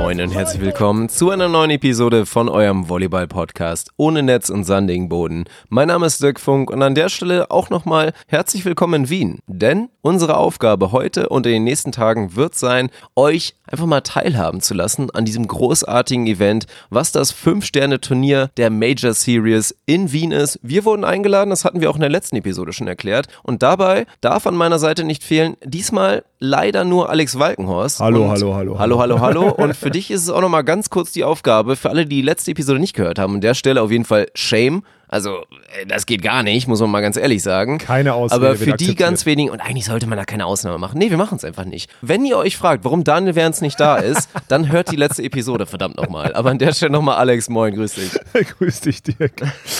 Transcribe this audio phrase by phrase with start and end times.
[0.00, 5.08] Moin und herzlich willkommen zu einer neuen Episode von eurem Volleyball-Podcast ohne Netz und sandigen
[5.08, 5.46] Boden.
[5.70, 9.38] Mein Name ist Dirk Funk und an der Stelle auch nochmal herzlich willkommen in Wien.
[9.48, 14.60] Denn unsere Aufgabe heute und in den nächsten Tagen wird sein, euch einfach mal teilhaben
[14.60, 20.60] zu lassen an diesem großartigen Event, was das 5-Sterne-Turnier der Major Series in Wien ist.
[20.62, 23.26] Wir wurden eingeladen, das hatten wir auch in der letzten Episode schon erklärt.
[23.42, 28.00] Und dabei darf an meiner Seite nicht fehlen, diesmal leider nur Alex Walkenhorst.
[28.00, 28.78] Hallo, hallo, hallo.
[28.78, 29.50] Hallo, hallo, hallo.
[29.50, 32.22] Und für dich ist es auch nochmal ganz kurz die Aufgabe, für alle, die die
[32.22, 34.82] letzte Episode nicht gehört haben, an der Stelle auf jeden Fall Shame.
[35.08, 35.38] Also,
[35.80, 37.78] äh, das geht gar nicht, muss man mal ganz ehrlich sagen.
[37.78, 40.98] Keine Ausrede Aber für die ganz wenigen, und eigentlich sollte man da keine Ausnahme machen.
[40.98, 41.90] Nee, wir machen es einfach nicht.
[42.02, 45.66] Wenn ihr euch fragt, warum Daniel Werns nicht da ist, dann hört die letzte Episode,
[45.66, 46.34] verdammt nochmal.
[46.34, 48.10] Aber an der Stelle nochmal Alex, moin, grüß dich.
[48.58, 49.32] Grüß dich, Dirk.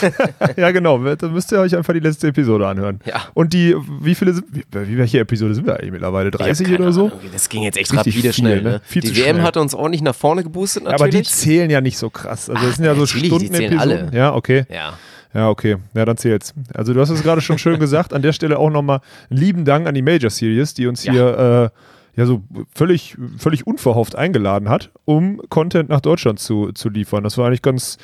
[0.56, 0.98] ja, genau.
[0.98, 3.00] Da müsst ihr euch einfach die letzte Episode anhören.
[3.04, 3.22] Ja.
[3.34, 6.30] Und die, wie viele sind, wie, wie welche Episode sind wir eigentlich mittlerweile?
[6.30, 7.06] 30 Ich hab keine oder so?
[7.06, 8.70] Ahnung, Das ging jetzt echt Richtig rapide viel, schnell, ne?
[8.70, 8.80] ne?
[8.84, 9.42] Viel die WM schnell.
[9.42, 11.28] hat uns ordentlich nach vorne geboostet, Ja, aber die natürlich.
[11.28, 12.48] zählen ja nicht so krass.
[12.48, 14.10] Also, das sind ja so natürlich, die zählen alle.
[14.12, 14.64] Ja, okay.
[14.72, 14.94] ja.
[15.34, 15.76] Ja, okay.
[15.94, 16.54] Ja, dann zählt's.
[16.74, 18.14] Also du hast es gerade schon schön gesagt.
[18.14, 21.12] An der Stelle auch nochmal einen lieben Dank an die Major Series, die uns Ja.
[21.12, 21.70] hier
[22.16, 22.42] äh, ja so
[22.74, 27.22] völlig, völlig unverhofft eingeladen hat, um Content nach Deutschland zu, zu liefern.
[27.22, 27.98] Das war eigentlich ganz,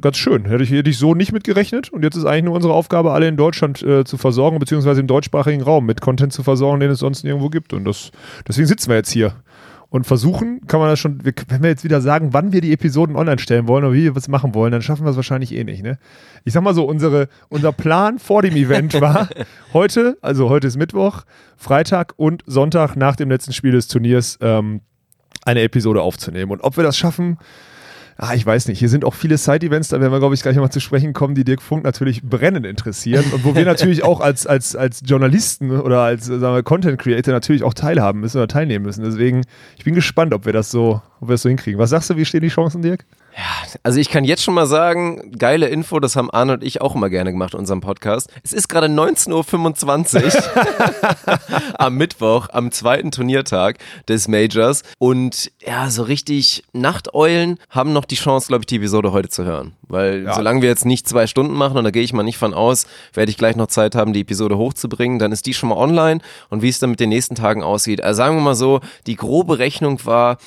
[0.00, 0.46] ganz schön.
[0.46, 1.90] Hätte ich, hätte ich so nicht mit gerechnet.
[1.90, 5.06] Und jetzt ist eigentlich nur unsere Aufgabe, alle in Deutschland äh, zu versorgen, beziehungsweise im
[5.06, 7.72] deutschsprachigen Raum mit Content zu versorgen, den es sonst nirgendwo gibt.
[7.74, 8.10] Und das,
[8.48, 9.34] deswegen sitzen wir jetzt hier.
[9.94, 13.14] Und versuchen kann man das schon, wenn wir jetzt wieder sagen, wann wir die Episoden
[13.14, 15.62] online stellen wollen oder wie wir was machen wollen, dann schaffen wir es wahrscheinlich eh
[15.62, 15.84] nicht.
[15.84, 15.98] Ne?
[16.42, 19.28] Ich sag mal so, unsere, unser Plan vor dem Event war
[19.72, 21.22] heute, also heute ist Mittwoch,
[21.56, 24.80] Freitag und Sonntag nach dem letzten Spiel des Turniers ähm,
[25.44, 26.50] eine Episode aufzunehmen.
[26.50, 27.38] Und ob wir das schaffen,
[28.16, 28.78] Ah, ich weiß nicht.
[28.78, 31.34] Hier sind auch viele Side-Events, da werden wir, glaube ich, gleich nochmal zu sprechen kommen,
[31.34, 35.70] die Dirk Funk natürlich brennend interessieren und wo wir natürlich auch als, als, als Journalisten
[35.70, 39.02] oder als sagen wir, Content Creator natürlich auch teilhaben müssen oder teilnehmen müssen.
[39.02, 39.42] Deswegen,
[39.76, 41.78] ich bin gespannt, ob wir das so, ob wir das so hinkriegen.
[41.80, 43.04] Was sagst du, wie stehen die Chancen, Dirk?
[43.82, 46.94] Also ich kann jetzt schon mal sagen, geile Info, das haben Arne und ich auch
[46.94, 48.30] immer gerne gemacht in unserem Podcast.
[48.44, 51.38] Es ist gerade 19.25 Uhr
[51.78, 53.78] am Mittwoch, am zweiten Turniertag
[54.08, 54.82] des Majors.
[54.98, 59.44] Und ja, so richtig Nachteulen haben noch die Chance, glaube ich, die Episode heute zu
[59.44, 59.72] hören.
[59.88, 60.34] Weil Ja.
[60.34, 62.86] solange wir jetzt nicht zwei Stunden machen, und da gehe ich mal nicht von aus,
[63.12, 66.20] werde ich gleich noch Zeit haben, die Episode hochzubringen, dann ist die schon mal online.
[66.50, 69.16] Und wie es dann mit den nächsten Tagen aussieht, also sagen wir mal so, die
[69.16, 70.38] grobe Rechnung war,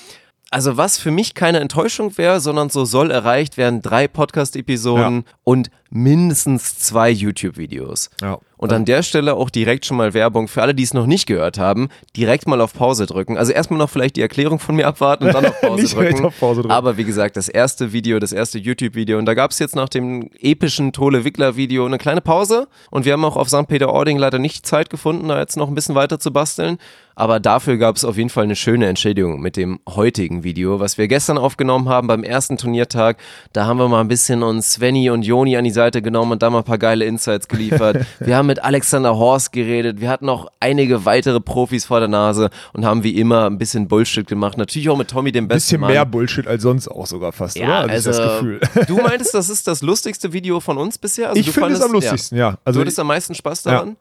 [0.50, 5.69] also was für mich keine Enttäuschung wäre, sondern so soll erreicht werden, drei Podcast-Episoden und
[5.90, 8.09] mindestens zwei YouTube-Videos.
[8.22, 8.40] Ja.
[8.58, 11.28] Und an der Stelle auch direkt schon mal Werbung für alle, die es noch nicht
[11.28, 13.38] gehört haben, direkt mal auf Pause drücken.
[13.38, 16.25] Also erstmal noch vielleicht die Erklärung von mir abwarten und dann auf Pause drücken.
[16.25, 16.74] auf Pause drücken.
[16.74, 19.19] Aber wie gesagt, das erste Video, das erste YouTube-Video.
[19.19, 22.68] Und da gab es jetzt nach dem epischen Tole Wickler-Video eine kleine Pause.
[22.90, 23.68] Und wir haben auch auf St.
[23.68, 26.79] Peter-Ording leider nicht Zeit gefunden, da jetzt noch ein bisschen weiter zu basteln.
[27.17, 31.00] Aber dafür gab es auf jeden Fall eine schöne Entschädigung mit dem heutigen Video, was
[31.00, 33.17] wir gestern aufgenommen haben beim ersten Turniertag.
[33.53, 36.44] Da haben wir mal ein bisschen uns Svenny und Joni an die Seite genommen und
[36.44, 38.05] da mal ein paar geile Insights geliefert.
[38.19, 40.00] wir haben mit Alexander Horst geredet.
[40.00, 43.88] Wir hatten auch einige weitere Profis vor der Nase und haben wie immer ein bisschen
[43.88, 44.59] Bullshit gemacht.
[44.59, 45.94] Natürlich auch mit Tommy, dem besten Bisschen Mann.
[45.94, 47.67] mehr Bullshit als sonst auch sogar fast, oder?
[47.67, 48.59] Ja, ich also, das Gefühl.
[48.88, 51.29] du meintest, das ist das lustigste Video von uns bisher?
[51.29, 52.49] Also ich finde es am lustigsten, ja.
[52.51, 52.57] Ja.
[52.63, 53.97] Also, du hattest am meisten Spaß daran?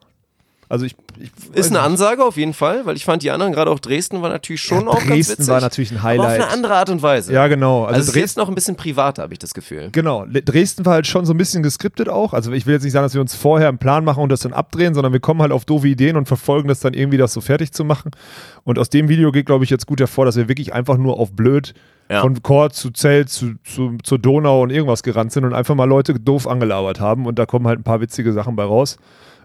[0.69, 3.71] Also ich, ich Ist eine Ansage auf jeden Fall, weil ich fand die anderen, gerade
[3.71, 5.47] auch Dresden, war natürlich schon Ja, auch ganz Dresden witzig.
[5.47, 6.27] war natürlich ein Aber Highlight.
[6.27, 7.31] auf eine andere Art und Weise.
[7.33, 7.85] Ja, genau.
[7.85, 9.89] Also, Also es ist Dres- jetzt noch ein bisschen privater, habe ich das Gefühl.
[9.91, 12.33] Genau, Dresden war halt schon so ein bisschen geskriptet auch.
[12.33, 14.41] Also ich will jetzt nicht sagen, dass wir uns vorher einen Plan machen und das
[14.41, 17.33] dann abdrehen, sondern wir kommen halt auf doofe Ideen und verfolgen das dann irgendwie, das
[17.33, 18.11] so fertig zu machen.
[18.63, 21.19] Und aus dem Video geht, glaube ich, jetzt gut hervor, dass wir wirklich einfach nur
[21.19, 21.73] auf blöd
[22.09, 22.21] Ja.
[22.21, 25.85] von Chor zu Zelt zu, zu, zur Donau und irgendwas gerannt sind und einfach mal
[25.85, 27.25] Leute doof angelabert haben.
[27.25, 28.97] Und da kommen halt ein paar witzige Sachen bei raus.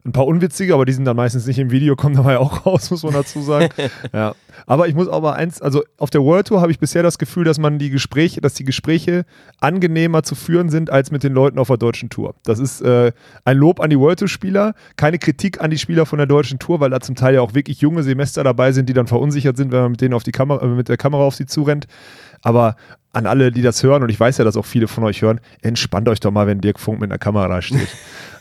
[0.04, 2.90] Ein paar unwitzige, aber die sind dann meistens nicht im Video, kommen dabei auch raus,
[2.90, 3.68] muss man dazu sagen.
[4.12, 4.34] ja.
[4.66, 7.44] Aber ich muss aber eins, also auf der World Tour habe ich bisher das Gefühl,
[7.44, 9.24] dass man die Gespräche, dass die Gespräche
[9.60, 12.34] angenehmer zu führen sind als mit den Leuten auf der deutschen Tour.
[12.44, 13.12] Das ist äh,
[13.44, 16.58] ein Lob an die World Tour Spieler, keine Kritik an die Spieler von der deutschen
[16.58, 19.56] Tour, weil da zum Teil ja auch wirklich junge Semester dabei sind, die dann verunsichert
[19.56, 21.86] sind, wenn man mit denen auf die Kamera, äh, mit der Kamera auf sie zurennt.
[22.42, 22.74] Aber
[23.12, 25.40] an alle, die das hören, und ich weiß ja, dass auch viele von euch hören,
[25.60, 27.88] entspannt euch doch mal, wenn Dirk Funk mit einer Kamera steht.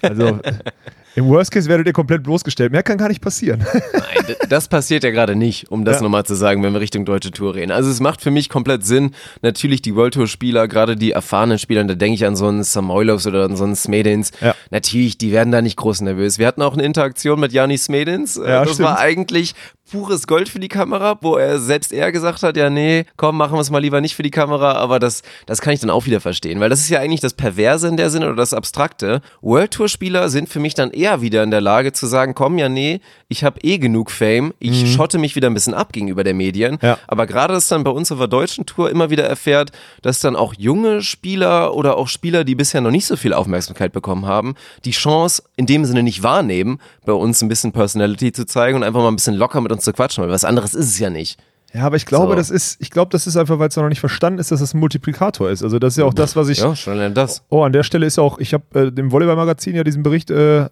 [0.02, 0.40] Also
[1.16, 2.72] Im Worst Case werdet ihr komplett bloßgestellt.
[2.72, 3.66] Mehr kann gar nicht passieren.
[3.94, 6.04] Nein, das passiert ja gerade nicht, um das Ja.
[6.04, 7.72] nochmal zu sagen, wenn wir Richtung deutsche Tour reden.
[7.72, 9.12] Also es macht für mich komplett Sinn.
[9.42, 12.48] Natürlich die World Tour Spieler, gerade die erfahrenen Spieler, und da denke ich an so
[12.48, 14.32] einen Samoilovs oder an so einen Smedins.
[14.42, 14.56] Ja.
[14.70, 16.40] Natürlich, die werden da nicht groß nervös.
[16.40, 18.36] Wir hatten auch eine Interaktion mit Janis Smedins.
[18.36, 18.88] Ja, das stimmt.
[18.90, 19.54] war eigentlich
[19.92, 23.54] pures Gold für die Kamera, wo er selbst eher gesagt hat, ja nee, komm, machen
[23.56, 26.06] wir es mal lieber nicht für die Kamera, aber das, das kann ich dann auch
[26.06, 29.22] wieder verstehen, weil das ist ja eigentlich das Perverse in der Sinne oder das Abstrakte.
[29.42, 32.58] World Tour Spieler sind für mich dann eher wieder in der Lage zu sagen, komm,
[32.58, 36.24] ja nee, ich habe eh genug Fame, ich schotte mich wieder ein bisschen ab gegenüber
[36.24, 36.98] der Medien, Ja.
[37.08, 39.72] aber gerade das dann bei uns auf der deutschen Tour immer wieder erfährt,
[40.02, 43.92] dass dann auch junge Spieler oder auch Spieler, die bisher noch nicht so viel Aufmerksamkeit
[43.94, 44.56] bekommen haben,
[44.86, 48.84] die Chance in dem Sinne nicht wahrnehmen, bei uns ein bisschen Personality zu zeigen und
[48.84, 51.10] einfach mal ein bisschen locker mit uns zu quatschen, weil was anderes ist es ja
[51.10, 51.40] nicht.
[51.74, 52.36] Ja, aber ich glaube, So.
[52.36, 54.74] das ist, ich glaube, das ist einfach, weil es noch nicht verstanden ist, dass es
[54.74, 55.64] ein Multiplikator ist.
[55.64, 56.58] Also das ist ja auch das, was ich.
[56.60, 57.44] Ja, schon allein das.
[57.50, 60.64] Oh, an der Stelle ist auch, ich habe äh, dem Volleyball-Magazin ja diesen Bericht äh,
[60.66, 60.70] äh,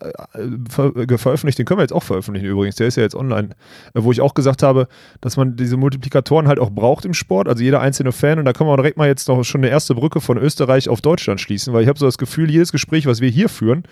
[0.70, 3.52] ver äh, veröffentlicht, den können wir jetzt auch veröffentlichen übrigens, der ist ja jetzt online,
[3.94, 4.90] äh, wo ich auch gesagt habe,
[5.22, 8.52] dass man diese Multiplikatoren halt auch braucht im Sport, also jeder einzelne Fan und da
[8.52, 11.74] können wir direkt mal jetzt noch schon eine erste Brücke von Österreich auf Deutschland schließen,
[11.74, 13.84] weil ich habe so das Gefühl, jedes Gespräch, was wir hier führen,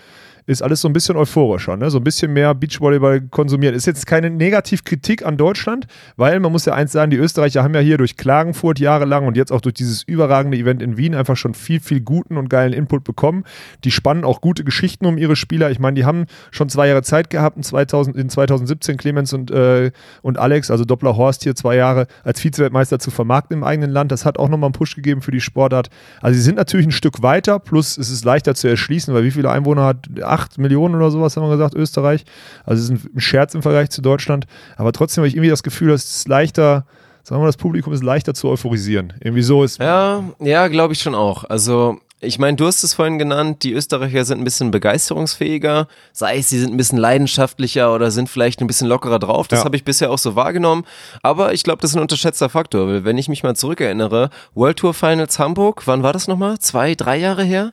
[0.48, 1.90] ist alles so ein bisschen euphorischer, ne?
[1.90, 3.74] so ein bisschen mehr Beachvolleyball konsumieren.
[3.74, 5.86] Ist jetzt keine Negativkritik an Deutschland,
[6.16, 9.36] weil man muss ja eins sagen, die Österreicher haben ja hier durch Klagenfurt jahrelang und
[9.36, 12.72] jetzt auch durch dieses überragende Event in Wien einfach schon viel, viel guten und geilen
[12.72, 13.44] Input bekommen.
[13.84, 15.70] Die spannen auch gute Geschichten um ihre Spieler.
[15.70, 19.50] Ich meine, die haben schon zwei Jahre Zeit gehabt, in, 2000, in 2017 Clemens und,
[19.50, 19.90] äh,
[20.22, 24.12] und Alex, also Doppler Horst hier zwei Jahre als Vizeweltmeister zu vermarkten im eigenen Land.
[24.12, 25.90] Das hat auch nochmal einen Push gegeben für die Sportart.
[26.22, 29.30] Also sie sind natürlich ein Stück weiter, plus es ist leichter zu erschließen, weil wie
[29.30, 30.06] viele Einwohner hat?
[30.38, 32.24] Acht Millionen oder sowas haben wir gesagt, Österreich.
[32.64, 34.46] Also es ist ein Scherz im Vergleich zu Deutschland.
[34.76, 36.86] Aber trotzdem habe ich irgendwie das Gefühl, dass es leichter,
[37.24, 39.14] sagen wir mal, das Publikum ist leichter zu euphorisieren.
[39.20, 39.80] Irgendwie so ist.
[39.80, 41.42] Ja, ja, glaube ich schon auch.
[41.44, 46.38] Also, ich meine, du hast es vorhin genannt, die Österreicher sind ein bisschen begeisterungsfähiger, sei
[46.38, 49.48] es, sie sind ein bisschen leidenschaftlicher oder sind vielleicht ein bisschen lockerer drauf.
[49.48, 49.64] Das Ja.
[49.64, 50.84] habe ich bisher auch so wahrgenommen.
[51.22, 54.78] Aber ich glaube, das ist ein unterschätzter Faktor, weil wenn ich mich mal zurückerinnere, World
[54.78, 56.58] Tour Finals Hamburg, wann war das nochmal?
[56.58, 57.70] Zwei, drei Jahre her?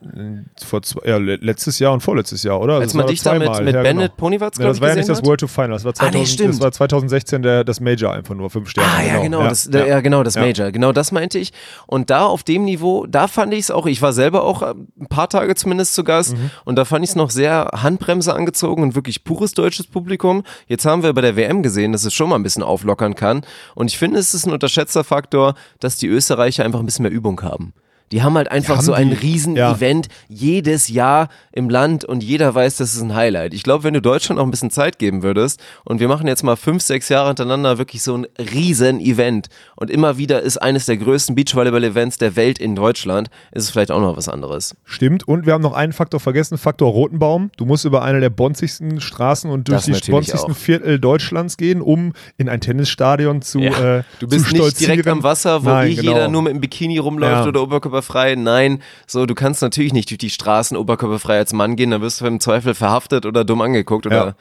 [0.64, 2.74] Vor zwei, ja, le- letztes Jahr und vorletztes Jahr, oder?
[2.74, 4.14] Als man dich da mit, mit Ja, Bennett genau.
[4.16, 5.24] Ponywatz, Ja, das war ja nicht das?
[5.24, 6.54] World Tour Final, das war, Ah, nee, 2000, stimmt.
[6.54, 8.88] das war 2016 der, das Major einfach nur, fünf Sterne.
[8.96, 10.00] Ah ja, genau, Ja, das, ja.
[10.00, 10.36] genau, das.
[10.36, 11.52] Major, genau das meinte ich.
[11.86, 14.74] Und da auf dem Niveau, da fand ich es auch, ich war selber auch äh,
[15.00, 16.50] ein paar Tage zumindest zu Gast Mhm.
[16.64, 20.42] und da fand ich es noch sehr Handbremse angezogen und wirklich pures deutsches Publikum.
[20.66, 23.42] Jetzt haben wir bei der WM gesehen, dass es schon mal ein bisschen auflockern kann
[23.74, 27.12] und ich finde, es ist ein unterschätzter Faktor, dass die Österreicher einfach ein bisschen mehr
[27.12, 27.72] Übung haben.
[28.12, 32.54] Die haben halt einfach haben so ein die- Riesen-Event jedes Jahr im Land und jeder
[32.54, 33.52] weiß, das ist ein Highlight.
[33.54, 36.42] Ich glaube, wenn du Deutschland auch ein bisschen Zeit geben würdest und wir machen jetzt
[36.44, 40.96] mal fünf, sechs Jahre hintereinander wirklich so ein Riesen-Event und immer wieder ist eines der
[40.98, 44.76] größten Beachvolleyball-Events der Welt in Deutschland, ist es vielleicht auch noch was anderes.
[44.84, 45.26] Stimmt.
[45.26, 47.50] Und wir haben noch einen Faktor vergessen, Faktor Rotenbaum.
[47.56, 50.56] Du musst über eine der bonzigsten Straßen und durch Das die bonzigsten auch.
[50.56, 55.64] Viertel Deutschlands gehen, um in ein Tennisstadion zu äh, Du bist nicht direkt am Wasser,
[55.64, 56.12] wo Nein, eh genau.
[56.12, 57.48] jeder nur mit dem Bikini rumläuft Ja.
[57.48, 57.62] oder
[57.96, 58.34] oberkörperfrei.
[58.36, 62.20] Nein, so du kannst natürlich nicht durch die Straßen oberkörperfrei als Mann gehen, dann wirst
[62.20, 64.34] du im Zweifel verhaftet oder dumm angeguckt oder ja.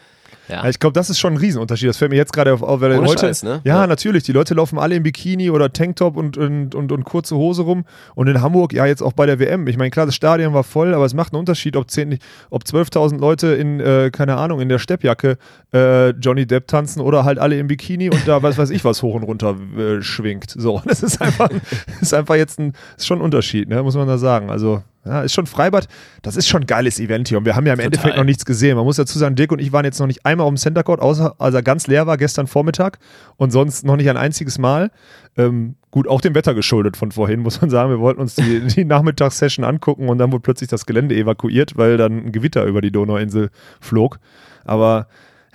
[0.47, 1.89] Ja, ich glaube, das ist schon ein Riesenunterschied.
[1.89, 3.21] Das fällt mir jetzt gerade auf, auf, weil Ohne heute.
[3.27, 3.61] Scheiß, ne?
[3.63, 3.87] ja, Ja.
[3.87, 4.23] natürlich.
[4.23, 7.85] Die Leute laufen alle im Bikini oder Tanktop und, und, und, und kurze Hose rum.
[8.15, 9.67] Und in Hamburg, ja, jetzt auch bei der WM.
[9.67, 12.19] Ich meine, klar, das Stadion war voll, aber es macht einen Unterschied, ob, 10
[12.49, 15.37] ob 12.000 Leute in, äh, keine Ahnung, in der Steppjacke
[15.73, 19.01] äh, Johnny Depp tanzen oder halt alle im Bikini und da was weiß ich was
[19.03, 20.51] hoch und runter äh, schwingt.
[20.51, 21.49] So, das ist einfach,
[22.01, 24.49] ist einfach jetzt ein, ist schon ein Unterschied, ne, muss man da sagen.
[24.49, 25.87] Also, ja, ist schon Freibad,
[26.23, 28.43] das ist schon ein geiles Event hier und wir haben ja im Endeffekt noch nichts
[28.43, 28.75] gesehen.
[28.75, 30.83] Man muss dazu sagen, Dirk und ich waren jetzt noch nicht einmal auf dem Center
[30.83, 32.97] Court, außer als er ganz leer war gestern Vormittag
[33.37, 34.91] und sonst noch nicht ein einziges Mal.
[35.37, 37.91] Ähm, gut, auch dem Wetter geschuldet von vorhin, muss man sagen.
[37.91, 41.97] Wir wollten uns die, die Nachmittagssession angucken und dann wurde plötzlich das Gelände evakuiert, weil
[41.97, 44.19] dann ein Gewitter über die Donauinsel flog.
[44.63, 45.07] Aber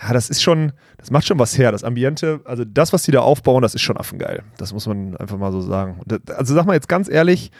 [0.02, 1.72] ja, das ist schon, das macht schon was her.
[1.72, 4.42] Das Ambiente, also das, was die da aufbauen, das ist schon affengeil.
[4.56, 6.00] Das muss man einfach mal so sagen.
[6.36, 7.50] Also sag mal jetzt ganz ehrlich,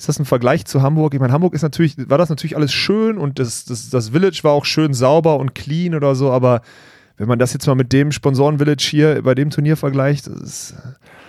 [0.00, 1.12] ist das ein Vergleich zu Hamburg?
[1.12, 4.40] Ich meine, Hamburg ist natürlich, war das natürlich alles schön und das, das, das Village
[4.44, 6.62] war auch schön sauber und clean oder so, aber
[7.18, 10.74] wenn man das jetzt mal mit dem Sponsoren-Village hier bei dem Turnier vergleicht, ist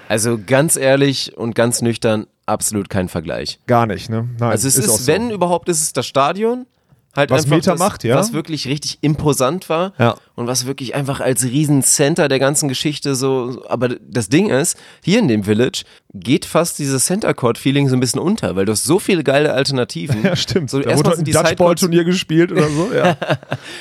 [0.08, 3.60] Also ganz ehrlich und ganz nüchtern, absolut kein Vergleich.
[3.68, 4.30] gar nicht, ne?
[4.40, 5.08] Nein, Also es ist, so.
[5.08, 6.66] wenn überhaupt, ist es das Stadion.
[7.16, 8.16] Halt Was einfach Meter das, macht, ja.
[8.16, 10.16] Was wirklich richtig imposant war Ja.
[10.36, 13.64] und was wirklich einfach als Riesencenter der ganzen Geschichte so.
[13.68, 17.96] Aber das Ding ist, hier in dem Village geht fast dieses Center Court Feeling so
[17.96, 20.24] ein bisschen unter, weil du hast so viele geile Alternativen.
[20.32, 20.70] Ja, stimmt.
[20.70, 22.90] So, da wurde ein Sidecourts Dutchball-Turnier gespielt oder so.
[22.96, 23.18] Ja.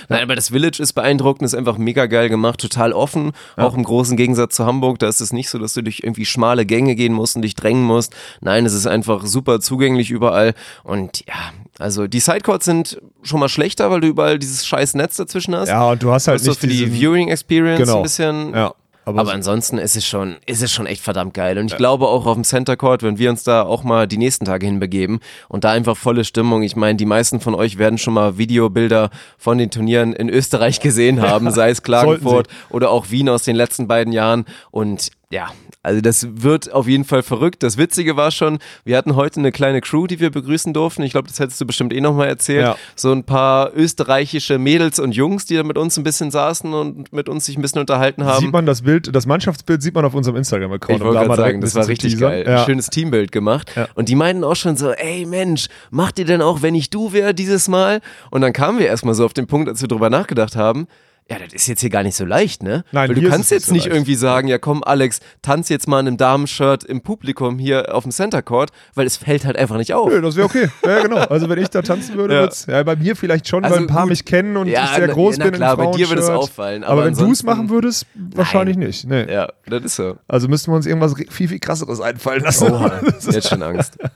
[0.09, 3.33] Nein, aber das Village ist beeindruckend, ist einfach mega geil gemacht, total offen.
[3.57, 6.25] Auch im großen Gegensatz zu Hamburg, da ist es nicht so, dass du durch irgendwie
[6.25, 8.15] schmale Gänge gehen musst und dich drängen musst.
[8.41, 10.55] Nein, es ist einfach super zugänglich überall.
[10.85, 11.35] Und ja,
[11.81, 15.69] Also die Sidecourts sind schon mal schlechter, weil du überall dieses scheiß Netz dazwischen hast.
[15.69, 17.97] Ja, und du hast halt Also nicht für die Viewing Experience Genau.
[17.99, 18.55] ein bisschen.
[18.55, 18.75] Ja,
[19.07, 21.59] aber, Aber ansonsten ist es schon, ist es schon echt verdammt geil.
[21.59, 24.19] Und ich glaube auch auf dem Center Court, wenn wir uns da auch mal die
[24.19, 26.63] nächsten Tage hinbegeben und da einfach volle Stimmung.
[26.63, 29.09] Ich meine, die meisten von euch werden schon mal Videobilder
[29.39, 33.57] von den Turnieren in Österreich gesehen haben, sei es Klagenfurt oder auch Wien aus den
[33.57, 34.45] letzten beiden Jahren.
[34.71, 35.49] Und ja,
[35.83, 37.63] also das wird auf jeden Fall verrückt.
[37.63, 41.03] Das Witzige war schon, wir hatten heute eine kleine Crew, die wir begrüßen durften.
[41.05, 42.63] Ich glaube, das hättest du bestimmt eh nochmal erzählt.
[42.63, 42.77] Ja.
[42.97, 47.13] So ein paar österreichische Mädels und Jungs, die da mit uns ein bisschen saßen und
[47.13, 48.41] mit uns sich ein bisschen unterhalten haben.
[48.41, 50.99] sieht man das Bild, das Mannschaftsbild sieht man auf unserem Instagram-Account.
[50.99, 52.45] Ich wollte gerade sagen, das war richtig geil.
[52.47, 52.61] Ja.
[52.61, 53.73] Ein schönes Teambild gemacht.
[53.77, 53.89] Ja.
[53.95, 57.13] Und die meinten auch schon so, ey Mensch, macht ihr denn auch, wenn ich du
[57.13, 58.01] wäre dieses Mal?
[58.31, 60.89] Und dann kamen wir erstmal so auf den Punkt, als wir drüber nachgedacht haben,
[61.31, 62.85] ja, das ist jetzt hier gar nicht so leicht, ne?
[62.93, 65.69] Nein, Weil du kannst es nicht jetzt so nicht irgendwie sagen, ja komm Alex, tanz
[65.69, 69.45] jetzt mal in einem Damenshirt im Publikum hier auf dem Center Court, weil es fällt
[69.45, 70.09] halt einfach nicht auf.
[70.11, 70.69] Nö, das wäre okay.
[70.85, 71.17] Ja, genau.
[71.19, 72.41] Also wenn ich da tanzen würde, Ja.
[72.43, 74.11] wird's, ja, bei mir vielleicht schon, Also weil ein paar gut.
[74.11, 76.29] mich kennen und Ja, ich sehr groß na bin klar, im bei dir würde es
[76.29, 79.07] auffallen, Aber, aber wenn du es machen würdest, wahrscheinlich nicht.
[79.07, 79.33] Nee.
[79.33, 80.17] Ja, das ist so.
[80.27, 82.73] Also müssten wir uns irgendwas viel, viel krasseres einfallen lassen.
[82.73, 83.97] Oha, Das ist- jetzt schon Angst.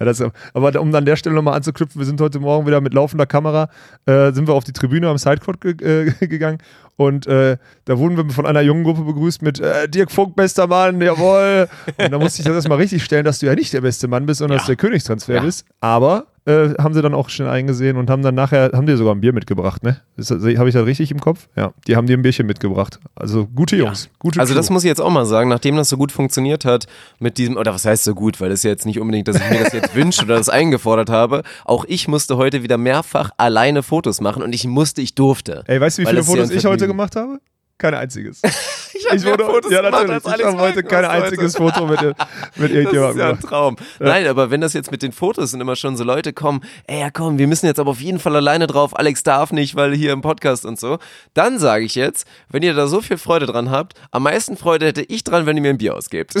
[0.00, 0.20] Ja, das,
[0.52, 3.68] aber um an der Stelle nochmal anzuknüpfen, wir sind heute Morgen wieder mit laufender Kamera,
[4.04, 6.49] äh, sind wir auf die Tribüne am Sidecourt ge äh, gegangen
[6.96, 10.66] und äh, da wurden wir von einer jungen Gruppe begrüßt mit äh, Dirk Funk, bester
[10.66, 11.68] Mann, jawohl.
[11.98, 14.26] Und da musste ich das erstmal richtig stellen, dass du ja nicht der beste Mann
[14.26, 15.40] bist, sondern dass du der Königstransfer Ja.
[15.42, 15.64] bist.
[15.80, 19.14] Aber äh, haben sie dann auch schnell eingesehen und haben dann nachher, haben dir sogar
[19.14, 20.00] ein Bier mitgebracht, ne?
[20.18, 21.48] Habe ich das richtig im Kopf?
[21.56, 22.98] Ja, die haben dir ein Bierchen mitgebracht.
[23.14, 24.58] Also gute Jungs, gute Also Crew.
[24.58, 26.86] das muss ich jetzt auch mal sagen, nachdem das so gut funktioniert hat
[27.18, 29.36] mit diesem, oder was heißt so gut, weil das ist ja jetzt nicht unbedingt, dass
[29.36, 31.42] ich mir das jetzt wünsche oder das eingefordert habe.
[31.64, 35.62] Auch ich musste heute wieder mehrfach alleine Fotos machen und ich musste, ich durfte.
[35.66, 37.38] Ey, weißt du, wie viele ja Fotos ich heute gemacht habe?
[37.78, 38.42] Kein einziges.
[39.00, 41.58] Ich, hab Ich mehr wurde, Fotos ja, gemacht als Ich Alex habe heute kein einziges
[41.58, 41.74] heute.
[41.74, 43.40] Foto mit, mit Das ist irgendjemandem ja ein.
[43.40, 43.76] Traum.
[43.98, 47.00] Nein, aber wenn das jetzt mit den Fotos sind immer schon so Leute kommen, ey,
[47.00, 49.94] ja komm, wir müssen jetzt aber auf jeden Fall alleine drauf, Alex darf nicht, weil
[49.94, 50.98] hier im Podcast und so.
[51.34, 54.86] Dann sage ich jetzt, wenn ihr da so viel Freude dran habt, am meisten Freude
[54.86, 56.34] hätte ich dran, wenn ihr mir ein Bier ausgebt.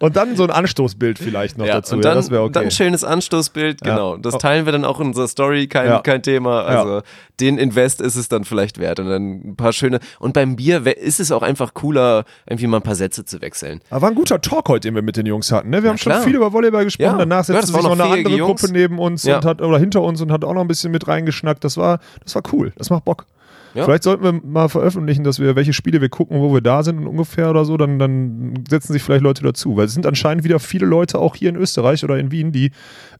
[0.00, 1.94] Und dann so ein Anstoßbild vielleicht noch Ja, dazu.
[1.94, 2.52] und ja, dann, das wäre okay.
[2.52, 3.92] dann ein schönes Anstoßbild, Ja.
[3.94, 4.16] genau.
[4.16, 4.38] Das Oh.
[4.38, 6.00] teilen wir dann auch in unserer Story, kein, Ja.
[6.00, 6.62] kein Thema.
[6.64, 7.02] Also
[7.40, 9.91] den Invest ist es dann vielleicht wert und dann ein paar schöne.
[10.18, 13.80] Und beim Bier ist es auch einfach cooler, irgendwie mal ein paar Sätze zu wechseln.
[13.90, 15.70] Aber war ein guter Talk heute, den wir mit den Jungs hatten.
[15.70, 15.82] Ne?
[15.82, 16.22] Wir haben schon klar.
[16.24, 17.04] viel über Volleyball gesprochen.
[17.10, 17.18] Ja.
[17.18, 18.60] Danach Ja, setzte das sich noch noch eine andere Jungs.
[18.60, 19.36] Gruppe neben uns Ja.
[19.36, 21.64] und hat, oder hinter uns und hat auch noch ein bisschen mit reingeschnackt.
[21.64, 22.72] Das war, das war cool.
[22.76, 23.26] Das macht Bock.
[23.74, 23.84] Ja.
[23.84, 26.98] Vielleicht sollten wir mal veröffentlichen, dass wir, welche Spiele wir gucken, wo wir da sind
[26.98, 29.76] und ungefähr oder so, dann, dann setzen sich vielleicht Leute dazu.
[29.76, 32.72] Weil es sind anscheinend wieder viele Leute auch hier in Österreich oder in Wien, die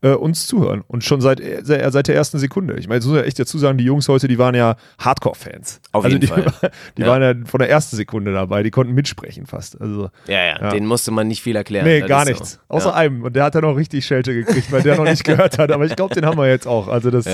[0.02, 0.82] äh, uns zuhören.
[0.87, 2.75] Und schon seit, seit, seit der ersten Sekunde.
[2.78, 5.80] Ich meine, so muss ja echt dazu sagen, die Jungs heute, die waren ja Hardcore-Fans.
[5.92, 6.44] Auf also jeden die, Fall.
[6.97, 7.09] Die Ja.
[7.09, 9.80] waren ja von der ersten Sekunde dabei, die konnten mitsprechen fast.
[9.80, 10.71] Also, Ja, ja, Ja.
[10.71, 11.85] den musste man nicht viel erklären.
[11.87, 12.32] nee, das gar ist so.
[12.32, 12.61] nichts.
[12.68, 12.94] Außer ja.
[12.94, 13.23] einem.
[13.23, 15.71] Und der hat dann auch richtig Schelte gekriegt, weil der noch nicht gehört hat.
[15.71, 16.88] Aber ich glaube, den haben wir jetzt auch.
[16.88, 17.26] Also das,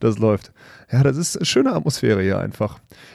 [0.00, 0.52] das läuft.
[0.90, 2.61] Ja, das ist eine schöne Atmosphäre hier einfach.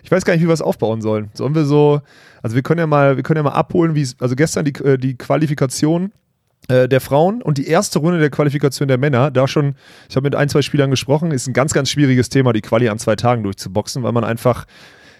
[0.04, 1.30] Ich weiß gar nicht, wie wir es aufbauen sollen.
[1.34, 2.01] Sollen wir so,
[2.42, 4.74] also wir können ja mal, wir können ja mal abholen, wie es, also gestern die,
[4.84, 6.12] äh, die Qualifikation
[6.68, 9.75] äh, der Frauen und die erste Runde der Qualifikation der Männer, da schon,
[10.10, 12.89] ich habe mit ein, zwei Spielern gesprochen, ist ein ganz, ganz schwieriges Thema, die Quali
[12.89, 14.66] an zwei Tagen durchzuboxen, weil man einfach,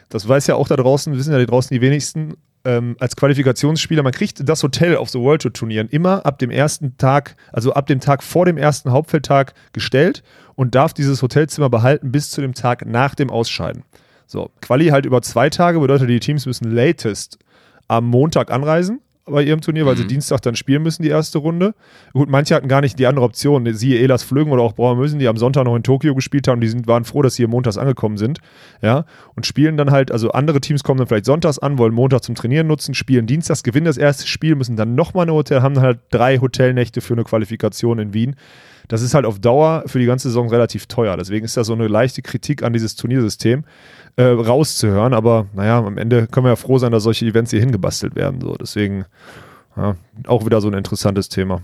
[0.10, 4.04] das weiß ja auch da draußen, wissen ja die draußen die wenigsten, ähm, als Qualifikationsspieler,
[4.04, 7.74] man kriegt das Hotel auf so World Tour Turnieren immer ab dem ersten Tag, also
[7.74, 10.24] ab dem Tag vor dem ersten Hauptfeldtag gestellt
[10.56, 13.84] und darf dieses Hotelzimmer behalten bis zu dem Tag nach dem Ausscheiden.
[14.28, 17.40] So, Quali halt über zwei Tage bedeutet, die Teams müssen latest
[17.88, 21.74] am Montag anreisen bei ihrem Turnier, weil sie Dienstag dann spielen müssen, die erste Runde.
[22.14, 23.72] Gut, manche hatten gar nicht die andere Option.
[23.74, 26.62] Siehe Elas Flögen oder auch Brauer Mösen, die am Sonntag noch in Tokio gespielt haben,
[26.62, 28.40] die sind, waren froh, dass sie hier montags angekommen sind.
[28.82, 29.06] Ja,
[29.36, 32.36] und spielen dann halt, also andere Teams kommen dann vielleicht sonntags an, wollen Montag zum
[32.36, 35.84] Trainieren nutzen, spielen dienstags, gewinnen das erste Spiel, müssen dann nochmal eine Hotel, haben dann
[35.84, 38.36] halt drei Hotelnächte für eine Qualifikation in Wien.
[38.88, 41.18] Das ist halt auf Dauer für die ganze Saison relativ teuer.
[41.18, 43.66] Deswegen ist da so eine leichte Kritik an dieses Turniersystem
[44.16, 45.14] äh, rauszuhören.
[45.14, 48.40] Aber naja, am Ende können wir ja froh sein, dass solche Events hier hingebastelt werden.
[48.42, 48.56] So.
[48.56, 49.06] Deswegen
[49.76, 51.62] ja, auch wieder so ein interessantes Thema.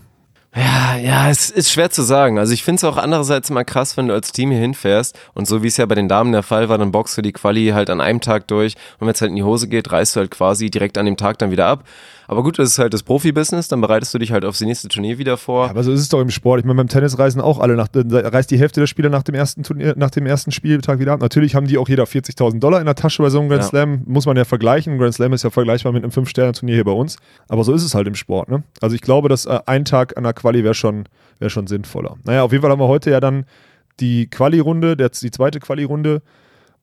[0.56, 2.38] Ja, ja, es ist schwer zu sagen.
[2.38, 5.48] Also ich finde es auch andererseits immer krass, wenn du als Team hier hinfährst und
[5.48, 7.70] so wie es ja bei den Damen der Fall war, dann boxst du die Quali
[7.70, 10.20] halt an einem Tag durch und wenn es halt in die Hose geht, reißt du
[10.20, 11.84] halt quasi direkt an dem Tag dann wieder ab.
[12.28, 15.18] Aber gut, das ist halt das Profibusiness, dann bereitest du dich halt aufs nächste Turnier
[15.18, 15.70] wieder vor.
[15.70, 16.62] Aber so ist es doch im Sport.
[16.62, 19.36] Ich meine, beim Tennis reisen auch alle nach, reist die Hälfte der Spieler nach dem
[19.36, 21.22] ersten Turnier, nach dem ersten Spieltag wieder ab.
[21.22, 23.70] Natürlich haben die auch jeder 40.000 Dollar in der Tasche bei so einem Grand Ja.
[23.70, 24.04] Slam.
[24.06, 24.94] Muss man ja vergleichen.
[24.94, 27.18] Ein Grand Slam ist ja vergleichbar mit einem Fünf-Sterne-Turnier hier bei uns.
[27.50, 28.50] Aber so ist es halt im Sport.
[28.50, 28.64] Ne?
[28.80, 31.06] Also ich glaube, dass äh, ein Tag an der Quali wäre schon,
[31.40, 32.18] wär schon sinnvoller.
[32.26, 33.46] Naja, auf jeden Fall haben wir heute ja dann
[34.02, 36.22] die Quali-Runde, die zweite Quali-Runde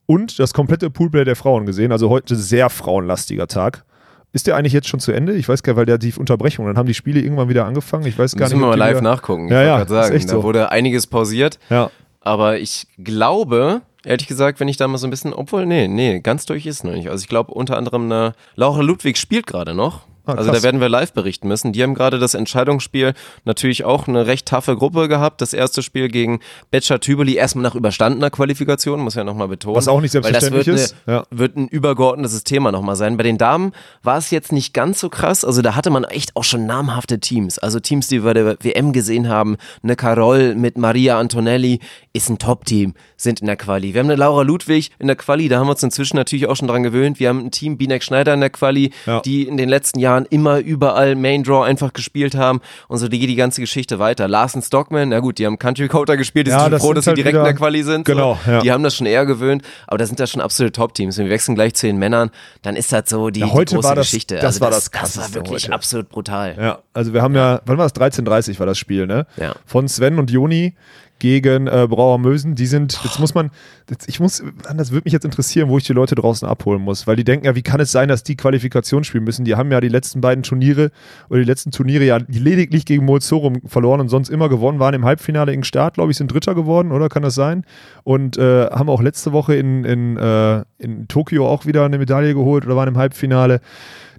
[0.07, 1.93] und das komplette Poolplay der Frauen gesehen.
[1.93, 3.85] Also heute sehr frauenlastiger Tag.
[4.33, 5.35] Ist der eigentlich jetzt schon zu Ende?
[5.35, 8.07] Ich weiß gar nicht, weil der die Unterbrechung, dann haben die Spiele irgendwann wieder angefangen.
[8.07, 8.63] Ich weiß gar Müssen nicht.
[8.63, 9.47] wir ob mal live nachgucken.
[9.47, 10.43] Ich Ja, ja, sagen, ist echt da so.
[10.43, 11.59] wurde einiges pausiert.
[11.69, 11.91] Ja.
[12.23, 16.21] Aber ich glaube, ehrlich gesagt, wenn ich da mal so ein bisschen, obwohl, nee, nee,
[16.21, 17.11] ganz durch ist noch nicht.
[17.11, 20.07] Also ich glaube unter anderem eine Laura Ludwig spielt gerade noch.
[20.35, 21.73] Ah, also da werden wir live berichten müssen.
[21.73, 25.41] Die haben gerade das Entscheidungsspiel natürlich auch eine recht taffe Gruppe gehabt.
[25.41, 29.77] Das erste Spiel gegen Betscher Tübeli erstmal nach überstandener Qualifikation, muss ja nochmal betonen.
[29.77, 30.97] Was auch nicht Weil das selbstverständlich wird ist.
[31.07, 31.25] Ja.
[31.31, 33.17] Eine, wird ein übergeordnetes Thema nochmal sein.
[33.17, 33.73] Bei den Damen
[34.03, 35.45] war es jetzt nicht ganz so krass.
[35.45, 37.59] Also da hatte man echt auch schon namhafte Teams.
[37.59, 39.57] Also Teams, die wir bei der WM gesehen haben.
[39.83, 41.81] Eine Carol mit Maria Antonelli
[42.13, 43.95] ist ein Top-Team, sind in der Quali.
[43.95, 46.57] Wir haben eine Laura Ludwig in der Quali, da haben wir uns inzwischen natürlich auch
[46.57, 47.21] schon dran gewöhnt.
[47.21, 49.21] Wir haben ein Team Binek Schneider in der Quali, Ja.
[49.21, 52.61] die in den letzten Jahren immer überall Main Draw einfach gespielt haben.
[52.89, 54.29] Und so geht die ganze Geschichte weiter.
[54.29, 57.05] Larsen Stockman, na gut, die haben Country Coder gespielt, die Ja, sind das froh, dass
[57.05, 58.05] sie halt direkt in wieder- der Quali sind.
[58.05, 58.51] Genau, so.
[58.51, 58.61] ja.
[58.61, 61.17] Die haben das schon eher gewöhnt, aber da sind das schon absolute Top-Teams.
[61.19, 62.31] Wenn wir wechseln gleich zu den Männern,
[62.63, 64.37] dann ist das so die, Ja, heute die große war das- Geschichte.
[64.37, 65.73] das also war das, das das war wirklich heute.
[65.75, 66.57] absolut brutal.
[66.59, 67.93] Ja, also wir haben ja, wann war es?
[67.95, 69.27] 13.30 war das Spiel, ne?
[69.37, 69.55] Ja.
[69.67, 70.75] Von Sven und Joni
[71.21, 72.57] gegen äh, Brauer Mösen.
[72.57, 73.51] Die sind, jetzt muss man,
[73.89, 74.43] jetzt, ich muss,
[74.75, 77.47] das würde mich jetzt interessieren, wo ich die Leute draußen abholen muss, weil die denken
[77.47, 79.45] ja, wie kann es sein, dass die Qualifikation spielen müssen?
[79.45, 80.91] Die haben ja die letzten beiden Turniere
[81.29, 85.05] oder die letzten Turniere ja lediglich gegen Molzorum verloren und sonst immer gewonnen, waren im
[85.05, 87.65] Halbfinale in Start, glaube ich, sind Dritter geworden, oder kann das sein?
[88.03, 92.35] Und äh, haben auch letzte Woche in, in, äh, in Tokio auch wieder eine Medaille
[92.35, 93.61] geholt oder waren im Halbfinale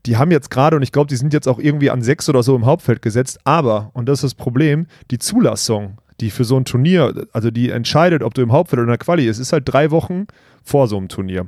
[0.07, 2.41] die haben jetzt gerade, und ich glaube, die sind jetzt auch irgendwie an sechs oder
[2.41, 6.57] so im Hauptfeld gesetzt, aber, und das ist das Problem, die Zulassung, die für so
[6.57, 9.53] ein Turnier, also die entscheidet, ob du im Hauptfeld oder in der Quali ist, ist
[9.53, 10.27] halt drei Wochen
[10.63, 11.47] vor so einem Turnier.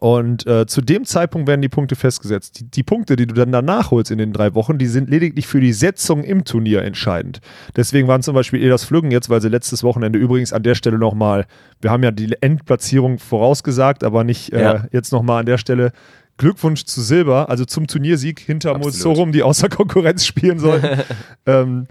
[0.00, 2.58] Und äh, zu dem Zeitpunkt werden die Punkte festgesetzt.
[2.58, 5.46] Die, die Punkte, die du dann danach holst in den drei Wochen, die sind lediglich
[5.46, 7.40] für die Setzung im Turnier entscheidend.
[7.76, 10.98] Deswegen waren zum Beispiel Elas Flüggen jetzt, weil sie letztes Wochenende übrigens an der Stelle
[10.98, 11.46] nochmal,
[11.80, 14.84] wir haben ja die Endplatzierung vorausgesagt, aber nicht äh, Ja.
[14.90, 15.92] jetzt nochmal an der Stelle
[16.36, 18.76] Glückwunsch zu Silber, also zum Turniersieg hinter.
[18.76, 21.02] Molsorum, die außer Konkurrenz spielen sollten.
[21.46, 21.86] ähm,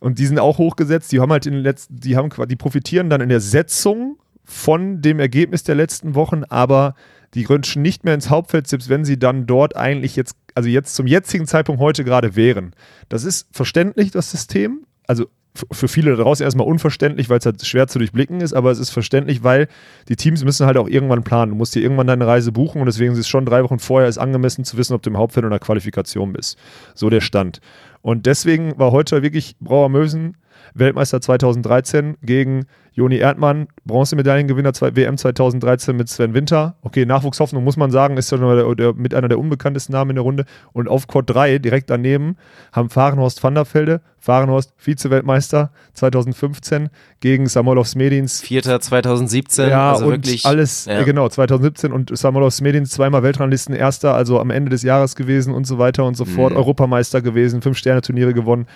[0.00, 1.12] und die sind auch hochgesetzt.
[1.12, 5.02] Die haben halt in den letzten, die haben, die profitieren dann in der Setzung von
[5.02, 6.94] dem Ergebnis der letzten Wochen, aber
[7.34, 10.94] die rutschen nicht mehr ins Hauptfeld, selbst wenn sie dann dort eigentlich jetzt, also jetzt
[10.94, 12.72] zum jetzigen Zeitpunkt heute gerade wären.
[13.08, 14.86] Das ist verständlich, das System.
[15.06, 15.26] Also
[15.72, 18.78] für viele da draußen erstmal unverständlich, weil es halt schwer zu durchblicken ist, aber es
[18.78, 19.68] ist verständlich, weil
[20.08, 21.50] die Teams müssen halt auch irgendwann planen.
[21.50, 24.08] Du musst dir irgendwann deine Reise buchen und deswegen ist es schon drei Wochen vorher
[24.08, 26.58] ist angemessen zu wissen, ob du im Hauptfeld oder Qualifikation bist.
[26.94, 27.60] So der Stand.
[28.02, 30.36] Und deswegen war heute wirklich Brauer Mösen
[30.74, 32.66] Weltmeister 2013 gegen
[32.98, 36.74] Joni Erdmann, Bronzemedaillengewinner WM 2013 mit Sven Winter.
[36.82, 40.16] Okay, Nachwuchshoffnung muss man sagen, ist ja der, der, mit einer der unbekanntesten Namen in
[40.16, 40.44] der Runde.
[40.72, 42.36] Und auf Court 3, direkt daneben,
[42.72, 46.88] haben Fahrenhorst van der Velde, Fahrenhorst Vize-Weltmeister 2015
[47.20, 50.44] gegen Samolovs Medins Vierter 2017, ja, also und wirklich.
[50.44, 51.00] alles, ja.
[51.00, 55.54] äh, genau, 2017 und Samolovs Smedins zweimal Weltranglisten Erster, also am Ende des Jahres gewesen
[55.54, 56.58] und so weiter und so fort, Mhm.
[56.58, 58.66] Europameister gewesen, Fünf-Sterne-Turniere gewonnen.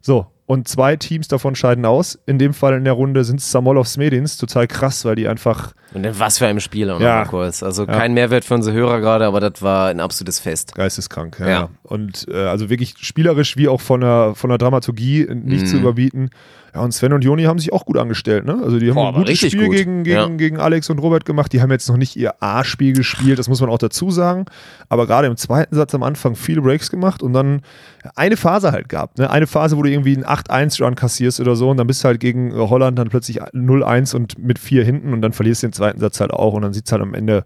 [0.00, 2.18] So, und zwei Teams davon scheiden aus.
[2.26, 5.72] In dem Fall in der Runde sind es Samolovs Medins, total krass, weil die einfach,
[5.92, 7.24] Und in was für einem Spiel auch Ja.
[7.24, 7.62] kurz.
[7.64, 10.74] Also kein Mehrwert für unsere Hörer gerade, aber das war ein absolutes Fest.
[10.74, 11.48] geisteskrank, ja.
[11.48, 11.68] Ja.
[11.82, 15.66] Und äh, also wirklich spielerisch wie auch von der, von der Dramaturgie nicht Mhm.
[15.66, 16.30] zu überbieten.
[16.74, 18.60] Ja, und Sven und Joni haben sich auch gut angestellt, ne?
[18.62, 19.74] Also die haben Boah, ein gutes Spiel gut.
[19.76, 20.28] gegen, gegen, Ja.
[20.28, 21.50] gegen Alex und Robert gemacht.
[21.54, 24.44] Die haben jetzt noch nicht ihr A-Spiel gespielt, das muss man auch dazu sagen.
[24.90, 27.62] Aber gerade im zweiten Satz am Anfang viele Breaks gemacht und dann
[28.14, 29.16] eine Phase halt gab.
[29.18, 29.30] Ne?
[29.30, 32.20] Eine Phase, wo du irgendwie einen 8-1-Run kassierst oder so und dann bist du halt
[32.20, 35.72] gegen äh, Holland dann plötzlich 0-1 und mit 4 hinten und dann verlierst du den
[35.72, 37.44] zweiten Satz halt auch und dann sieht es halt am Ende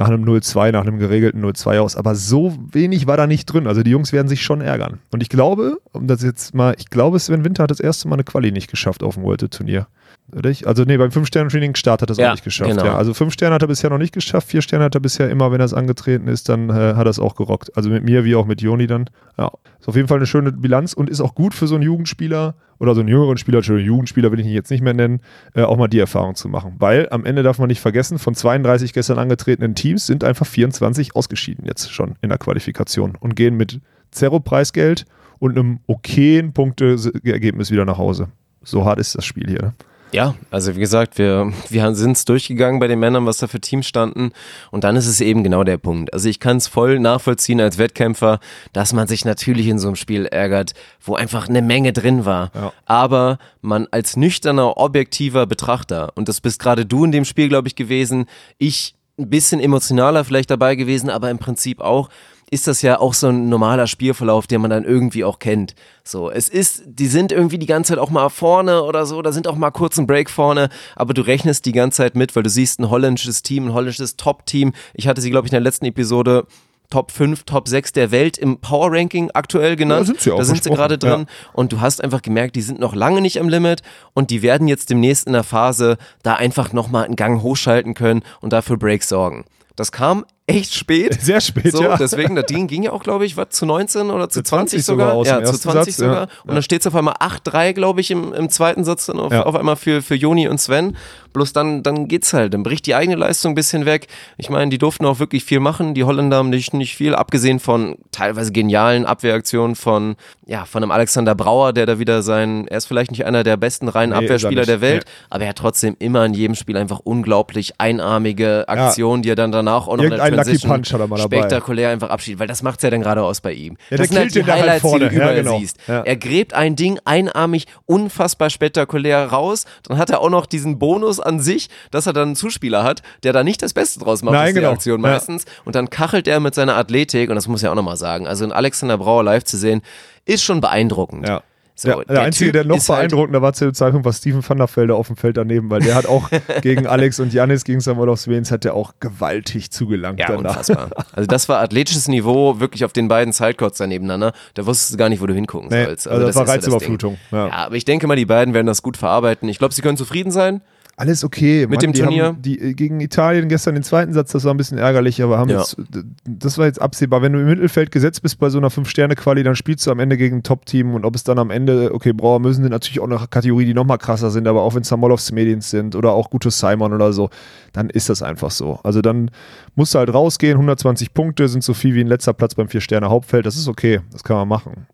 [0.00, 1.94] nach einem 0-2, nach einem geregelten 0-2 aus.
[1.94, 3.66] Aber so wenig war da nicht drin.
[3.66, 4.98] Also die Jungs werden sich schon ärgern.
[5.12, 8.14] Und ich glaube, um das jetzt mal, ich glaube, Sven Winter hat das erste Mal
[8.14, 9.88] eine Quali nicht geschafft auf dem World Turnier.
[10.34, 10.66] Oder ich?
[10.66, 12.70] Also nee, beim 5-Sterne-Training-Start hat er es Ja, auch nicht geschafft.
[12.70, 12.84] genau.
[12.84, 12.96] Ja.
[12.96, 15.52] Also 5 Sterne hat er bisher noch nicht geschafft, 4 Sterne hat er bisher immer,
[15.52, 17.76] wenn er es angetreten ist, dann äh, hat er es auch gerockt.
[17.76, 19.10] Also mit mir wie auch mit Joni dann.
[19.36, 21.82] Ja, ist auf jeden Fall eine schöne Bilanz und ist auch gut für so einen
[21.84, 25.20] Jugendspieler oder so einen jüngeren Spieler, Entschuldigung, Jugendspieler will ich ihn jetzt nicht mehr nennen,
[25.54, 26.76] äh, auch mal die Erfahrung zu machen.
[26.78, 31.16] Weil am Ende darf man nicht vergessen, von 32 gestern angetretenen Teams sind einfach 24
[31.16, 35.06] ausgeschieden jetzt schon in der Qualifikation und gehen mit Zero-Preisgeld
[35.38, 38.28] und einem okayen Punkteergebnis wieder nach Hause.
[38.62, 39.62] So hart ist das Spiel hier.
[39.62, 39.74] Ne?
[40.12, 43.60] Ja, also wie gesagt, wir, wir sind es durchgegangen bei den Männern, was da für
[43.60, 44.32] Teams standen.
[44.70, 46.12] Und dann ist es eben genau der Punkt.
[46.12, 48.40] Also ich kann es voll nachvollziehen als Wettkämpfer,
[48.72, 52.50] dass man sich natürlich in so einem Spiel ärgert, wo einfach eine Menge drin war.
[52.54, 52.72] Ja.
[52.86, 57.68] Aber man als nüchterner, objektiver Betrachter, und das bist gerade du in dem Spiel, glaube
[57.68, 58.26] ich, gewesen,
[58.58, 62.08] ich ein bisschen emotionaler vielleicht dabei gewesen, aber im Prinzip auch,
[62.50, 65.74] ist das ja auch so ein normaler Spielverlauf, den man dann irgendwie auch kennt.
[66.02, 69.30] So, es ist, die sind irgendwie die ganze Zeit auch mal vorne oder so, da
[69.30, 72.42] sind auch mal kurz ein Break vorne, aber du rechnest die ganze Zeit mit, weil
[72.42, 74.72] du siehst ein holländisches Team, ein holländisches Top-Team.
[74.94, 76.46] Ich hatte sie, glaube ich, in der letzten Episode
[76.90, 80.00] Top 5, Top 6 der Welt im Power Ranking aktuell genannt.
[80.00, 81.26] Ja, sind sie auch da sind sie gerade drin.
[81.52, 84.68] Und du hast einfach gemerkt, die sind noch lange nicht am Limit und die werden
[84.68, 89.08] jetzt demnächst in der Phase da einfach nochmal einen Gang hochschalten können und dafür Breaks
[89.08, 89.44] sorgen.
[89.76, 91.16] Das kam echt spät.
[91.22, 91.96] Sehr spät, so, ja.
[91.96, 94.84] Deswegen, der Ding ging ja auch, glaube ich, was, zu 19 oder zu 20, 20
[94.84, 95.24] sogar sogar.
[95.26, 96.22] ja, zu ersten 20 Satz, sogar.
[96.22, 96.28] ja.
[96.44, 99.32] Und dann steht es auf einmal 8-3, glaube ich, im, im zweiten Satz dann auf,
[99.32, 99.44] Ja.
[99.44, 100.96] auf einmal für, für Joni und Sven.
[101.32, 102.54] Bloß dann, dann geht's halt.
[102.54, 104.08] Dann bricht die eigene Leistung ein bisschen weg.
[104.36, 105.94] Ich meine, die durften auch wirklich viel machen.
[105.94, 110.16] Die Holländer haben nicht, nicht viel, abgesehen von teilweise genialen Abwehraktionen von,
[110.46, 113.56] ja, von einem Alexander Brauer, der da wieder sein, er ist vielleicht nicht einer der
[113.56, 115.10] besten reinen Nee, er Abwehrspieler der Welt, Nee.
[115.30, 119.52] aber er hat trotzdem immer in jedem Spiel einfach unglaublich einarmige Aktionen, die er dann
[119.52, 121.38] danach auch noch in der Lucky Punch hat er mal dabei.
[121.38, 123.76] spektakulär einfach abschiedet, weil das macht's ja dann gerade aus bei ihm.
[123.90, 125.08] Ja, das sind halt die halt Highlights, vorne.
[125.08, 125.58] die du Ja, überall genau.
[125.58, 125.76] siehst.
[125.86, 126.00] Ja.
[126.00, 131.19] Er gräbt ein Ding einarmig unfassbar spektakulär raus, dann hat er auch noch diesen Bonus
[131.20, 134.34] an sich, dass er dann einen Zuspieler hat, der da nicht das Beste draus macht
[134.34, 134.72] Nein, der genau.
[134.74, 135.08] Aktion Ja.
[135.10, 138.26] meistens und dann kachelt er mit seiner Athletik und das muss ich auch nochmal sagen,
[138.26, 139.82] also einen Alexander Brauer live zu sehen,
[140.24, 141.26] ist schon beeindruckend.
[141.28, 141.42] Ja.
[141.76, 144.12] So, der, der, Einzige, Typ der noch ist halt- beeindruckender war zu dem Zeitpunkt, war
[144.12, 146.28] Steven van der Velde auf dem Feld daneben, weil der hat auch
[146.60, 150.50] gegen Alex und Janis, gegen Samuel Svens, hat der auch gewaltig zugelangt Ja, danach.
[150.50, 150.90] unfassbar.
[151.12, 154.34] Also das war athletisches Niveau, wirklich auf den beiden Sidecourts da nebeneinander.
[154.52, 156.06] Da wusstest du gar nicht, wo du hingucken Nee, sollst.
[156.06, 157.46] also das war ist ja Reizüberflutung, ja.
[157.46, 157.52] Ja.
[157.54, 159.48] aber ich denke mal, die beiden werden das gut verarbeiten.
[159.48, 160.60] Ich glaube, sie können zufrieden sein.
[161.00, 161.66] Alles okay.
[161.66, 162.24] Mit dem die Turnier?
[162.26, 165.38] Haben, die, äh, gegen Italien gestern den zweiten Satz, das war ein bisschen ärgerlich, aber
[165.38, 165.60] haben Ja.
[165.60, 165.78] jetzt,
[166.26, 167.22] das war jetzt absehbar.
[167.22, 170.18] Wenn du im Mittelfeld gesetzt bist bei so einer Fünf-Sterne-Quali, dann spielst du am Ende
[170.18, 173.06] gegen ein Top-Team und ob es dann am Ende, okay, Brauer müssen sind natürlich auch
[173.08, 176.50] eine Kategorie, die nochmal krasser sind, aber auch wenn Samolovs Medins sind oder auch gute
[176.50, 177.30] Simon oder so,
[177.72, 178.78] dann ist das einfach so.
[178.82, 179.30] Also dann
[179.76, 183.46] musst du halt rausgehen, 120 Punkte sind so viel wie ein letzter Platz beim Vier-Sterne-Hauptfeld,
[183.46, 184.86] das ist okay, das kann man machen.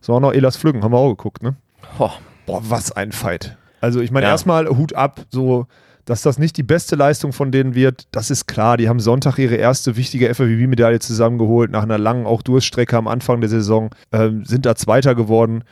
[0.00, 1.54] So auch noch Elas Flüggen, haben wir auch geguckt, ne?
[1.98, 2.14] Boah,
[2.46, 3.58] Boah, was ein Fight.
[3.80, 4.32] Also ich meine, Ja.
[4.32, 5.66] erstmal Hut ab, so,
[6.04, 8.76] dass das nicht die beste Leistung von denen wird, das ist klar.
[8.76, 13.40] Die haben Sonntag ihre erste wichtige FAWB-Medaille zusammengeholt, nach einer langen auch Durststrecke am Anfang
[13.40, 15.62] der Saison, ähm, sind da Zweiter geworden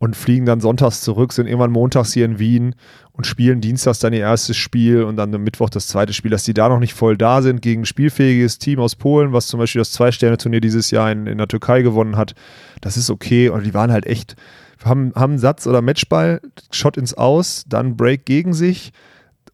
[0.00, 2.74] und fliegen dann sonntags zurück, sind irgendwann montags hier in Wien
[3.12, 6.44] und spielen dienstags dann ihr erstes Spiel und dann am Mittwoch das zweite Spiel, dass
[6.44, 9.58] die da noch nicht voll da sind gegen ein spielfähiges Team aus Polen, was zum
[9.58, 12.34] Beispiel das Zwei-Sterne-Turnier dieses Jahr in, in der Türkei gewonnen hat.
[12.80, 14.36] Das ist okay und die waren halt echt,
[14.84, 18.92] haben, haben einen Satz oder Matchball, Shot ins Aus, dann Break gegen sich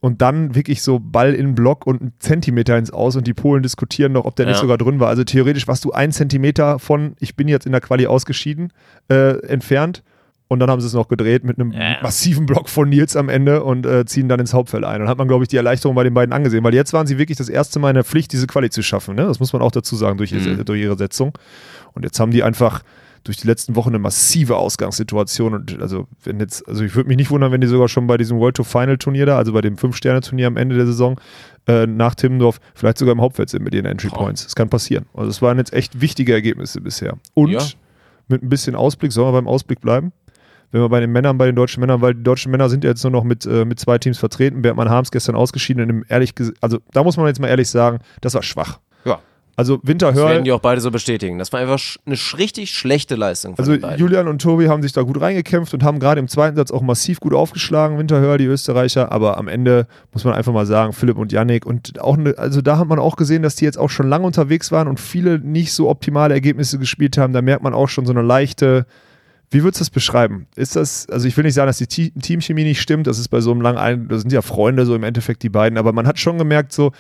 [0.00, 3.62] und dann wirklich so Ball in Block und einen Zentimeter ins Aus und die Polen
[3.62, 4.60] diskutieren noch, ob der nicht Ja.
[4.60, 5.08] sogar drin war.
[5.08, 8.72] Also theoretisch warst du ein Zentimeter von, ich bin jetzt in der Quali ausgeschieden,
[9.10, 10.02] äh, entfernt.
[10.46, 11.96] Und dann haben sie es noch gedreht mit einem Ja.
[12.02, 15.00] massiven Block von Nils am Ende und äh, ziehen dann ins Hauptfeld ein.
[15.00, 17.16] Und hat man, glaube ich, die Erleichterung bei den beiden angesehen, weil jetzt waren sie
[17.16, 19.16] wirklich das erste Mal in der Pflicht, diese Quali zu schaffen.
[19.16, 19.24] Ne?
[19.24, 20.64] Das muss man auch dazu sagen durch, ihre- Mhm.
[20.66, 21.32] durch ihre Setzung.
[21.94, 22.82] Und jetzt haben die einfach
[23.24, 25.54] durch die letzten Wochen eine massive Ausgangssituation.
[25.54, 28.16] Und also, wenn jetzt, also ich würde mich nicht wundern, wenn die sogar schon bei
[28.16, 31.18] diesem World Tour Final Turnier da, also bei dem Fünf-Sterne-Turnier am Ende der Saison,
[31.66, 34.08] äh, nach Timmendorf, vielleicht sogar im Hauptfeld sind mit ihren Entry.
[34.08, 34.44] Points.
[34.44, 35.06] Das kann passieren.
[35.14, 37.14] Also es waren jetzt echt wichtige Ergebnisse bisher.
[37.32, 37.62] Und Ja.
[38.28, 40.12] mit ein bisschen Ausblick, sollen wir beim Ausblick bleiben?
[40.70, 42.90] Wenn wir bei den Männern, bei den deutschen Männern, weil die deutschen Männer sind ja
[42.90, 44.60] jetzt nur noch mit, äh, mit zwei Teams vertreten.
[44.60, 45.82] Bergmann Harms gestern ausgeschieden.
[45.84, 48.80] Und im ehrlich also da muss man jetzt mal ehrlich sagen, das war schwach.
[49.04, 49.20] Ja.
[49.56, 51.38] Also Das Winterhörl, werden die auch beide so bestätigen.
[51.38, 53.88] Das war einfach eine richtig schlechte Leistung von also.
[53.96, 56.82] Julian und Tobi haben sich da gut reingekämpft und haben gerade im zweiten Satz auch
[56.82, 61.18] massiv gut aufgeschlagen, Winterhör, die Österreicher, aber am Ende muss man einfach mal sagen, Philipp
[61.18, 63.90] und Yannick und auch ne, also da hat man auch gesehen, dass die jetzt auch
[63.90, 67.74] schon lange unterwegs waren und viele nicht so optimale Ergebnisse gespielt haben, da merkt man
[67.74, 68.86] auch schon so eine leichte
[69.50, 70.48] wie würdest du das beschreiben?
[70.56, 73.28] Ist das, also ich will nicht sagen, dass die Te- Teamchemie nicht stimmt, das ist
[73.28, 76.08] bei so einem langen, das sind ja Freunde so im Endeffekt die beiden, aber man
[76.08, 76.90] hat schon gemerkt so,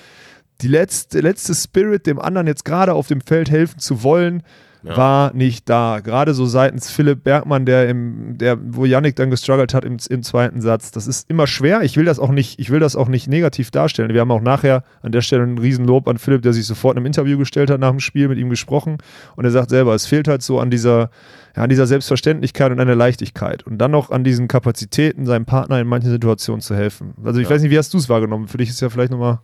[0.60, 4.42] die letzte, letzte Spirit, dem anderen jetzt gerade auf dem Feld helfen zu wollen,
[4.86, 4.96] Ja.
[4.98, 6.00] war nicht da.
[6.00, 10.22] Gerade so seitens Philipp Bergmann, der im, der, wo Yannick dann gestruggelt hat im, im
[10.22, 10.90] zweiten Satz.
[10.90, 11.80] Das ist immer schwer.
[11.80, 14.12] Ich will das auch nicht, ich will das auch nicht negativ darstellen.
[14.12, 16.98] Wir haben auch nachher an der Stelle ein Riesenlob an Philipp, der sich sofort in
[16.98, 18.98] einem Interview gestellt hat nach dem Spiel, mit ihm gesprochen.
[19.36, 21.08] Und er sagt selber, es fehlt halt so an dieser,
[21.56, 23.62] ja, an dieser Selbstverständlichkeit und an der Leichtigkeit.
[23.62, 27.14] Und dann noch an diesen Kapazitäten, seinem Partner in manchen Situationen zu helfen.
[27.24, 28.48] Also ich weiß nicht, wie hast du es wahrgenommen?
[28.48, 29.38] Für dich ist ja vielleicht nochmal.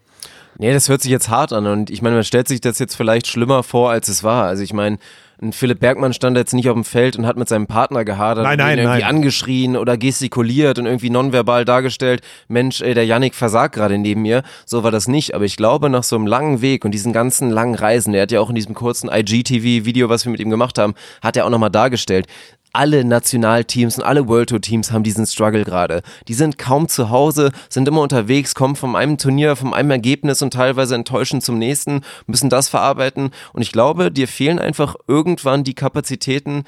[0.58, 2.94] Nee, das hört sich jetzt hart an und ich meine, man stellt sich das jetzt
[2.94, 4.44] vielleicht schlimmer vor, als es war.
[4.44, 4.98] Also ich meine,
[5.42, 8.44] ein Philipp Bergmann stand jetzt nicht auf dem Feld und hat mit seinem Partner gehadert
[8.44, 9.16] Nein, und nein, ihn irgendwie nein.
[9.16, 14.42] angeschrien oder gestikuliert und irgendwie nonverbal dargestellt, Mensch, ey, der Yannick versagt gerade neben mir.
[14.66, 17.48] So war das nicht, aber ich glaube, nach so einem langen Weg und diesen ganzen
[17.48, 20.78] langen Reisen, der hat ja auch in diesem kurzen IGTV-Video, was wir mit ihm gemacht
[20.78, 22.26] haben, hat er auch nochmal dargestellt,
[22.72, 26.02] alle Nationalteams und alle World Tour Teams haben diesen Struggle gerade.
[26.28, 30.42] Die sind kaum zu Hause, sind immer unterwegs, kommen von einem Turnier, von einem Ergebnis
[30.42, 33.30] und teilweise enttäuschend zum nächsten, müssen das verarbeiten.
[33.52, 36.64] Und ich glaube, dir fehlen einfach irgendwann die Kapazitäten,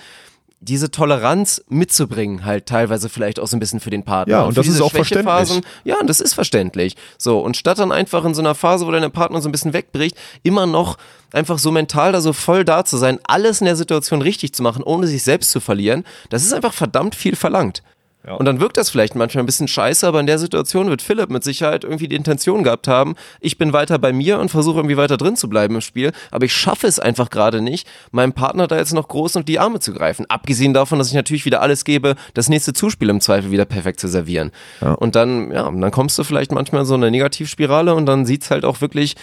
[0.63, 4.33] diese Toleranz mitzubringen, halt teilweise vielleicht auch so ein bisschen für den Partner.
[4.33, 5.61] Ja, und für das ist diese auch verständlich.
[5.85, 6.97] Ja, und das ist verständlich.
[7.19, 9.73] So, und statt dann einfach in so einer Phase, wo deine Partner so ein bisschen
[9.73, 10.99] wegbricht, immer noch
[11.33, 14.63] einfach so mental da so voll da zu sein, alles in der Situation richtig zu
[14.63, 17.83] machen, ohne sich selbst zu verlieren, das ist einfach verdammt viel verlangt.
[18.25, 21.31] Und dann wirkt das vielleicht manchmal ein bisschen scheiße, aber in der Situation wird Philipp
[21.31, 24.97] mit Sicherheit irgendwie die Intention gehabt haben, ich bin weiter bei mir und versuche irgendwie
[24.97, 28.69] weiter drin zu bleiben im Spiel, aber ich schaffe es einfach gerade nicht, meinem Partner
[28.69, 30.27] da jetzt noch groß unter die Arme zu greifen.
[30.29, 33.99] Abgesehen davon, dass ich natürlich wieder alles gebe, das nächste Zuspiel im Zweifel wieder perfekt
[33.99, 34.53] zu servieren.
[34.99, 38.53] Und dann, ja, dann kommst du vielleicht manchmal in so eine Negativspirale und dann sieht's
[38.53, 39.17] halt auch wirklich,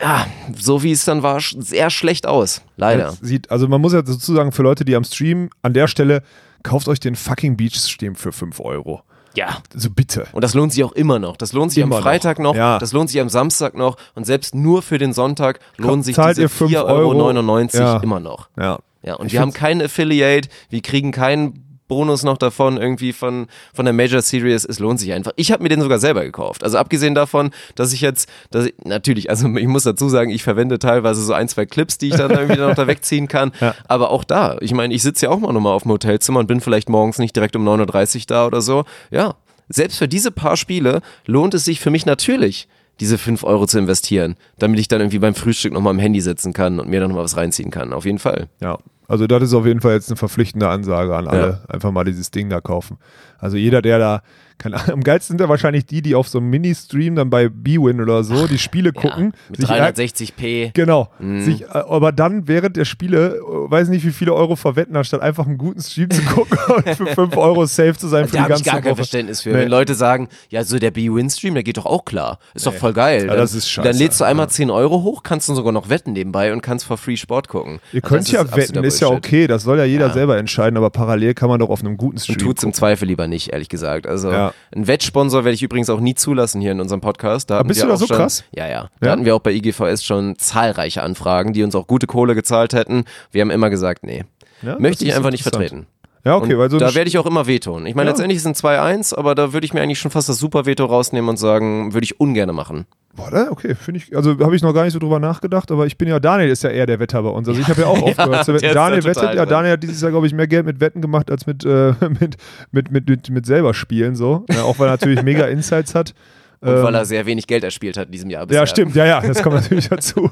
[0.00, 2.62] ja, so wie es dann war, sehr schlecht aus.
[2.76, 3.10] Leider.
[3.10, 5.86] Jetzt Sieht, also man muss ja dazu sagen, für Leute, die am Stream, an der
[5.86, 6.22] Stelle,
[6.66, 9.02] kauft euch den fucking Beach-Stream für 5 Euro.
[9.34, 9.58] Ja.
[9.74, 10.26] Also bitte.
[10.32, 11.36] Und das lohnt sich auch immer noch.
[11.36, 12.56] Das lohnt sich Immer am Freitag noch, noch.
[12.56, 12.78] Ja.
[12.78, 16.36] das lohnt sich am Samstag noch und selbst nur für den Sonntag lohnen sich Zahlt
[16.36, 17.18] diese ihr 5 4,99 Euro?
[17.18, 17.96] Euro Ja.
[18.02, 18.48] immer noch.
[18.58, 18.78] Ja.
[19.02, 23.46] Ja, und Ich wir haben keinen Affiliate, wir kriegen keinen Bonus noch davon, irgendwie von,
[23.74, 24.64] von der Major Series.
[24.64, 25.32] Es lohnt sich einfach.
[25.36, 26.64] Ich habe mir den sogar selber gekauft.
[26.64, 30.42] Also abgesehen davon, dass ich jetzt, dass ich, natürlich, also ich muss dazu sagen, ich
[30.42, 33.52] verwende teilweise so ein, zwei Clips, die ich dann irgendwie noch da wegziehen kann.
[33.88, 36.46] Aber auch da, ich meine, ich sitze ja auch mal nochmal auf dem Hotelzimmer und
[36.46, 38.84] bin vielleicht morgens nicht direkt um 9.30 Uhr da oder so.
[39.10, 39.34] Ja,
[39.68, 42.68] selbst für diese paar Spiele lohnt es sich für mich natürlich,
[43.00, 46.52] diese 5 Euro zu investieren, damit ich dann irgendwie beim Frühstück nochmal am Handy sitzen
[46.52, 47.92] kann und mir dann nochmal was reinziehen kann.
[47.92, 48.48] Auf jeden Fall.
[48.60, 51.62] Ja, also das ist auf jeden Fall jetzt eine verpflichtende Ansage an alle.
[51.68, 52.98] Einfach mal dieses Ding da kaufen.
[53.38, 54.22] Also jeder, der da,
[54.58, 57.50] keine Ahnung, am geilsten sind ja wahrscheinlich die, die auf so einem Mini-Stream dann bei
[57.50, 59.32] B-Win oder so die Spiele gucken.
[59.34, 60.70] Ja, mit sich 360p.
[60.72, 61.10] Genau.
[61.18, 61.42] Mhm.
[61.42, 65.20] Sich, äh, aber dann während der Spiele, äh, weiß nicht wie viele Euro verwetten, anstatt
[65.20, 68.38] einfach einen guten Stream zu gucken und für 5 Euro safe zu sein für Da
[68.38, 68.96] die habe ich ganze gar kein.
[68.96, 69.50] Verständnis für.
[69.50, 69.56] Nee.
[69.56, 72.38] Wenn Leute sagen, ja, so der B-Win-Stream, der geht doch auch klar.
[72.54, 73.22] Ist doch voll geil.
[73.22, 73.86] Ja, dann, das ist scheiße.
[73.86, 76.86] Dann lädst du einmal 10 Euro hoch, kannst du sogar noch wetten nebenbei und kannst
[76.86, 77.80] for free Sport gucken.
[77.92, 79.46] Ihr Also könnt ja absoluter wetten, ist ja okay.
[79.46, 80.12] Das soll ja jeder Ja.
[80.14, 83.06] selber entscheiden, aber parallel kann man doch auf einem guten Stream Und tut's im Zweifel
[83.06, 84.06] lieber nicht, ehrlich gesagt.
[84.06, 84.52] Also Ja.
[84.74, 87.50] ein Wettsponsor werde ich übrigens auch nie zulassen hier in unserem Podcast.
[87.50, 88.44] Da hatten bist du da so schon, krass?
[88.52, 88.88] Ja, ja.
[89.00, 89.12] Da Ja?
[89.12, 93.04] hatten wir auch bei IGVS schon zahlreiche Anfragen, die uns auch gute Kohle gezahlt hätten.
[93.32, 94.24] Wir haben immer gesagt, nee.
[94.62, 95.86] Ja, Möchte ich einfach nicht vertreten.
[96.26, 97.86] Ja, okay, Und weil so da werde ich auch immer wehtun.
[97.86, 98.12] Ich meine, Ja.
[98.12, 101.36] letztendlich sind 2-1, aber da würde ich mir eigentlich schon fast das Super-Veto rausnehmen und
[101.36, 102.86] sagen, würde ich ungern machen.
[103.14, 105.86] Boah, da- okay, finde ich, also habe ich noch gar nicht so drüber nachgedacht, aber
[105.86, 107.48] ich bin ja, Daniel ist ja eher der Wetter bei uns.
[107.48, 108.74] Also ich habe ja auch aufgehört zu wetten.
[108.74, 109.46] Daniel wettet, ja.
[109.46, 112.36] Daniel hat dieses Jahr, glaube ich, mehr Geld mit Wetten gemacht als mit, äh, mit,
[112.72, 114.44] mit, mit, mit, mit selber spielen, so.
[114.50, 116.12] Ja, auch weil er natürlich mega Insights hat.
[116.60, 118.62] Und Ähm, weil er sehr wenig Geld erspielt hat in diesem Jahr bisher.
[118.62, 120.30] Ja, stimmt, ja, ja, das kommt natürlich dazu.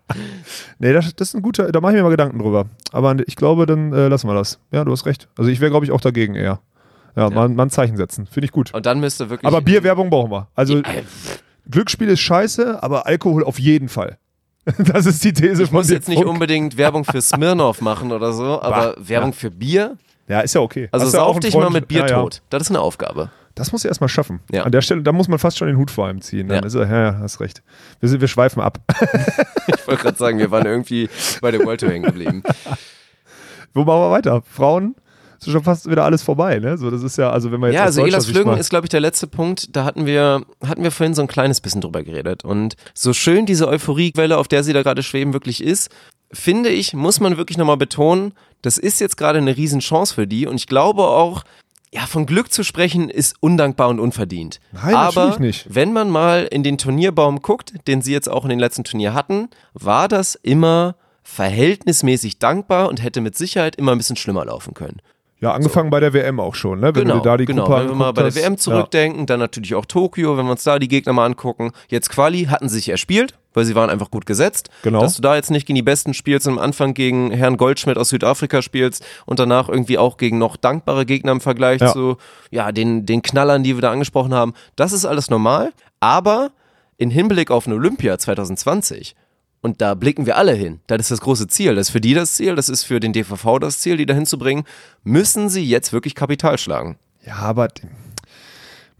[0.78, 2.66] nee, das, das ist ein guter, da mache ich mir mal Gedanken drüber.
[2.92, 4.58] Aber ich glaube, dann äh, lassen wir das.
[4.70, 5.28] Ja, du hast recht.
[5.36, 6.60] Also ich wäre, glaube ich, auch dagegen eher.
[7.16, 8.26] Ja, Mal, mal ein Zeichen setzen.
[8.26, 8.74] Finde ich gut.
[8.74, 9.46] Und dann müsste wirklich.
[9.48, 10.48] Aber Bierwerbung brauchen wir.
[10.54, 10.82] Also Ja,
[11.70, 14.18] Glücksspiel ist scheiße, aber Alkohol auf jeden Fall.
[14.78, 16.28] Das ist die These ich von muss jetzt nicht Funk.
[16.28, 19.96] unbedingt Werbung für Smirnoff machen oder so, aber Bah, Werbung für Bier.
[20.28, 20.88] Ja, ist ja okay.
[20.90, 22.16] Also Hast ja sauf dich Freund- mal mit Bier ja, ja.
[22.20, 22.42] tot.
[22.50, 23.30] Das ist eine Aufgabe.
[23.56, 24.40] Das muss er erstmal schaffen.
[24.52, 24.62] Ja.
[24.64, 26.46] An der Stelle, da muss man fast schon den Hut vor ihm ziehen.
[26.46, 26.66] Dann Ja.
[26.66, 27.62] ist er, ja, hast recht.
[28.00, 28.78] Wir, sind, wir schweifen ab.
[29.68, 31.08] Ich wollte gerade sagen, wir waren irgendwie
[31.40, 32.42] bei der World Tour hängen geblieben.
[33.74, 34.42] Wo machen wir weiter?
[34.42, 34.94] Frauen?
[35.38, 36.78] Ist schon fast wieder alles vorbei, ne?
[36.78, 38.90] So, das ist ja, also wenn man jetzt Ja, also Elas Flügen ist, glaube ich,
[38.90, 39.74] der letzte Punkt.
[39.76, 42.44] Da hatten wir, hatten wir vorhin so ein kleines bisschen drüber geredet.
[42.44, 45.90] Und so schön diese Euphoriewelle, auf der sie da gerade schweben, wirklich ist,
[46.32, 50.46] finde ich, muss man wirklich nochmal betonen, das ist jetzt gerade eine Riesenchance für die.
[50.46, 51.44] Und ich glaube auch,
[51.92, 54.60] ja, von Glück zu sprechen ist undankbar und unverdient.
[54.72, 58.58] Nein, Aber wenn man mal in den Turnierbaum guckt, den sie jetzt auch in den
[58.58, 64.16] letzten Turnier hatten, war das immer verhältnismäßig dankbar und hätte mit Sicherheit immer ein bisschen
[64.16, 65.00] schlimmer laufen können.
[65.40, 66.94] Ja, angefangen bei der WM auch schon, ne?
[66.94, 67.64] Wenn Genau, dir da die genau.
[67.66, 68.34] Gruppe wenn wir mal bei der.
[68.34, 71.72] WM zurückdenken, dann natürlich auch Tokio, wenn wir uns da die Gegner mal angucken.
[71.88, 74.70] Jetzt Quali hatten sich erspielt, weil sie waren einfach gut gesetzt.
[74.82, 75.00] Genau.
[75.02, 77.98] Dass du da jetzt nicht gegen die Besten spielst und am Anfang gegen Herrn Goldschmidt
[77.98, 81.92] aus Südafrika spielst und danach irgendwie auch gegen noch dankbare Gegner im Vergleich Ja.
[81.92, 82.16] zu
[82.50, 84.54] ja, den, den Knallern, die wir da angesprochen haben.
[84.74, 86.50] Das ist alles normal, aber
[86.96, 89.14] in Hinblick auf eine Olympia 2020
[89.66, 90.80] und da blicken wir alle hin.
[90.86, 91.74] Das ist das große Ziel.
[91.74, 94.14] Das ist für die das Ziel, das ist für den DVV das Ziel, die da
[94.14, 94.64] hinzubringen.
[95.04, 96.96] Müssen sie jetzt wirklich Kapital schlagen.
[97.26, 97.68] Ja, aber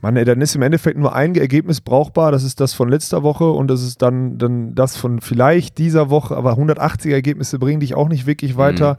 [0.03, 3.23] Mann, ey, dann ist im Endeffekt nur ein Ergebnis brauchbar, das ist das von letzter
[3.23, 7.81] Woche und das ist dann, dann das von vielleicht dieser Woche, aber 180er Ergebnisse bringen
[7.81, 8.99] dich auch nicht wirklich weiter.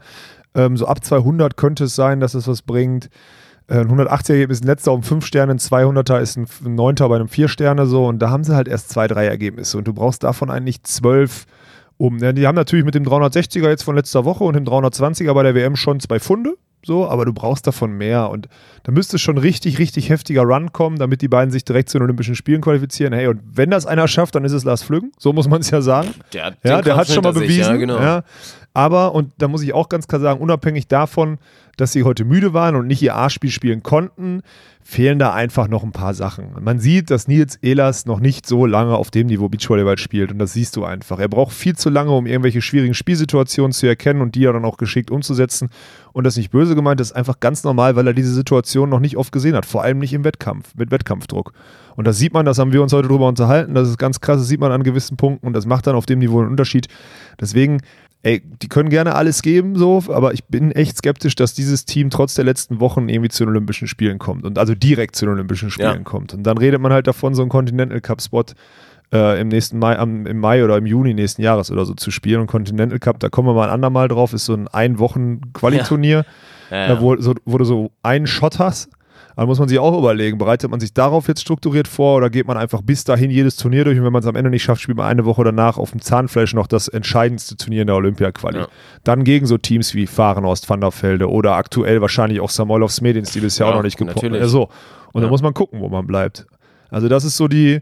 [0.54, 3.10] Ähm, so ab 200 könnte es sein, dass es was bringt.
[3.68, 7.16] Äh, Ein 180er Ergebnis, ein letzter um 5 Sterne, ein 200er ist ein 9er bei
[7.16, 9.92] einem 4 Sterne so und da haben sie halt erst zwei, drei Ergebnisse und du
[9.92, 11.46] brauchst davon eigentlich 12
[11.98, 12.18] um.
[12.18, 15.42] Ja, die haben natürlich mit dem 360er jetzt von letzter Woche und dem 320er bei
[15.42, 18.48] der WM schon zwei Funde, so, aber du brauchst davon mehr und
[18.84, 22.04] da müsste schon richtig, richtig heftiger Run kommen, damit die beiden sich direkt zu den
[22.04, 23.12] Olympischen Spielen qualifizieren.
[23.12, 25.70] Hey, und wenn das einer schafft, dann ist es Lars Flüggen, so muss man es
[25.70, 26.10] ja sagen.
[26.32, 27.72] Der, Ja, der hat schon mal bewiesen.
[27.72, 27.98] Ja, genau.
[27.98, 28.22] ja.
[28.74, 31.38] Aber, und da muss ich auch ganz klar sagen, unabhängig davon,
[31.78, 34.42] dass sie heute müde waren und nicht ihr A-Spiel spielen konnten,
[34.82, 36.46] fehlen da einfach noch ein paar Sachen.
[36.60, 40.38] Man sieht, dass Nils Ehlers noch nicht so lange auf dem Niveau Beachvolleyball spielt und
[40.38, 41.18] das siehst du einfach.
[41.18, 44.64] Er braucht viel zu lange, um irgendwelche schwierigen Spielsituationen zu erkennen und die ja dann
[44.64, 45.68] auch geschickt umzusetzen.
[46.12, 49.00] Und das nicht böse gemeint, das ist einfach ganz normal, weil er diese Situation noch
[49.00, 51.52] nicht oft gesehen hat, vor allem nicht im Wettkampf, mit Wettkampfdruck.
[51.94, 54.38] Und das sieht man, das haben wir uns heute drüber unterhalten, das ist ganz krass,
[54.38, 56.88] das sieht man an gewissen Punkten und das macht dann auf dem Niveau einen Unterschied.
[57.40, 57.82] Deswegen
[58.22, 62.10] ey, die können gerne alles geben, so, aber ich bin echt skeptisch, dass dieses Team
[62.10, 65.34] trotz der letzten Wochen irgendwie zu den Olympischen Spielen kommt und also direkt zu den
[65.34, 66.02] Olympischen Spielen ja.
[66.02, 66.34] kommt.
[66.34, 68.44] Und dann redet man halt davon, so einen Continental Cup Spot
[69.12, 72.10] äh, im nächsten Mai, am, im Mai oder im Juni nächsten Jahres oder so zu
[72.10, 72.40] spielen.
[72.40, 76.24] Und Continental Cup, da kommen wir mal ein andermal drauf, ist so ein Ein-Wochen-Qualiturnier,
[76.70, 76.76] ja.
[76.76, 78.90] ja, äh, wo, so, wo du so einen Shot hast
[79.38, 82.48] dann muss man sich auch überlegen, bereitet man sich darauf jetzt strukturiert vor oder geht
[82.48, 84.82] man einfach bis dahin jedes Turnier durch und wenn man es am Ende nicht schafft,
[84.82, 88.58] spielt man eine Woche danach auf dem Zahnfleisch noch das entscheidendste Turnier in der Olympia-Quali.
[88.58, 88.68] Ja.
[89.04, 93.30] Dann gegen so Teams wie Fahrenhorst, Van der Velde oder aktuell wahrscheinlich auch Samoylovs Medins,
[93.30, 94.34] die bisher ja, auch noch nicht gepocht haben.
[94.34, 94.70] Ja, so.
[95.12, 96.44] Und dann muss man gucken, wo man bleibt.
[96.90, 97.78] Also das ist so die,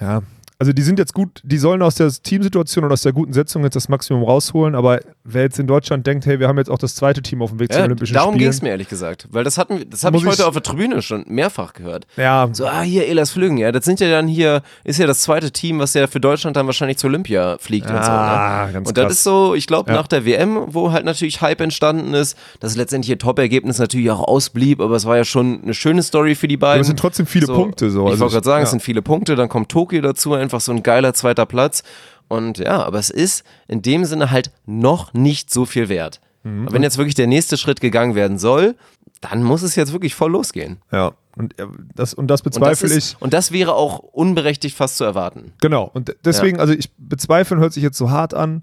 [0.00, 0.22] ja,
[0.62, 3.64] also die sind jetzt gut, die sollen aus der Teamsituation und aus der guten Setzung
[3.64, 6.78] jetzt das Maximum rausholen, aber wer jetzt in Deutschland denkt, hey, wir haben jetzt auch
[6.78, 8.38] das zweite Team auf dem Weg ja, zu Olympischen darum Spielen.
[8.38, 10.62] Darum ging es mir ehrlich gesagt, weil das hatten das habe ich heute auf der
[10.62, 12.06] Tribüne schon mehrfach gehört.
[12.16, 12.48] Ja.
[12.52, 15.50] So, ah, hier Elas Flügen, ja, das sind ja dann hier, ist ja das zweite
[15.50, 18.12] Team, was ja für Deutschland dann wahrscheinlich zur Olympia fliegt ah, und so.
[18.12, 18.72] Ne?
[18.72, 19.12] Ganz und das krass.
[19.14, 19.96] ist so, ich glaube, ja.
[19.96, 24.20] nach der WM, wo halt natürlich Hype entstanden ist, dass letztendlich ihr Top-Ergebnis natürlich auch
[24.20, 26.74] ausblieb, aber es war ja schon eine schöne Story für die beiden.
[26.74, 28.04] Aber es sind trotzdem viele so, Punkte so.
[28.04, 28.64] Ich also wollte gerade sagen, ja.
[28.64, 31.82] es sind viele Punkte, dann kommt Tokio dazu, einfach so ein geiler zweiter Platz.
[32.28, 36.20] Und ja, aber es ist in dem Sinne halt noch nicht so viel wert.
[36.44, 36.72] Mhm.
[36.72, 38.74] Wenn jetzt wirklich der nächste Schritt gegangen werden soll,
[39.20, 40.78] dann muss es jetzt wirklich voll losgehen.
[40.90, 43.22] Ja, und äh, das, und das bezweifle und das ist, ich.
[43.22, 45.52] Und das wäre auch unberechtigt fast zu erwarten.
[45.60, 46.60] Genau, und deswegen, ja.
[46.60, 48.62] also ich bezweifeln hört sich jetzt so hart an.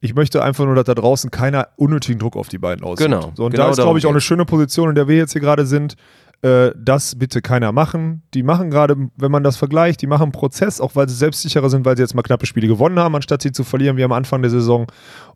[0.00, 3.10] Ich möchte einfach nur, dass da draußen keiner unnötigen Druck auf die beiden ausübt.
[3.10, 3.32] Genau.
[3.34, 5.32] So, und genau da ist, glaube ich, auch eine schöne Position, in der wir jetzt
[5.32, 5.96] hier gerade sind
[6.42, 8.22] äh, das bitte keiner machen.
[8.34, 11.70] Die machen gerade, wenn man das vergleicht, die machen einen Prozess, auch weil sie selbstsicherer
[11.70, 14.12] sind, weil sie jetzt mal knappe Spiele gewonnen haben, anstatt sie zu verlieren wie am
[14.12, 14.86] Anfang der Saison.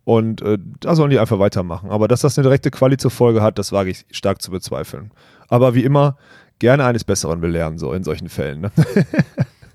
[0.05, 1.91] Und äh, da sollen die einfach weitermachen.
[1.91, 5.11] Aber dass das eine direkte Quali zur Folge hat, das wage ich stark zu bezweifeln.
[5.49, 6.17] Aber wie immer,
[6.59, 8.61] gerne eines Besseren belehren, so in solchen Fällen.
[8.61, 8.71] Ne?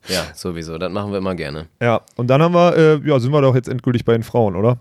[0.08, 0.78] Ja, sowieso.
[0.78, 1.68] Das machen wir immer gerne.
[1.82, 4.56] Ja, und dann haben wir, äh, ja, sind wir doch jetzt endgültig bei den Frauen,
[4.56, 4.78] oder?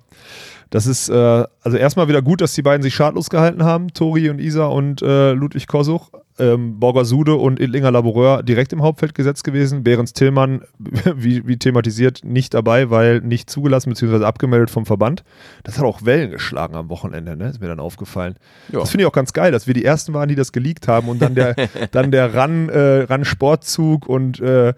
[0.71, 4.29] Das ist äh, also erstmal wieder gut, dass die beiden sich schadlos gehalten haben, Tori
[4.29, 9.45] und Isa und äh, Ludwig Kosuch ähm, Borgasude und Idlinger Laboureur direkt im Hauptfeld gesetzt
[9.45, 9.85] gewesen.
[9.85, 10.63] Behrens Tillmann,
[11.17, 14.25] wie, wie, thematisiert, nicht dabei, weil nicht zugelassen bzw.
[14.25, 15.23] abgemeldet vom Verband.
[15.63, 17.49] Das hat auch Wellen geschlagen am Wochenende, ne?
[17.49, 18.37] ist mir dann aufgefallen.
[18.73, 18.81] Ja.
[18.81, 21.09] Das finde ich auch ganz geil, dass wir die Ersten waren, die das geleakt haben
[21.09, 21.55] und dann der,
[21.93, 23.25] dann der Ran, äh, Ran
[24.07, 24.75] und äh,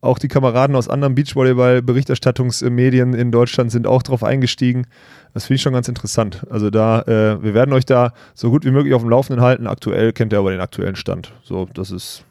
[0.00, 4.86] auch die Kameraden aus anderen Beachvolleyball-Berichterstattungsmedien in Deutschland sind auch drauf eingestiegen.
[5.34, 6.46] Das finde ich schon ganz interessant.
[6.48, 9.66] Also da, äh, wir werden euch da so gut wie möglich auf dem Laufenden halten.
[9.66, 11.32] Aktuell kennt ihr aber den aktuellen Stand.
[11.42, 12.24] So, das ist,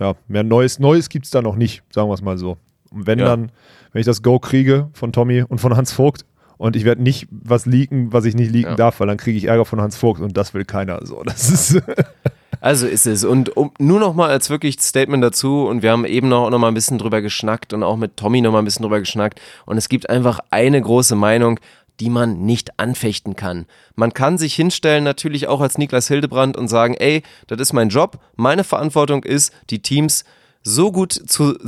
[0.00, 2.56] ja, mehr Neues, Neues gibt es da noch nicht, sagen wir es mal so.
[2.90, 3.26] Und wenn ja.
[3.26, 3.52] dann,
[3.92, 6.24] wenn ich das Go kriege von Tommy und von Hans Vogt,
[6.56, 8.76] und ich werde nicht was leaken, was ich nicht leaken ja.
[8.76, 11.04] darf, weil dann kriege ich Ärger von Hans Vogt und das will keiner.
[11.04, 11.82] So, das ist
[12.64, 13.24] Also ist es.
[13.24, 16.58] Und um, nur noch mal als wirklich Statement dazu, und wir haben eben noch, noch
[16.58, 19.38] mal ein bisschen drüber geschnackt und auch mit Tommy noch mal ein bisschen drüber geschnackt.
[19.66, 21.60] Und es gibt einfach eine große Meinung,
[22.00, 23.66] die man nicht anfechten kann.
[23.96, 27.90] Man kann sich hinstellen, natürlich auch als Niklas Hildebrand und sagen, ey, das ist mein
[27.90, 30.24] Job, meine Verantwortung ist, die Teams
[30.62, 31.58] so gut zu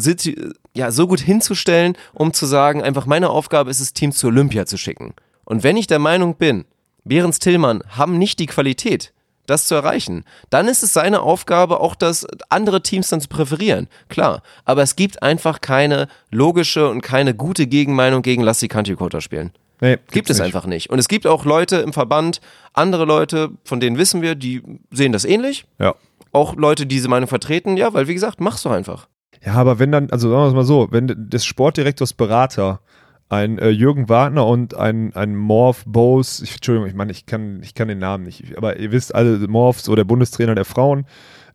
[0.75, 4.65] ja, so gut hinzustellen, um zu sagen, einfach meine Aufgabe ist es, Teams zu Olympia
[4.65, 5.13] zu schicken.
[5.45, 6.65] Und wenn ich der Meinung bin,
[7.05, 9.13] Behrens Tillmann haben nicht die Qualität,
[9.47, 10.25] das zu erreichen.
[10.51, 13.89] Dann ist es seine Aufgabe, auch das andere Teams dann zu präferieren.
[14.09, 14.43] Klar.
[14.65, 19.53] Aber es gibt einfach keine logische und keine gute Gegenmeinung gegen Lassi Kantikota spielen.
[19.81, 20.47] Nee, gibt es nicht.
[20.47, 20.91] einfach nicht.
[20.91, 22.41] Und es gibt auch Leute im Verband,
[22.73, 25.67] andere Leute, von denen wissen wir, die sehen das ähnlich.
[25.79, 25.95] Ja.
[26.33, 29.09] Auch Leute, die diese Meinung vertreten, ja, weil wie gesagt, machst du einfach.
[29.45, 32.81] Ja, aber wenn dann, also sagen wir es mal so, wenn des Sportdirektors Berater
[33.29, 37.61] ein äh, Jürgen Wagner und ein, ein Morph Bose, ich, Entschuldigung, ich meine, ich kann,
[37.63, 41.07] ich kann den Namen nicht, aber ihr wisst alle, Morph, so der Bundestrainer der Frauen,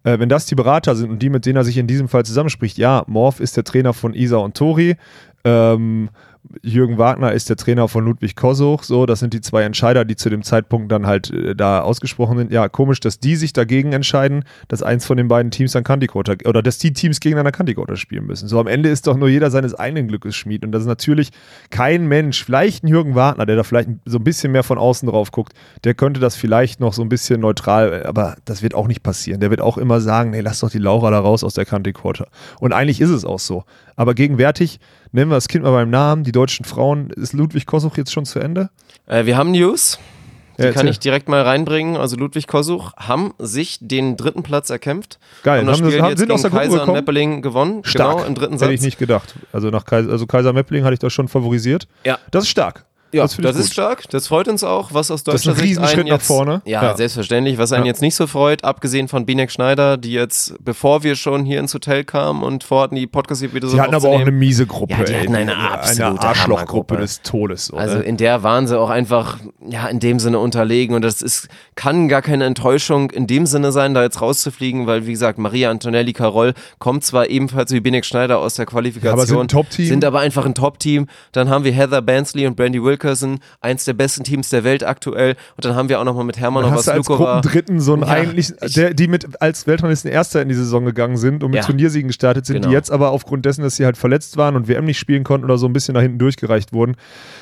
[0.03, 2.25] äh, wenn das die Berater sind und die, mit denen er sich in diesem Fall
[2.25, 4.95] zusammenspricht, ja, Morph ist der Trainer von Isa und Tori,
[5.43, 6.09] ähm,
[6.61, 8.83] Jürgen Wagner ist der Trainer von Ludwig Kosuch.
[8.83, 12.37] So, das sind die zwei Entscheider, die zu dem Zeitpunkt dann halt äh, da ausgesprochen
[12.37, 12.51] sind.
[12.51, 16.33] Ja, komisch, dass die sich dagegen entscheiden, dass eins von den beiden Teams an Kantikota
[16.45, 18.47] oder dass die Teams gegeneinander Kantikota spielen müssen.
[18.47, 20.65] So, am Ende ist doch nur jeder seines eigenen Glückes Schmied.
[20.65, 21.31] Und das ist natürlich
[21.69, 25.07] kein Mensch, vielleicht ein Jürgen Wagner, der da vielleicht so ein bisschen mehr von außen
[25.07, 28.87] drauf guckt, der könnte das vielleicht noch so ein bisschen neutral, aber das wird auch
[28.87, 29.39] nicht passieren.
[29.39, 32.27] Der wird auch immer sagen, nee, lass doch die Laura da raus aus der Kantikota.
[32.59, 33.63] Und eigentlich ist es auch so.
[33.95, 34.79] Aber gegenwärtig
[35.11, 37.09] nennen wir das Kind mal beim Namen, die die deutschen Frauen.
[37.11, 38.69] Ist Ludwig Kosuch jetzt schon zu Ende?
[39.05, 39.99] Äh, wir haben News.
[40.57, 41.97] Die Ja, kann ich direkt mal reinbringen.
[41.97, 45.17] Also Ludwig Kosuch haben sich den dritten Platz erkämpft.
[45.43, 45.59] Geil.
[45.59, 46.93] Haben das Haben sie- Spiel haben- jetzt sind aus der Gruppe Kaiser und?
[46.93, 47.83] Meppeling gewonnen.
[47.83, 48.11] Stark.
[48.17, 48.73] Genau, im dritten Hätte Satz.
[48.75, 49.35] ich nicht gedacht.
[49.51, 51.87] Also, nach Kaiser, also Kaiser Meppling hatte ich das schon favorisiert.
[52.05, 52.19] Ja.
[52.31, 52.85] Das ist stark.
[53.13, 53.73] Ja, das das, ist gut.
[53.73, 54.09] stark.
[54.09, 56.27] Das freut uns auch, was aus Das ist deutscher ein Sicht Riesenschritt einen nach jetzt,
[56.27, 56.61] vorne.
[56.65, 56.97] Ja, Ja.
[56.97, 57.57] selbstverständlich.
[57.57, 57.89] Was einen Ja.
[57.91, 61.73] jetzt nicht so freut, abgesehen von Binek Schneider, die jetzt, bevor wir schon hier ins
[61.73, 64.93] Hotel kamen und vorhatten, die Podcast-Episode Die hatten aber auch eine miese Gruppe.
[64.93, 67.67] Ja, die hatten eine absolute Arschlochgruppe des Todes.
[67.67, 71.21] So, Also in der waren sie auch einfach, ja, in dem Sinne unterlegen und das
[71.21, 75.37] ist, kann gar keine Enttäuschung in dem Sinne sein, da jetzt rauszufliegen, weil wie gesagt,
[75.37, 79.47] Maria Antonelli Carol kommt zwar ebenfalls wie Binek Schneider aus der Qualifikation, aber sind ein
[79.47, 79.85] Top-Team.
[79.87, 81.07] sind aber einfach ein Top-Team.
[81.31, 85.35] Dann haben wir Heather Bansley und Brandy Wilkerson, eins der besten Teams der Welt aktuell
[85.57, 87.05] und dann haben wir auch nochmal mit Hermann Dann noch hast du was als.
[87.07, 90.85] Gruppendritten so einen Ja, eigentlich, ich- der, die mit als Weltranglisten Erster in die Saison
[90.85, 91.65] gegangen sind und mit Ja.
[91.65, 92.69] Turniersiegen gestartet sind, Genau.
[92.69, 95.45] die jetzt aber aufgrund dessen, dass sie halt verletzt waren und WM nicht spielen konnten
[95.45, 96.95] oder so ein bisschen nach hinten durchgereicht wurden,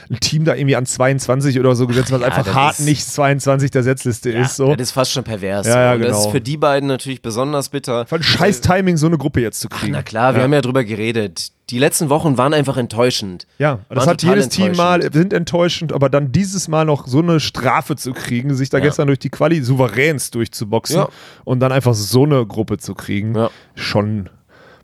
[0.09, 3.05] ein Team da irgendwie an 22 oder so gesetzt, was Ja, einfach hart ist- nicht
[3.11, 4.55] 22 der Setzliste Ja, ist.
[4.55, 4.75] So.
[4.75, 5.67] Das ist fast schon pervers.
[5.67, 6.25] Ja, ja, und das genau.
[6.25, 8.05] ist für die beiden natürlich besonders bitter.
[8.09, 9.93] Ein scheiß Timing, so eine Gruppe jetzt zu kriegen.
[9.93, 11.51] Na klar, wir haben ja drüber geredet.
[11.69, 13.45] Die letzten Wochen waren einfach enttäuschend.
[13.59, 17.19] Ja, das Waren hat jedes Team mal, sind enttäuschend, aber dann dieses Mal noch so
[17.19, 18.85] eine Strafe zu kriegen, sich da Ja.
[18.85, 21.09] gestern durch die Quali souveränst durchzuboxen Ja.
[21.45, 23.49] und dann einfach so eine Gruppe zu kriegen, Ja.
[23.75, 24.29] schon,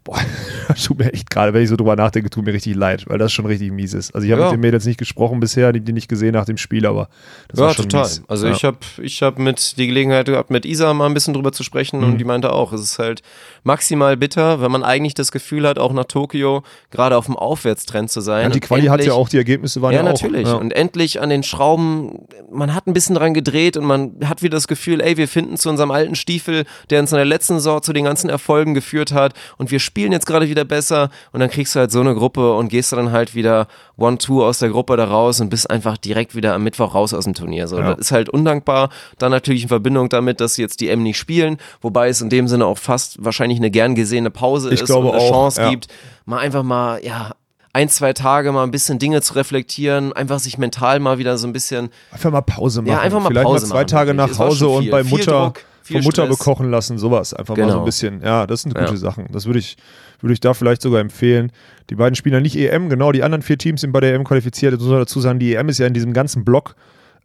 [0.05, 0.17] boah,
[0.69, 3.17] das tut mir echt gerade, wenn ich so drüber nachdenke, tut mir richtig leid, weil
[3.17, 4.15] das schon richtig mies ist.
[4.15, 4.47] Also ich habe Ja.
[4.51, 7.09] mit den Mädels nicht gesprochen bisher, die, die nicht gesehen nach dem Spiel, aber
[7.49, 8.03] das Ja, war schon total.
[8.03, 8.21] mies.
[8.29, 8.53] Also ja.
[8.53, 11.63] ich habe ich hab mit die Gelegenheit gehabt, mit Isa mal ein bisschen drüber zu
[11.63, 12.05] sprechen Mhm.
[12.05, 13.21] und die meinte auch, es ist halt
[13.63, 18.11] maximal bitter, wenn man eigentlich das Gefühl hat, auch nach Tokio gerade auf dem Aufwärtstrend
[18.11, 18.43] zu sein.
[18.43, 20.13] ja, die Quali hat ja auch, die Ergebnisse waren ja, Ja, auch.
[20.13, 20.47] natürlich.
[20.47, 20.53] Ja.
[20.53, 22.19] Und endlich an den Schrauben,
[22.51, 25.57] man hat ein bisschen dran gedreht und man hat wieder das Gefühl, ey, wir finden
[25.57, 29.11] zu unserem alten Stiefel, der uns in der letzten Saison zu den ganzen Erfolgen geführt
[29.11, 32.13] hat und wir spielen jetzt gerade wieder besser und dann kriegst du halt so eine
[32.13, 33.67] Gruppe und gehst dann halt wieder
[33.97, 37.23] One-Two aus der Gruppe da raus und bist einfach direkt wieder am Mittwoch raus aus
[37.23, 37.67] dem Turnier.
[37.67, 37.91] So, Ja.
[37.91, 38.89] Das ist halt undankbar.
[39.17, 42.29] Dann natürlich in Verbindung damit, dass sie jetzt die M nicht spielen, wobei es in
[42.29, 45.61] dem Sinne auch fast wahrscheinlich eine gern gesehene Pause Ich ist und eine auch, Chance
[45.61, 45.69] ja.
[45.69, 45.87] gibt,
[46.25, 47.31] mal einfach mal, ja,
[47.75, 51.45] ein, zwei Tage mal ein bisschen Dinge zu reflektieren, einfach sich mental mal wieder so
[51.45, 52.91] ein bisschen, Einfach mal Pause machen.
[52.91, 55.61] Ja, einfach mal Vielleicht Pause mal zwei machen, Tage nach Hause und bei Mutter, Druck,
[55.85, 56.37] viel von Mutter Stress.
[56.37, 57.33] bekochen lassen, sowas.
[57.33, 57.79] Einfach mal so Genau.
[57.79, 58.21] ein bisschen.
[58.21, 58.97] Ja, das sind gute Ja.
[58.97, 59.27] Sachen.
[59.31, 59.77] Das würde ich,
[60.21, 61.51] würde ich da vielleicht sogar empfehlen.
[61.89, 63.11] Die beiden spielen ja nicht EM, genau.
[63.11, 64.71] Die anderen vier Teams sind bei der EM qualifiziert.
[64.73, 66.75] Jetzt muss man dazu sagen, die EM ist ja in diesem ganzen Block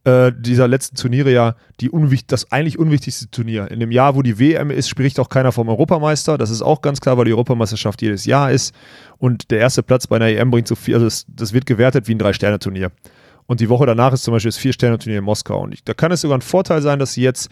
[0.04, 3.70] äh, dieser letzten Turniere ja die unwicht das eigentlich unwichtigste Turnier.
[3.70, 6.38] In dem Jahr, wo die WM ist, spricht auch keiner vom Europameister.
[6.38, 8.74] Das ist auch ganz klar, weil die Europameisterschaft jedes Jahr ist.
[9.18, 12.08] Und der erste Platz bei einer EM bringt so viel, also das, das wird gewertet
[12.08, 12.90] wie ein Drei-Sterne-Turnier.
[13.46, 15.60] Und die Woche danach ist zum Beispiel das Vier-Sterne-Turnier in Moskau.
[15.64, 17.50] Und ich, da kann es sogar ein Vorteil sein, dass sie jetzt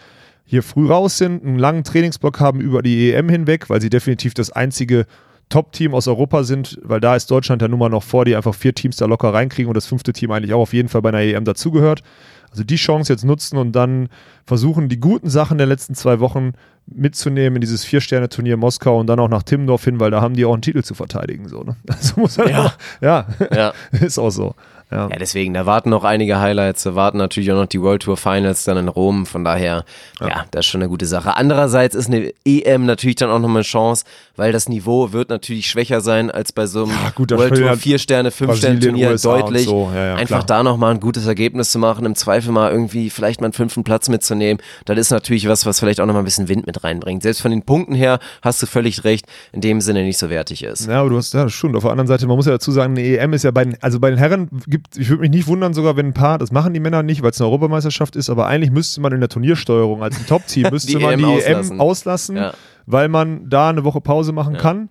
[0.50, 4.32] hier früh raus sind, einen langen Trainingsblock haben über die EM hinweg, weil sie definitiv
[4.32, 5.04] das einzige
[5.50, 8.54] Top-Team aus Europa sind, weil da ist Deutschland ja nun mal noch vor, die einfach
[8.54, 11.10] vier Teams da locker reinkriegen und das fünfte Team eigentlich auch auf jeden Fall bei
[11.10, 12.02] einer EM dazugehört.
[12.50, 14.08] Also die Chance jetzt nutzen und dann
[14.46, 16.52] versuchen, die guten Sachen der letzten zwei Wochen
[16.86, 20.46] mitzunehmen in dieses Vier-Sterne-Turnier Moskau und dann auch nach Timmendorf hin, weil da haben die
[20.46, 21.46] auch einen Titel zu verteidigen.
[21.48, 21.76] So, ne?
[21.88, 22.64] Also muss man Ja.
[22.64, 22.72] auch,
[23.02, 23.72] ja, ja.
[24.00, 24.54] ist auch so.
[24.90, 25.08] Ja.
[25.10, 28.16] Ja, deswegen, da warten noch einige Highlights, da warten natürlich auch noch die World Tour
[28.16, 29.84] Finals dann in Rom, von daher,
[30.20, 31.36] ja, das ist schon eine gute Sache.
[31.36, 34.04] Andererseits ist eine EM natürlich dann auch noch eine Chance,
[34.36, 37.66] weil das Niveau wird natürlich schwächer sein als bei so einem Ja, gut, World Tour
[37.66, 39.66] ja 4 Sterne, 5 Sterne Turnier USA deutlich.
[39.66, 39.90] so.
[39.94, 40.58] Ja, ja, Einfach klar.
[40.58, 43.84] da nochmal ein gutes Ergebnis zu machen, im Zweifel mal irgendwie vielleicht mal einen fünften
[43.84, 47.22] Platz mitzunehmen, das ist natürlich was, was vielleicht auch nochmal ein bisschen Wind mit reinbringt.
[47.22, 50.62] Selbst von den Punkten her hast du völlig recht, in dem Sinne nicht so wertig
[50.62, 50.86] ist.
[50.88, 51.76] Ja, aber du hast, ja, das stimmt.
[51.76, 53.76] Auf der anderen Seite, man muss ja dazu sagen, eine EM ist ja bei den,
[53.82, 56.52] also bei den Herren gibt, ich würde mich nicht wundern, sogar wenn ein paar, das
[56.52, 59.28] machen die Männer nicht, weil es eine Europameisterschaft ist, aber eigentlich müsste man in der
[59.28, 61.72] Turniersteuerung als ein Top-Team, müsste Die man EM die auslassen.
[61.76, 62.52] EM auslassen, Ja.
[62.86, 64.88] weil man da eine Woche Pause machen kann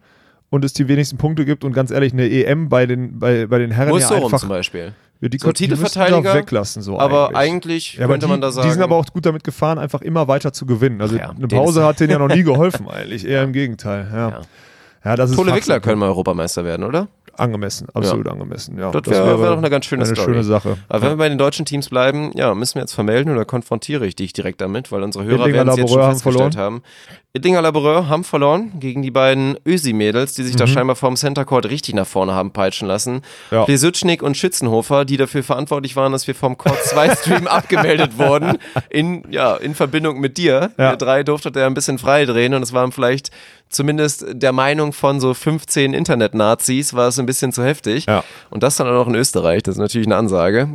[0.50, 3.60] und es die wenigsten Punkte gibt und ganz ehrlich, eine EM bei den, bei, bei
[3.60, 4.94] den Herren Muss ja so einfach, zum Beispiel.
[5.22, 7.38] ja, die, So die Titelverteidiger, weglassen, so aber eigentlich.
[7.38, 8.68] eigentlich Ja, aber könnte die, man da sagen.
[8.68, 11.02] die sind aber auch gut damit gefahren, einfach immer weiter zu gewinnen.
[11.02, 14.08] Also ja, eine Pause hat denen ja noch nie geholfen eigentlich, eher im Gegenteil.
[14.12, 14.42] Ja, Ja.
[15.04, 15.16] ja.
[15.16, 15.54] das ist Tolle.
[15.54, 17.08] Wickler können mal Europameister werden, oder?
[17.38, 18.78] Angemessen, absolut angemessen.
[18.78, 20.32] Ja, Das wäre wär doch eine ganz schöne eine Story.
[20.34, 20.78] schöne Sache.
[20.90, 24.06] Aber wenn wir bei den deutschen Teams bleiben, ja, müssen wir jetzt vermelden oder konfrontiere
[24.08, 26.82] ich dich direkt damit, weil unsere Hörer werden es jetzt schon festgestellt haben.
[27.34, 31.68] Edlinger Laboureur haben verloren gegen die beiden Ösi-Mädels, die sich da scheinbar vom Center Court
[31.70, 33.16] richtig nach vorne haben peitschen lassen.
[33.16, 33.22] Mhm.
[33.52, 33.66] Ja.
[33.66, 38.58] Plesutschnik und Schützenhofer, die dafür verantwortlich waren, dass wir vom Court 2 Stream abgemeldet wurden,
[38.90, 40.72] in, ja, in Verbindung mit dir.
[40.78, 40.92] Ja.
[40.92, 43.30] Ihr drei durftet ja ein bisschen frei drehen und es waren vielleicht
[43.70, 48.06] zumindest der Meinung von so 15 Internet-Nazis war es ein bisschen zu heftig.
[48.06, 48.24] Ja.
[48.50, 50.70] Und das dann auch noch in Österreich, das ist natürlich eine Ansage.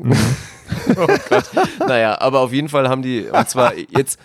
[0.96, 1.44] oh Gott.
[1.86, 4.18] Naja, aber auf jeden Fall haben die, und zwar jetzt,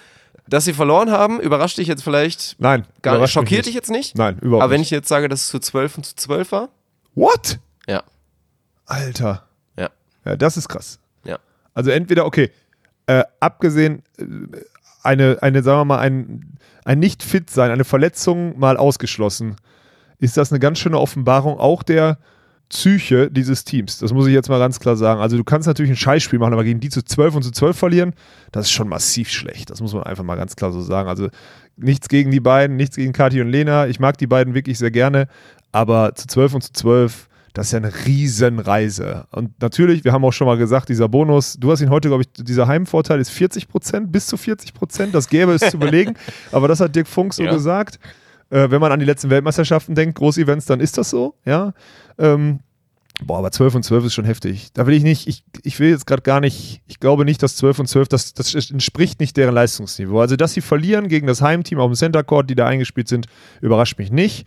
[0.48, 3.68] dass sie verloren haben, überrascht dich jetzt vielleicht Nein, gar nicht, schockiert nicht.
[3.68, 4.18] dich jetzt nicht?
[4.18, 4.88] Nein, überhaupt Aber wenn nicht.
[4.88, 6.70] ich jetzt sage, dass es zu 12 und zu 12 war?
[7.16, 7.60] What?
[7.88, 8.04] Ja.
[8.86, 9.44] Alter.
[9.78, 9.90] Ja.
[10.26, 11.00] Ja, das ist krass.
[11.26, 11.40] Ja.
[11.74, 12.52] Also entweder, okay,
[13.08, 14.24] äh, abgesehen, äh,
[15.08, 19.56] eine, eine, sagen wir mal, ein, ein Nicht-Fit-Sein, eine Verletzung mal ausgeschlossen,
[20.20, 22.18] ist das eine ganz schöne Offenbarung auch der
[22.70, 24.00] Psyche dieses Teams.
[24.00, 25.22] Das muss ich jetzt mal ganz klar sagen.
[25.22, 27.78] Also du kannst natürlich ein Scheißspiel machen, aber gegen die zu 12 und zu 12
[27.78, 28.14] verlieren,
[28.52, 29.70] das ist schon massiv schlecht.
[29.70, 31.08] Das muss man einfach mal ganz klar so sagen.
[31.08, 31.30] Also
[31.78, 33.88] nichts gegen die beiden, nichts gegen Kathi und Lena.
[33.88, 35.28] Ich mag die beiden wirklich sehr gerne,
[35.72, 37.27] aber zu 12 und zu 12
[37.58, 39.26] das ist ja eine Riesenreise.
[39.32, 42.24] Und natürlich, wir haben auch schon mal gesagt, dieser Bonus, du hast ihn heute, glaube
[42.24, 45.16] ich, dieser Heimvorteil ist 40 Prozent, bis zu 40 Prozent.
[45.16, 46.14] Das gäbe es zu belegen.
[46.52, 47.52] Aber das hat Dirk Funk so Ja.
[47.52, 48.00] gesagt.
[48.50, 51.74] Äh, wenn man an die letzten Weltmeisterschaften denkt, Großevents, dann ist das so, ja.
[52.18, 52.60] Ähm,
[53.26, 54.70] boah, aber 12 und 12 ist schon heftig.
[54.74, 57.56] Da will ich nicht, ich, ich will jetzt gerade gar nicht, ich glaube nicht, dass
[57.58, 60.22] 12 und 12, das, das entspricht nicht deren Leistungsniveau.
[60.22, 63.26] Also, dass sie verlieren gegen das Heimteam auf dem Center Court, die da eingespielt sind,
[63.62, 64.46] überrascht mich nicht.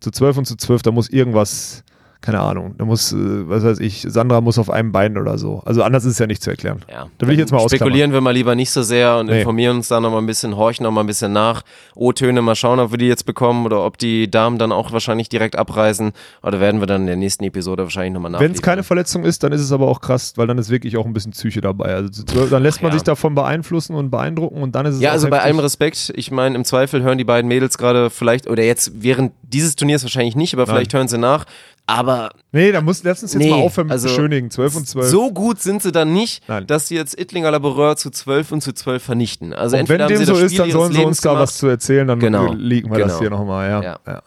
[0.00, 1.84] Zu 12 und zu 12, da muss irgendwas,
[2.20, 3.16] keine Ahnung, da muss, äh,
[3.48, 5.62] was weiß ich, Sandra muss auf einem Bein oder so.
[5.64, 6.80] Also anders ist es ja nicht zu erklären.
[6.90, 7.06] Ja.
[7.18, 7.86] Da will ich jetzt mal ausklammern.
[7.86, 9.38] Spekulieren wir mal lieber nicht so sehr und Nee.
[9.38, 11.62] informieren uns da noch mal ein bisschen, horchen noch mal ein bisschen nach.
[11.94, 15.28] O-Töne, mal schauen, ob wir die jetzt bekommen oder ob die Damen dann auch wahrscheinlich
[15.28, 16.10] direkt abreisen.
[16.42, 19.44] Oder werden wir dann in der nächsten Episode wahrscheinlich nochmal Wenn es keine Verletzung ist,
[19.44, 21.94] dann ist es aber auch krass, weil dann ist wirklich auch ein bisschen Psyche dabei.
[21.94, 22.94] Also zu 12, dann lässt man ja.
[22.98, 25.46] sich davon beeinflussen und beeindrucken und dann ist es Ja, also bei heftig.
[25.52, 29.32] allem Respekt, ich meine, im Zweifel hören die beiden Mädels gerade vielleicht, oder jetzt während
[29.42, 31.44] dieses Turniers wahrscheinlich nicht, aber vielleicht hören sie nach.
[31.88, 34.50] Aber Nee, da muss lass uns jetzt Nee, mal aufhören mit also beschönigen.
[34.50, 35.06] 12 und 12.
[35.06, 36.66] so gut sind sie dann nicht, Nein.
[36.66, 39.54] dass sie jetzt Ittlinger Laboureur zu 12 und zu 12 vernichten.
[39.54, 41.66] Also und wenn dem so das ist, Spiel dann sollen sie uns da was zu
[41.66, 43.20] erzählen, dann Genau, liegen wir das genau.
[43.20, 43.82] hier nochmal, ja.
[43.82, 43.98] Ja.
[44.06, 44.22] ja.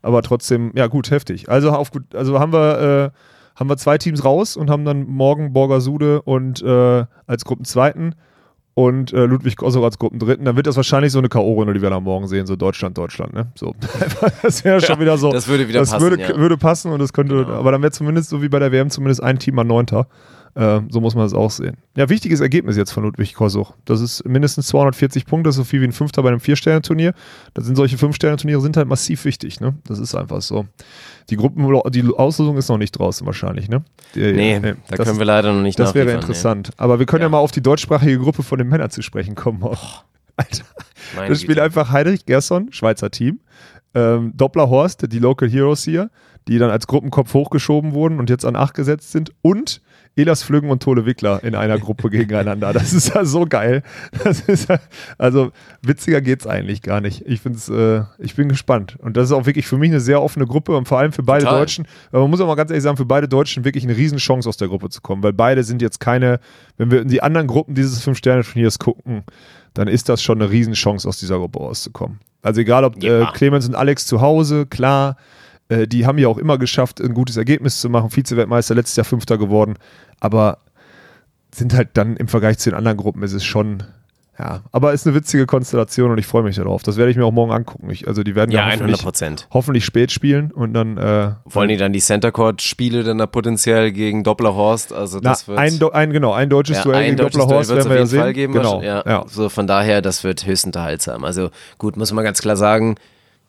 [0.00, 1.50] Aber trotzdem, ja gut, heftig.
[1.50, 5.04] Also auf gut, also haben wir, äh, haben wir zwei Teams raus und haben dann
[5.06, 8.14] morgen Borgasude und äh, als Gruppenzweiten
[8.74, 10.44] und äh, Ludwig Kosow als Gruppendritten.
[10.44, 13.34] Dann wird das wahrscheinlich so eine K.O.-Runde, die wir dann morgen sehen, so Deutschland, Deutschland,
[13.34, 13.48] ne?
[13.54, 13.74] So.
[14.42, 15.30] das wäre schon wieder so.
[15.30, 16.36] das würde wieder das passen, würde, ja.
[16.36, 17.58] würde passen und das könnte, Genau.
[17.58, 20.06] aber dann wäre zumindest so wie bei der WM zumindest ein Team mal Neunter.
[20.54, 21.78] Äh, so muss man das auch sehen.
[21.96, 23.72] Ja, wichtiges Ergebnis jetzt von Ludwig Kosuch.
[23.86, 27.14] Das ist mindestens 240 Punkte, so viel wie ein Fünfter bei einem Vier-Sterne-Turnier.
[27.54, 29.74] Da sind solche Fünf-Sterne-Turniere sind halt massiv wichtig, ne?
[29.84, 30.66] Das ist einfach so.
[31.30, 33.82] Die Gruppen, die Auslosung ist noch nicht draußen wahrscheinlich, ne?
[34.14, 36.70] Die, Nee, da das, können wir leider noch nicht Das wäre interessant.
[36.76, 37.26] Aber wir können ja.
[37.26, 37.30] Ja.
[37.30, 39.62] mal auf die deutschsprachige Gruppe von den Männern zu sprechen kommen.
[39.62, 40.04] Auch.
[40.36, 40.64] Alter.
[40.64, 41.16] Nee.
[41.16, 41.62] Meine Das spielt Güte.
[41.64, 43.40] einfach Heinrich Gerson, Schweizer Team.
[43.94, 46.10] Ähm, Doppler Horst, die Local Heroes hier,
[46.48, 49.32] die dann als Gruppenkopf hochgeschoben wurden und jetzt an acht gesetzt sind.
[49.42, 49.80] Und
[50.14, 52.72] Elas Flüggen und Tole Wickler in einer Gruppe gegeneinander.
[52.72, 53.82] Das ist ja so geil.
[54.24, 54.78] Das ist ja,
[55.16, 57.22] also witziger geht's eigentlich gar nicht.
[57.26, 58.96] Ich find's, äh, ich bin gespannt.
[59.00, 61.22] Und das ist auch wirklich für mich eine sehr offene Gruppe und vor allem für
[61.22, 61.60] beide Total.
[61.60, 61.86] Deutschen.
[62.10, 64.56] Aber man muss auch mal ganz ehrlich sagen, für beide Deutschen wirklich eine Riesenchance aus
[64.58, 66.40] der Gruppe zu kommen, weil beide sind jetzt keine,
[66.76, 69.24] wenn wir in die anderen Gruppen dieses Fünf-Sterne-Turniers gucken,
[69.74, 72.18] dann ist das schon eine Riesenchance, aus dieser Gruppe rauszukommen.
[72.42, 73.22] Also egal ob Ja.
[73.22, 75.16] äh, Clemens und Alex zu Hause, klar,
[75.72, 78.10] äh, die haben ja auch immer geschafft, ein gutes Ergebnis zu machen.
[78.10, 79.74] Vize-Weltmeister, letztes Jahr Fünfter geworden.
[80.20, 80.58] Aber
[81.54, 83.82] sind halt dann im Vergleich zu den anderen Gruppen ist es schon,
[84.38, 86.82] ja, aber ist eine witzige Konstellation und ich freue mich darauf.
[86.82, 87.90] Das werde ich mir auch morgen angucken.
[87.90, 91.68] Ich, also die werden ja, Ja, 100 hoffentlich, hoffentlich spät spielen und dann äh, Wollen
[91.68, 94.92] die dann die Center Court Spiele dann da potenziell gegen Doppler Horst?
[94.92, 97.46] Also na, das wird ein, ein, genau, ein deutsches ja, Duell ein gegen deutsches Doppler
[97.46, 98.34] Duell Horst wird's werden wir ja auf jeden Fall sehen.
[98.34, 98.52] geben.
[98.54, 99.06] genau, wahrscheinlich.
[99.06, 99.24] ja.
[99.28, 101.24] So von daher, das wird höchst unterhaltsam.
[101.24, 102.96] Also gut, muss man ganz klar sagen,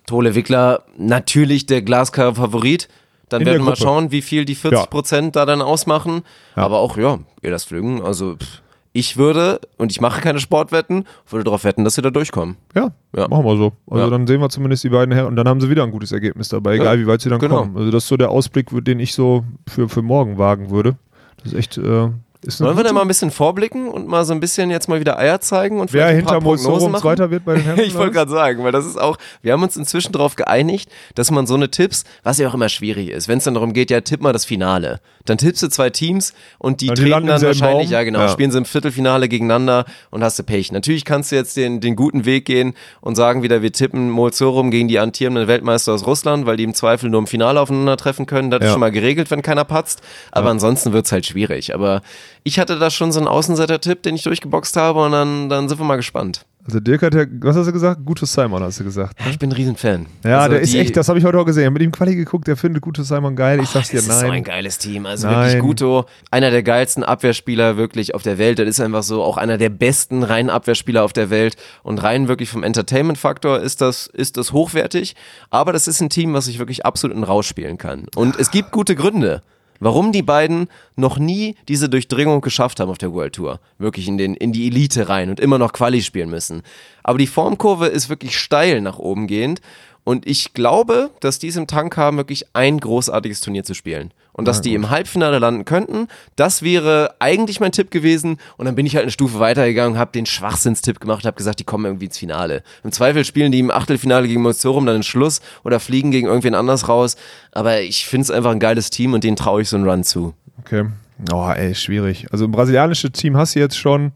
[0.06, 2.88] Tole Wickler natürlich der glasklar Favorit.
[3.30, 6.22] Dann In werden wir mal schauen, wie viel die 40 Prozent da dann ausmachen.
[6.56, 8.02] Aber auch, ja, ihr das Flügen.
[8.04, 12.12] Also pff, ich würde, und ich mache keine Sportwetten, würde darauf wetten, dass sie da
[12.12, 12.58] durchkommen.
[12.76, 13.28] Ja, Ja.
[13.28, 13.72] machen wir so.
[13.90, 14.10] Also Ja.
[14.12, 16.50] dann sehen wir zumindest die beiden her und dann haben sie wieder ein gutes Ergebnis
[16.50, 17.62] dabei, egal wie weit sie dann genau.
[17.62, 17.78] kommen.
[17.78, 20.96] Also das ist so der Ausblick, den ich so für, für morgen wagen würde.
[21.38, 22.10] Das ist echt, äh,
[22.44, 25.00] ist Wollen wir da mal ein bisschen vorblicken und mal so ein bisschen jetzt mal
[25.00, 27.02] wieder Eier zeigen und Wer vielleicht ein hinter paar Prognosen Mosorum machen?
[27.02, 27.80] Zweiter wird bei den Herren?
[27.80, 31.32] Ich wollte gerade sagen, weil das ist auch, wir haben uns inzwischen darauf geeinigt, dass
[31.32, 33.90] man so eine Tipps, was ja auch immer schwierig ist, wenn es dann darum geht,
[33.92, 35.00] ja, tipp mal das Finale.
[35.26, 37.94] Dann tippst du zwei Teams und die Ja, die treten dann wahrscheinlich, Baum.
[37.94, 38.30] ja genau, Ja.
[38.30, 40.72] spielen sie im Viertelfinale gegeneinander und hast du Pech.
[40.74, 44.70] Natürlich kannst du jetzt den, den guten Weg gehen und sagen wieder, wir tippen Molzorum
[44.70, 48.52] gegen die amtierenden Weltmeister aus Russland, weil die im Zweifel nur im Finale aufeinandertreffen können.
[48.52, 48.72] Das ist Ja.
[48.74, 50.02] schon mal geregelt, wenn keiner patzt.
[50.32, 51.74] Aber ansonsten wird's halt schwierig.
[51.74, 52.02] Aber
[52.44, 55.80] ich hatte da schon so einen Außenseiter-Tipp, den ich durchgeboxt habe und dann, dann sind
[55.80, 56.46] wir mal gespannt.
[56.66, 58.06] Also Dirk hat ja, was hast du gesagt?
[58.06, 59.18] Gutes Simon hast du gesagt.
[59.30, 60.06] Ich bin ein Riesenfan.
[60.24, 61.64] Ja, Also der ist echt, das habe ich heute auch gesehen.
[61.64, 63.60] Ich hab mit ihm Quali geguckt, der findet Gutes Simon geil.
[63.62, 64.44] Ich sag's dir, Das ist so ein nein.
[64.46, 65.06] geiles Team.
[65.06, 65.40] Also Nein.
[65.48, 68.60] wirklich Guto, einer der geilsten Abwehrspieler wirklich auf der Welt.
[68.60, 71.58] Das ist einfach so auch einer der besten reinen Abwehrspieler auf der Welt.
[71.84, 75.18] Und rein wirklich vom Entertainment-Faktor ist das, ist das hochwertig.
[75.50, 78.06] Aber das ist ein Team, was sich wirklich absolut in Rausch spielen kann.
[78.16, 79.44] Und es gibt gute Gründe.
[79.84, 83.60] Warum die beiden noch nie diese Durchdringung geschafft haben auf der World Tour.
[83.80, 86.62] Wirklich in, den, in die Elite rein und immer noch Quali spielen müssen.
[87.04, 89.60] Aber die Formkurve ist wirklich steil nach oben gehend.
[90.06, 94.14] Und ich glaube, dass die es im Tank haben, wirklich ein großartiges Turnier zu spielen.
[94.34, 98.38] Und dass die im Halbfinale landen könnten, das wäre eigentlich mein Tipp gewesen.
[98.58, 101.64] Und dann bin ich halt eine Stufe weitergegangen, habe den Schwachsinnstipp gemacht, habe gesagt, die
[101.64, 102.64] kommen irgendwie ins Finale.
[102.84, 106.56] Im Zweifel spielen die im Achtelfinale gegen Mozorum dann den Schluss oder fliegen gegen irgendwen
[106.56, 107.16] anders raus.
[107.52, 110.04] Aber ich finde es einfach ein geiles Team und denen traue ich so einen Run
[110.04, 110.34] zu.
[110.60, 110.86] Okay.
[111.32, 112.28] Oh, ey, schwierig.
[112.32, 114.14] Also ein brasilianisches Team hast du jetzt schon.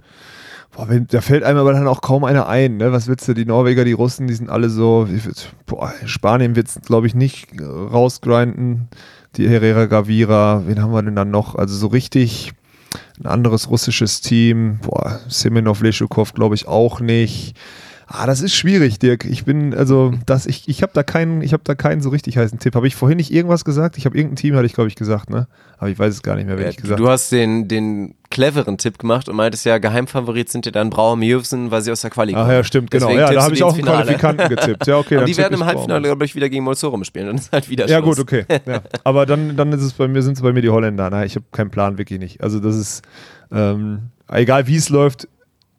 [0.75, 2.77] Boah, da fällt einem aber dann auch kaum einer ein.
[2.77, 2.91] Ne?
[2.91, 3.33] Was willst du?
[3.33, 5.07] Die Norweger, die Russen, die sind alle so.
[5.65, 8.87] Boah, Spanien wird es, glaube ich, nicht äh, rausgrinden.
[9.37, 11.53] Die Herrera Gavira, wen haben wir denn dann noch?
[11.55, 12.53] Also so richtig
[13.19, 14.79] ein anderes russisches Team.
[14.81, 17.55] Boah, Semenov, Leschukov, glaube ich, auch nicht.
[18.09, 19.25] Ah, das ist schwierig, Dirk.
[19.25, 22.37] Ich bin, also, das, ich, ich habe da keinen, ich habe da keinen so richtig
[22.37, 22.73] heißen Tipp.
[22.75, 23.97] Habe ich vorhin nicht irgendwas gesagt?
[23.97, 25.47] Ich habe irgendein Team, hatte ich, glaube ich, gesagt, ne?
[25.77, 28.15] Aber ich weiß es gar nicht mehr, wer Ja, ich gesagt du hast den, den
[28.29, 31.99] cleveren Tipp gemacht und meintest ja, Geheimfavorit sind ja dann Brauer Mjövsen, weil sie aus
[31.99, 32.45] der Quali kommen.
[32.45, 33.07] Ach ja, stimmt, genau.
[33.07, 34.03] Deswegen Ja, da habe ich auch einen Finale.
[34.17, 34.87] Qualifikanten getippt.
[34.87, 35.15] Ja, okay.
[35.15, 37.27] Und dann die werden im Halbfinale, glaube ich, wieder gegen Molsorum spielen.
[37.27, 38.15] Dann ist halt wieder Ja, Schluss.
[38.17, 38.45] gut, okay.
[38.65, 38.81] Ja.
[39.03, 41.09] Aber dann, dann ist es bei mir, sind es bei mir die Holländer.
[41.09, 42.41] Na, ich habe keinen Plan, wirklich nicht.
[42.41, 43.01] Also das ist,
[43.51, 45.27] ähm, egal wie es läuft,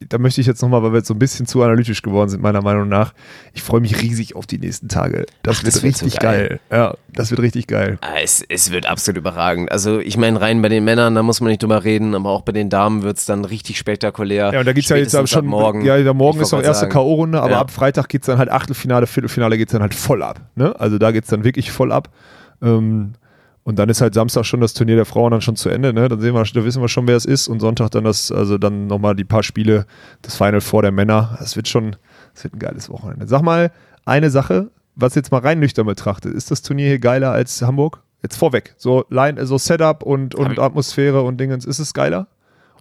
[0.08, 2.42] da möchte ich jetzt nochmal, weil wir jetzt so ein bisschen zu analytisch geworden sind,
[2.42, 3.14] meiner Meinung nach.
[3.52, 5.26] Ich freue mich riesig auf die nächsten Tage.
[5.42, 6.48] Das Ach, wird das wird so richtig geil.
[6.48, 6.60] geil.
[6.70, 7.98] Ja, das wird richtig geil.
[8.00, 9.72] Ah, Es, es wird absolut überragend.
[9.72, 12.42] Also ich meine, rein bei den Männern, da muss man nicht drüber reden, aber auch
[12.42, 14.52] bei den Damen wird es dann richtig spektakulär.
[14.52, 15.84] Ja, und da geht es ja jetzt aber schon, morgen.
[15.84, 16.88] ja, da morgen ist noch erste.
[16.88, 17.60] K.O.-Runde, aber Ja.
[17.60, 20.40] ab Freitag geht es dann halt Achtelfinale, Viertelfinale geht es dann halt voll ab.
[20.54, 20.74] Ne?
[20.78, 22.08] Also da geht es dann wirklich voll ab.
[22.62, 23.14] Ähm,
[23.68, 26.08] und dann ist halt Samstag schon das Turnier der Frauen dann schon zu Ende, ne?
[26.08, 27.48] Dann sehen wir, da wissen wir schon, wer es ist.
[27.48, 29.84] Und Sonntag dann das, also dann nochmal die paar Spiele,
[30.22, 31.36] das Final vor der Männer.
[31.38, 31.96] Das wird schon,
[32.32, 33.26] das wird ein geiles Wochenende.
[33.26, 33.70] Sag mal,
[34.06, 38.00] eine Sache, was jetzt mal rein nüchtern betrachtet, ist das Turnier hier geiler als Hamburg?
[38.22, 38.74] Jetzt vorweg.
[38.78, 42.26] So Line, so Setup und, und Atmosphäre und Dingens, ist es geiler?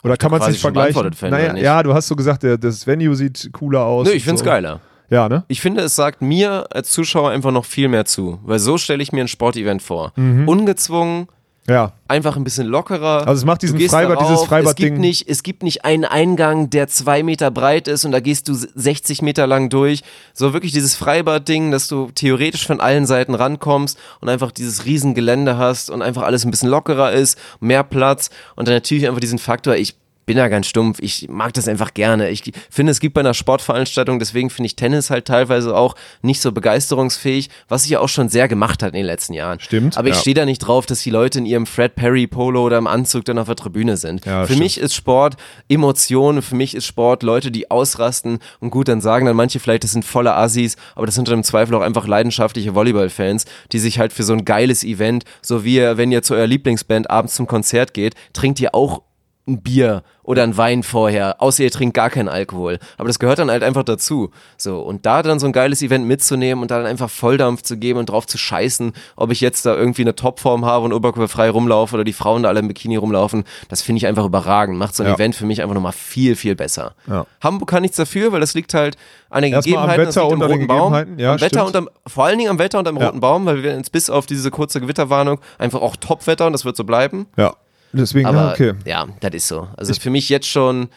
[0.05, 1.11] Oder kann man es nicht vergleichen?
[1.29, 1.63] naja, nicht?
[1.63, 4.05] ja, du hast so gesagt, der, das Venue sieht cooler aus.
[4.05, 4.45] Nö, und ich finde es so.
[4.45, 4.79] geiler.
[5.09, 5.43] Ja, ne?
[5.47, 8.39] Ich finde, es sagt mir als Zuschauer einfach noch viel mehr zu.
[8.43, 10.11] Weil so stelle ich mir ein Sportevent vor.
[10.17, 10.47] Mhm.
[10.47, 11.27] Ungezwungen,
[11.69, 11.93] Ja.
[12.09, 13.27] einfach ein bisschen lockerer.
[13.27, 16.03] Also es macht diesen Freibad- darauf, dieses Es gibt, Freibad-Ding- nicht, es gibt nicht einen
[16.05, 20.01] Eingang, der zwei Meter breit ist und da gehst du 60 Meter lang durch.
[20.33, 25.13] So wirklich dieses Freibad-Ding, dass du theoretisch von allen Seiten rankommst und einfach dieses riesen
[25.13, 29.21] Gelände hast und einfach alles ein bisschen lockerer ist, mehr Platz und dann natürlich einfach
[29.21, 29.95] diesen Faktor, ich
[30.27, 30.99] bin da ganz stumpf.
[30.99, 32.29] Ich mag das einfach gerne.
[32.29, 36.41] Ich finde, es gibt bei einer Sportveranstaltung, deswegen finde ich Tennis halt teilweise auch nicht
[36.41, 39.61] so begeisterungsfähig, was sich ja auch schon sehr gemacht hat in den letzten Jahren.
[39.61, 40.21] Stimmt, Aber ich ja.
[40.21, 43.23] stehe da nicht drauf, dass die Leute in ihrem Fred Perry Polo oder im Anzug
[43.23, 44.25] dann auf der Tribüne sind.
[44.25, 44.59] Ja, für stimmt.
[44.59, 45.37] mich ist Sport
[45.69, 49.85] Emotionen, für mich ist Sport Leute, die ausrasten und gut, dann sagen dann manche vielleicht,
[49.85, 53.79] das sind volle Assis, aber das sind dann im Zweifel auch einfach leidenschaftliche Volleyball-Fans, die
[53.79, 57.09] sich halt für so ein geiles Event, so wie ihr, wenn ihr zu eurer Lieblingsband
[57.09, 59.03] abends zum Konzert geht, trinkt ihr auch
[59.47, 62.79] ein Bier oder ein Wein vorher, außer ihr trinkt gar keinen Alkohol.
[62.97, 64.31] Aber das gehört dann halt einfach dazu.
[64.57, 67.77] So, und da dann so ein geiles Event mitzunehmen und da dann einfach Volldampf zu
[67.77, 71.49] geben und drauf zu scheißen, ob ich jetzt da irgendwie eine Topform habe und oberkörperfrei
[71.49, 74.77] rumlaufe oder die Frauen da alle im Bikini rumlaufen, das finde ich einfach überragend.
[74.77, 75.15] Macht so ein Ja.
[75.15, 76.93] Event für mich einfach nochmal viel, viel besser.
[77.07, 77.25] Ja.
[77.41, 78.97] Hamburg kann nichts dafür, weil das liegt halt
[79.29, 81.19] an den Erstmal am Gegebenheiten, das Wetter und am roten Baum, Gegebenheiten.
[81.19, 81.67] Ja, am Wetter stimmt.
[81.67, 84.09] und am, vor allen Dingen am Wetter und am roten Baum, weil wir jetzt bis
[84.09, 87.27] auf diese kurze Gewitterwarnung einfach auch Topwetter und das wird so bleiben.
[87.37, 87.53] Ja.
[87.93, 88.73] Deswegen, Aber ja, okay.
[88.85, 89.67] ja, das ist so.
[89.77, 90.89] Also für mich jetzt schon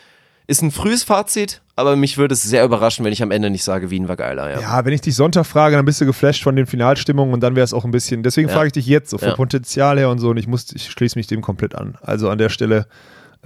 [0.47, 3.63] ist ein frühes Fazit, aber mich würde es sehr überraschen, wenn ich am Ende nicht
[3.63, 4.51] sage, Wien war geiler.
[4.51, 4.61] Ja.
[4.61, 7.55] Ja, wenn ich dich Sonntag frage, dann bist du geflasht von den Finalstimmungen und dann
[7.55, 8.25] wäre es auch ein bisschen.
[8.25, 8.55] Deswegen Ja.
[8.55, 9.35] frage ich dich jetzt so vom Ja.
[9.35, 11.97] Potenzial her und so und ich muss, ich schließe mich dem komplett an.
[12.03, 12.87] Also an der Stelle,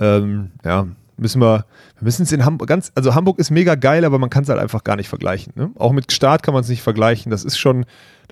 [0.00, 0.86] ähm, ja,
[1.18, 1.66] müssen wir,
[1.98, 4.48] wir müssen es in Hamburg ganz, also Hamburg ist mega geil, aber man kann es
[4.48, 5.52] halt einfach gar nicht vergleichen.
[5.56, 5.70] Ne?
[5.76, 7.30] Auch mit Start kann man es nicht vergleichen.
[7.30, 7.84] Das ist schon,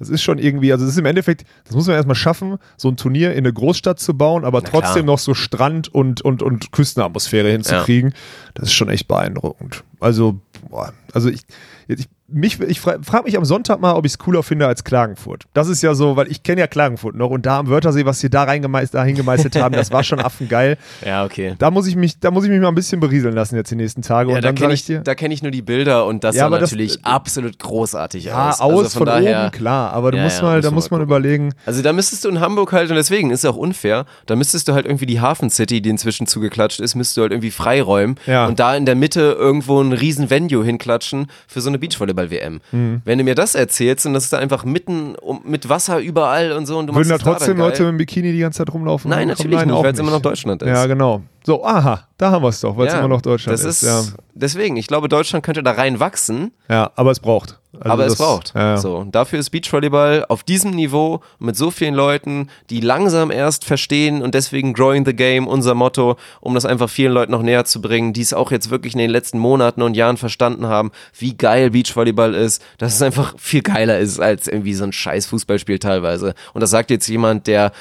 [0.03, 2.89] das ist schon irgendwie, also das ist im Endeffekt, das muss man erstmal schaffen, so
[2.89, 4.83] ein Turnier in eine Großstadt zu bauen, aber Na klar.
[4.83, 8.15] trotzdem noch so Strand und, und, und Küstenatmosphäre hinzukriegen.
[8.55, 9.85] Das ist schon echt beeindruckend.
[10.01, 11.43] Also, boah, also ich,
[11.89, 15.45] ich mich, ich frage mich am Sonntag mal, ob ich es cooler finde als Klagenfurt.
[15.53, 18.21] Das ist ja so, weil ich kenne ja Klagenfurt noch und da am Wörthersee, was
[18.21, 20.79] sie da reingemeißelt, da hingemeißelt haben, das war schon affengeil.
[21.05, 21.55] ja, okay.
[21.59, 23.77] Da muss ich mich, da muss ich mich mal ein bisschen berieseln lassen jetzt die
[23.77, 25.01] nächsten Tage Ja, und da dann kenne sage ich, ich dir.
[25.01, 28.49] da ich nur die Bilder und das Ja, sah aber das- natürlich absolut großartig ja,
[28.49, 28.61] aus.
[28.61, 30.91] aus Also von, daher, oben, klar, aber du Ja, musst ja, mal, muss da muss
[30.91, 31.09] man gucken.
[31.11, 31.55] überlegen.
[31.67, 34.67] Also da müsstest du in Hamburg halt, und deswegen ist es auch unfair, da müsstest
[34.69, 38.17] du halt irgendwie die Hafen City, die inzwischen zugeklatscht ist, müsstest du halt irgendwie freiräumen
[38.27, 38.47] Ja.
[38.47, 42.61] und da in der Mitte irgendwo ein riesen Venue hinklatschen für so eine Beachvolleyball-WM.
[42.73, 43.03] Mhm.
[43.05, 46.53] Wenn du mir das erzählst und das ist da einfach mitten um, mit Wasser überall
[46.53, 49.11] und so und du Würden da trotzdem dann Leute dem Bikini die ganze Zeit rumlaufen?
[49.11, 50.69] Nein, natürlich nicht, weil es immer noch Deutschland ist.
[50.69, 51.23] Ja, genau.
[51.45, 53.83] So, aha, da haben wir es doch, weil es Ja, immer noch Deutschland das ist.
[53.83, 54.15] ist.
[54.35, 56.75] Deswegen, ich glaube, Deutschland könnte da rein wachsen, ja.
[56.75, 57.59] ja, aber es braucht.
[57.75, 58.55] Also aber das, es braucht.
[58.55, 58.77] Ja, ja.
[58.77, 63.65] So, und dafür ist Beachvolleyball auf diesem Niveau mit so vielen Leuten, die langsam erst
[63.65, 67.65] verstehen und deswegen Growing the Game, unser Motto, um das einfach vielen Leuten noch näher
[67.65, 70.93] zu bringen, die es auch jetzt wirklich in den letzten Monaten und Jahren verstanden haben,
[71.19, 75.27] wie geil Beachvolleyball ist, dass es einfach viel geiler ist als irgendwie so ein scheiß
[75.27, 76.35] Fußballspiel teilweise.
[76.53, 77.73] Und das sagt jetzt jemand, der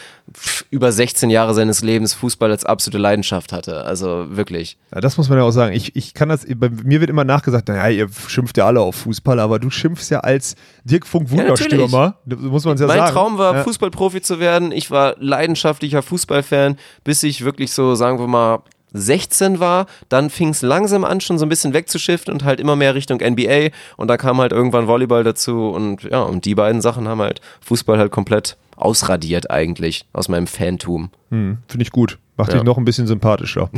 [0.70, 3.86] über 16 Jahre seines Lebens Fußball als absolute Leidenschaft hatte.
[3.86, 4.78] Also wirklich.
[4.94, 5.74] Ja, das muss man ja auch sagen.
[5.74, 8.96] Ich, ich kann das, bei mir wird immer nachgesagt, naja, ihr schimpft ja alle auf
[8.96, 12.16] Fußball, aber du schimpfst ja als Dirk Funk Wunderstürmer.
[12.26, 13.14] das muss man ja mein sagen.
[13.14, 13.64] Traum war, ja.
[13.64, 14.72] Fußballprofi zu werden.
[14.72, 18.60] Ich war leidenschaftlicher Fußballfan, bis ich wirklich so, sagen wir mal,
[18.94, 22.76] 16 war, dann fing es langsam an, schon so ein bisschen wegzuschiften und halt immer
[22.76, 26.82] mehr Richtung NBA und da kam halt irgendwann Volleyball dazu und ja, und die beiden
[26.82, 31.12] Sachen haben halt Fußball halt komplett ausradiert eigentlich aus meinem Fantum.
[31.30, 32.18] Hm, Finde ich gut.
[32.42, 32.58] Macht Ja.
[32.58, 33.70] dich noch ein bisschen sympathischer.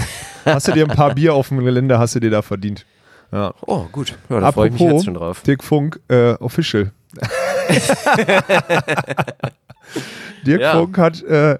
[0.45, 2.85] hast du dir ein paar Bier auf dem Gelände, hast du dir da verdient.
[3.33, 3.53] Ja.
[3.65, 4.15] Oh, gut.
[4.29, 5.41] Ja, da freue ich mich jetzt schon drauf.
[5.41, 6.91] Dirk Funk, äh, Official.
[10.45, 10.73] Dirk Ja.
[10.73, 11.57] Funk hat, äh,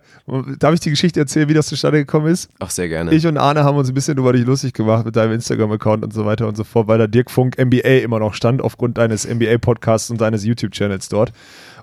[0.59, 2.49] darf ich die Geschichte erzählen, wie das zustande gekommen ist?
[2.59, 3.11] Ach, sehr gerne.
[3.13, 6.13] Ich und Arne haben uns ein bisschen über dich lustig gemacht mit deinem Instagram-Account und
[6.13, 9.25] so weiter und so fort, weil da Dirk Funk NBA immer noch stand, aufgrund deines
[9.27, 11.31] NBA-Podcasts und deines YouTube-Channels dort.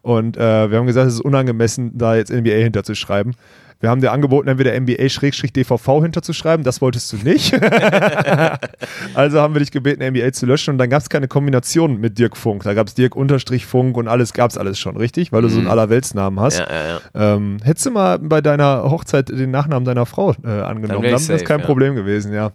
[0.03, 3.35] Und äh, wir haben gesagt, es ist unangemessen, da jetzt NBA hinterzuschreiben.
[3.81, 7.55] Wir haben dir angeboten, entweder NBA-DVV hinterzuschreiben, das wolltest du nicht.
[9.15, 12.19] also haben wir dich gebeten, NBA zu löschen und dann gab es keine Kombination mit
[12.19, 12.63] Dirk Funk.
[12.65, 15.33] Da gab es Dirk Unterstrich Funk und alles gab es alles schon, richtig?
[15.33, 16.59] Weil du so einen Allerweltsnamen hast.
[16.59, 17.35] ja, ja, ja.
[17.37, 21.29] Ähm, hättest du mal bei deiner Hochzeit den Nachnamen deiner Frau äh, angenommen, dann ich
[21.29, 21.61] wäre das kein.
[21.63, 22.53] Problem gewesen, ja.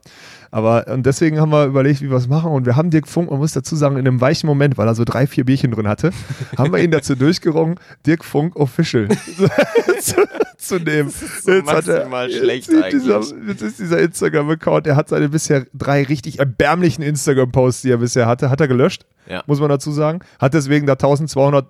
[0.52, 2.52] Aber und deswegen haben wir überlegt, wie wir es machen.
[2.52, 4.96] Und wir haben Dirk Funk, man muss dazu sagen, in einem weichen Moment, weil er
[4.96, 6.12] so drei, vier Bierchen drin hatte,
[6.58, 7.76] haben wir ihn dazu durchgerungen,
[8.06, 9.08] Dirk Funk Official
[10.00, 10.16] zu,
[10.58, 11.10] zu nehmen.
[11.10, 13.48] so Jetzt hat er- maximal jetzt schlecht ist dieser, eigentlich.
[13.48, 18.26] jetzt ist dieser Instagram-Account, der hat seine bisher drei richtig erbärmlichen Instagram-Posts, die er bisher
[18.28, 19.44] hatte, hat er gelöscht, Ja.
[19.48, 20.20] muss man dazu sagen.
[20.40, 21.66] Hat deswegen da 1200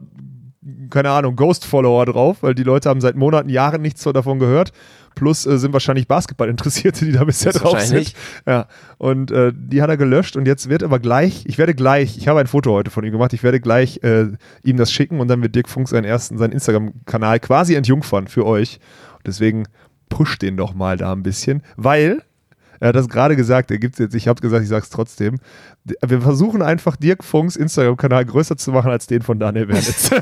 [0.90, 4.72] keine Ahnung, Ghost-Follower drauf, weil die Leute haben seit Monaten, Jahren nichts davon gehört.
[5.14, 8.14] Plus äh, sind wahrscheinlich Basketball-Interessierte, die da bisher drauf sind.
[8.46, 12.18] Ja, und äh, die hat er gelöscht und jetzt wird aber gleich, ich werde gleich,
[12.18, 14.28] ich habe ein Foto heute von ihm gemacht, ich werde gleich äh,
[14.64, 18.46] ihm das schicken und dann wird Dirk Funk seinen ersten, seinen Instagram-Kanal quasi entjungfern für
[18.46, 18.80] euch.
[19.18, 19.68] Und deswegen
[20.10, 22.24] pusht den doch mal da ein bisschen, weil
[22.80, 25.40] er hat das gerade gesagt, er gibt jetzt, ich habe gesagt, ich sage es trotzdem.
[26.06, 30.10] Wir versuchen einfach Dirk Funks Instagram-Kanal größer zu machen als den von Daniel Wernitz.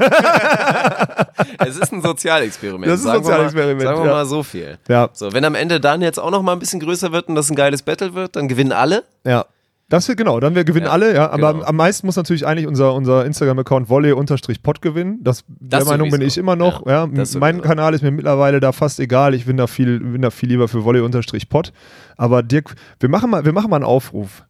[1.65, 2.85] Es ist ein Sozialexperiment.
[2.91, 4.11] Das ist ein sagen wir mal- Sozialexperiment, Sagen wir ja.
[4.13, 4.77] mal so viel.
[4.87, 7.35] ja, So, wenn am Ende dann jetzt auch noch mal ein bisschen größer wird und
[7.35, 9.03] das ein geiles Battle wird, dann gewinnen alle.
[9.23, 9.45] ja.
[9.93, 11.29] Das wird genau, dann wir gewinnen Ja, alle, ja.
[11.29, 11.65] Aber genau.
[11.65, 15.19] am meisten muss natürlich eigentlich unser, unser Instagram-Account volley-pod gewinnen.
[15.21, 16.87] Das, der Das Meinung bin ich immer noch.
[16.87, 17.61] Ja, Ja, mein.
[17.61, 19.35] Kanal ist mir mittlerweile da fast egal.
[19.35, 21.73] Ich bin da viel, bin da viel lieber für volley-pod.
[22.17, 24.47] Aber Dirk, wir machen mal, wir machen mal einen Aufruf.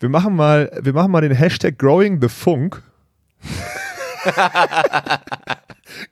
[0.00, 2.82] Wir machen mal, wir machen mal den Hashtag Growing the Funk.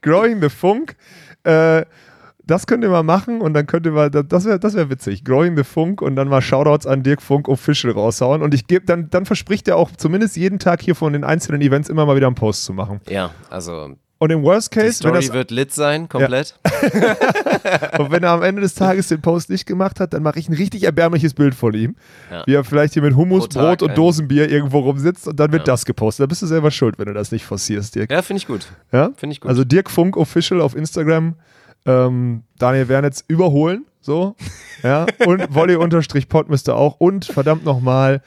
[0.02, 0.94] Growing the Funk.
[1.44, 1.86] Äh,
[2.46, 5.24] das könnt ihr mal machen und dann könnt ihr mal, das wäre das wär witzig.
[5.24, 8.42] Growing the Funk und dann mal Shoutouts an Dirk Funk Official raushauen.
[8.42, 11.60] Und ich gebe, dann, dann verspricht er auch zumindest jeden Tag hier von den einzelnen
[11.62, 13.00] Events immer mal wieder einen Post zu machen.
[13.08, 16.58] Ja, also Und im Worst die Case, wenn, Story das, wird lit sein, komplett.
[17.98, 20.48] und wenn er am Ende des Tages den Post nicht gemacht hat, dann mache ich
[20.48, 21.96] ein richtig erbärmliches Bild von ihm.
[22.30, 22.42] Ja.
[22.46, 25.72] Wie er vielleicht hier mit Hummus, Brot und Dosenbier irgendwo rumsitzt und dann wird Ja.
[25.72, 26.24] das gepostet.
[26.24, 28.10] Da bist du selber schuld, wenn du das nicht forcierst, Dirk.
[28.10, 28.66] Ja, finde ich gut.
[28.92, 29.10] Ja?
[29.16, 29.48] Finde ich gut.
[29.48, 31.34] Also Dirk Funk Official auf Instagram,
[31.86, 34.36] ähm, Daniel Wernitz überholen, so,
[34.82, 38.22] ja, und Volley-Pod müsste auch und verdammt nochmal,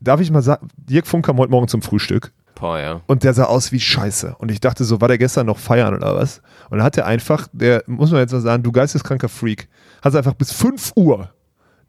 [0.00, 3.00] darf ich mal sagen, Dirk Funk kam heute Morgen zum Frühstück Boah, ja.
[3.06, 5.94] und der sah aus wie Scheiße und ich dachte so, war der gestern noch feiern
[5.94, 6.42] oder was?
[6.68, 9.68] Und dann hat er einfach, der, muss man jetzt mal sagen, du geisteskranker Freak,
[10.02, 11.30] hat einfach bis 5 Uhr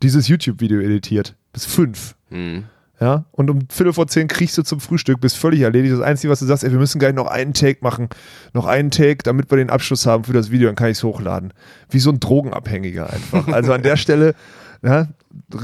[0.02, 2.16] dieses YouTube-Video editiert, bis 5.
[2.30, 2.64] Hm.
[3.02, 5.92] Ja, und um Viertel vor zehn kriegst du zum Frühstück, bist völlig erledigt.
[5.96, 8.10] Das Einzige, was du sagst, ey, wir müssen gleich noch einen Take machen.
[8.54, 11.04] Noch einen Take, damit wir den Abschluss haben für das Video, dann kann ich es
[11.04, 11.52] hochladen.
[11.90, 13.48] Wie so ein Drogenabhängiger einfach.
[13.48, 14.36] Also an der Stelle,
[14.84, 15.08] ja,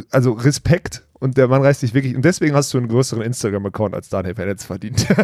[0.10, 2.16] also Respekt und der Mann reißt dich wirklich.
[2.16, 5.06] Und deswegen hast du einen größeren Instagram-Account als Daniel Pellets verdient.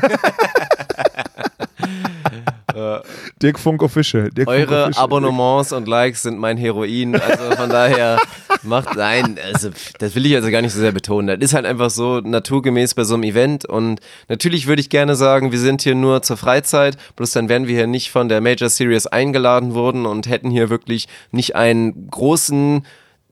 [3.43, 4.29] Dirk Funk Official.
[4.29, 5.03] Dirk Funk Eure Official.
[5.03, 7.15] Abonnements und Likes sind mein Heroin.
[7.15, 8.17] Also von daher
[8.63, 9.69] macht nein, also
[9.99, 11.27] das will ich also gar nicht so sehr betonen.
[11.27, 15.15] Das ist halt einfach so naturgemäß bei so einem Event und natürlich würde ich gerne
[15.15, 18.39] sagen, wir sind hier nur zur Freizeit, bloß dann wären wir hier nicht von der
[18.39, 22.85] Major Series eingeladen worden und hätten hier wirklich nicht einen großen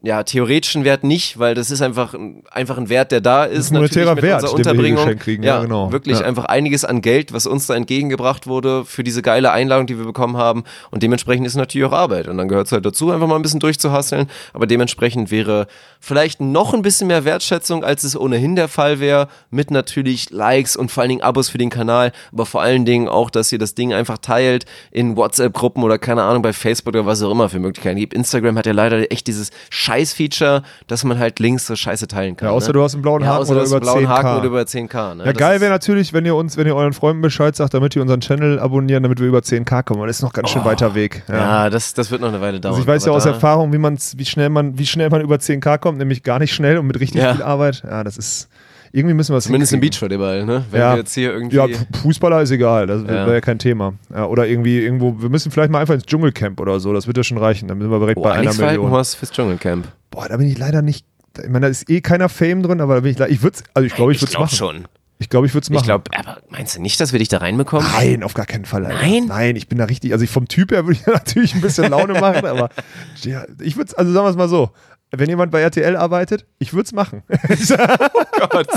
[0.03, 2.15] ja, theoretischen Wert nicht, weil das ist einfach,
[2.49, 3.69] einfach ein Wert, der da ist.
[3.69, 5.03] ein monetärer natürlich mit Wert, wir Unterbringung.
[5.03, 5.91] geschenkt kriegen, ja, ja, genau.
[5.91, 6.25] Wirklich Ja.
[6.25, 10.05] einfach einiges an Geld, was uns da entgegengebracht wurde für diese geile Einladung, die wir
[10.05, 10.63] bekommen haben.
[10.89, 12.27] Und dementsprechend ist natürlich auch Arbeit.
[12.27, 14.27] Und dann gehört es halt dazu, einfach mal ein bisschen durchzuhasseln.
[14.53, 15.67] Aber dementsprechend wäre
[16.01, 19.27] vielleicht noch ein bisschen mehr Wertschätzung, als es ohnehin der Fall wäre.
[19.51, 22.11] Mit natürlich Likes und vor allen Dingen Abos für den Kanal.
[22.33, 26.23] Aber vor allen Dingen auch, dass ihr das Ding einfach teilt in WhatsApp-Gruppen oder keine
[26.23, 28.13] Ahnung, bei Facebook oder was auch immer für Möglichkeiten gibt.
[28.13, 32.49] Instagram hat ja leider echt dieses Scheiß-Feature, dass man halt Links so scheiße teilen kann.
[32.49, 32.73] Ja, außer ne?
[32.73, 34.09] du hast einen blauen ja, Haken oder hast einen über blauen 10K.
[34.09, 35.15] Haken oder über 10k.
[35.15, 35.25] Ne?
[35.25, 37.93] Ja, Das geil wäre natürlich, wenn ihr uns, wenn ihr euren Freunden Bescheid sagt, damit
[37.93, 40.07] die unseren Channel abonnieren, damit wir über 10k kommen.
[40.07, 41.23] Das ist noch ganz schön weiter Weg.
[41.29, 41.33] Oh.
[41.33, 42.73] Ja, das, das wird noch eine Weile dauern.
[42.73, 45.35] Also ich weiß ja aus Erfahrung, wie man's, wie schnell man, wie schnell man über
[45.35, 47.33] 10k kommt, nämlich gar nicht schnell und mit richtig Ja.
[47.33, 47.83] viel Arbeit.
[47.85, 48.49] Ja, das ist
[48.93, 49.79] irgendwie müssen wir es Zumindest im.
[49.79, 50.65] Beachvolleyball, ne?
[50.69, 50.93] Wenn Ja.
[50.93, 51.55] wir jetzt hier irgendwie.
[51.55, 51.67] Ja,
[52.01, 53.93] Fußballer ist egal, das wäre ja kein Thema.
[54.13, 57.15] Ja, oder irgendwie irgendwo, wir müssen vielleicht mal einfach ins Dschungelcamp oder so, das wird
[57.17, 57.67] ja schon reichen.
[57.69, 58.67] Dann sind wir direkt oh, bei einer Million.
[58.67, 59.87] Falkenhorst fürs Dschungelcamp.
[60.09, 61.05] Boah, da bin ich leider nicht.
[61.41, 63.31] Ich meine, da ist eh keiner Fame drin, aber da bin ich leider.
[63.31, 64.55] Ich würde also ich glaube, ich, würde es glaub machen.
[64.55, 64.85] schon.
[65.19, 65.81] Ich glaube, ich würde es machen.
[65.81, 67.87] Ich glaube, aber meinst du nicht, dass wir dich da reinbekommen?
[67.93, 68.85] Nein, auf gar keinen Fall.
[68.87, 68.97] Alter.
[69.01, 69.25] Nein?
[69.27, 71.91] Nein, ich bin da richtig, also ich vom Typ her würde ich natürlich ein bisschen
[71.91, 72.69] Laune machen, aber
[73.21, 74.71] ja, ich würde es, also sagen wir es mal so,
[75.11, 77.23] wenn jemand bei RTL arbeitet, ich würde es machen.
[78.43, 78.67] Oh Gott.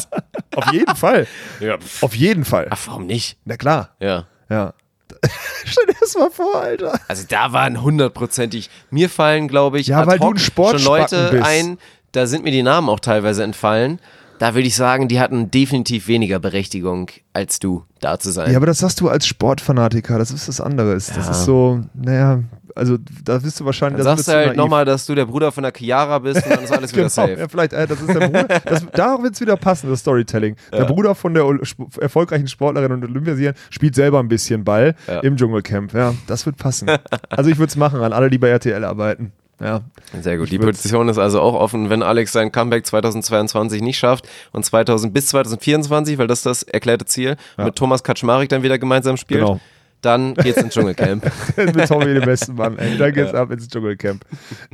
[0.57, 1.27] auf jeden Fall.
[1.61, 1.79] Ja.
[2.03, 2.67] Auf jeden Fall.
[2.69, 3.39] Ach, warum nicht?
[3.47, 3.95] Na klar.
[3.99, 4.27] Ja.
[4.51, 4.75] Ja.
[5.65, 7.01] Stell dir das mal vor, Alter.
[7.09, 8.69] Also da waren hundertprozentig.
[8.91, 11.47] Mir fallen, glaube ich, Ja, weil du ein Sportspacken schon Leute bist.
[11.47, 11.79] ein,
[12.13, 14.01] da sind mir die Namen auch teilweise entfallen.
[14.39, 18.51] Da würde ich sagen, die hatten definitiv weniger Berechtigung, als du da zu sein.
[18.51, 21.07] Ja, aber das sagst du als Sportfanatiker, das ist was anderes.
[21.07, 22.43] Das ist so, naja,
[22.75, 23.99] also da bist du wahrscheinlich.
[23.99, 26.51] dann da sagst du halt nochmal, dass du der Bruder von der Chiara bist und
[26.51, 27.37] dann ist alles wieder Genau, safe.
[27.39, 28.45] ja, vielleicht, äh, das ist der Bruder.
[28.65, 30.57] Das, da wird es wieder passen, das Storytelling.
[30.73, 35.21] Der Bruder von der sp- erfolgreichen Sportlerin und Olympiasiegerin spielt selber ein bisschen Ball Ja.
[35.21, 35.93] im Dschungelcamp.
[35.95, 36.91] Ja, das wird passen.
[37.31, 39.33] also ich würde es machen an alle, die bei RTL arbeiten.
[39.61, 39.83] Ja.
[40.21, 40.47] Sehr gut.
[40.47, 44.65] Ich Die Petition ist also auch offen, wenn Alex sein Comeback 2022 nicht schafft und
[44.65, 49.17] 2000 bis 2024, weil das ist das erklärte Ziel, mit Thomas Kaczmarek dann wieder gemeinsam
[49.17, 49.61] spielt, Genau.
[50.05, 51.25] Dann geht's ins Dschungelcamp.
[51.57, 52.79] mit Tommy dem besten Mann.
[52.79, 52.97] Ey.
[52.99, 54.25] Dann geht's ab ins Dschungelcamp.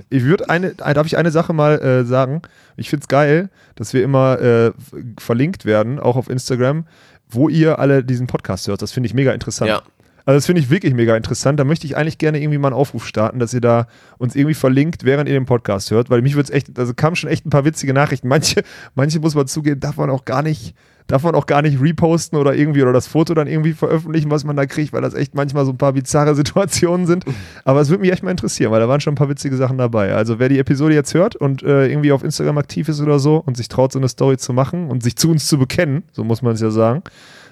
[0.09, 2.43] Ich würde eine, äh, darf ich eine Sache mal äh, sagen?
[2.77, 4.73] Ich finde es geil, dass wir immer äh,
[5.19, 6.87] verlinkt werden, auch auf Instagram,
[7.29, 8.83] wo ihr alle diesen Podcast hört.
[8.83, 9.69] Das finde ich mega interessant.
[9.69, 9.83] Ja.
[10.25, 11.59] Also das finde ich wirklich mega interessant.
[11.59, 13.87] Da möchte ich eigentlich gerne irgendwie mal einen Aufruf starten, dass ihr da
[14.19, 17.17] uns irgendwie verlinkt, während ihr den Podcast hört, weil mich würde es echt, also kamen
[17.17, 18.29] schon echt ein paar witzige Nachrichten.
[18.29, 18.63] Manche,
[18.95, 20.75] manche muss man zugeben, darf man auch gar nicht,
[21.11, 24.45] darf man auch gar nicht reposten oder irgendwie oder das Foto dann irgendwie veröffentlichen, was
[24.45, 27.25] man da kriegt, weil das echt manchmal so ein paar bizarre Situationen sind.
[27.65, 29.79] Aber es würde mich echt mal interessieren, weil da waren schon ein paar witzige Sachen
[29.79, 30.15] dabei.
[30.15, 33.37] Also wer die Episode jetzt hört und äh, irgendwie auf Instagram aktiv ist oder so
[33.37, 36.25] und sich traut, so eine Story zu machen und sich zu uns zu bekennen, so
[36.25, 37.03] muss man es ja sagen,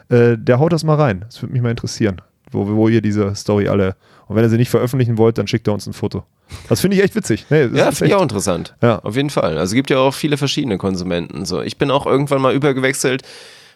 [0.09, 1.25] äh, der haut das mal rein.
[1.29, 2.21] Das würde mich mal interessieren,
[2.51, 3.97] wo, wo ihr diese Story alle.
[4.27, 6.25] Und wenn ihr sie nicht veröffentlichen wollt, dann schickt er uns ein Foto.
[6.69, 7.47] Das finde ich echt witzig.
[7.51, 8.75] Nee, das Ja, finde ich auch interessant.
[8.83, 8.99] Ja.
[9.01, 9.59] Auf jeden Fall.
[9.59, 11.45] Also es gibt ja auch viele verschiedene Konsumenten.
[11.45, 13.23] So, ich bin auch irgendwann mal übergewechselt,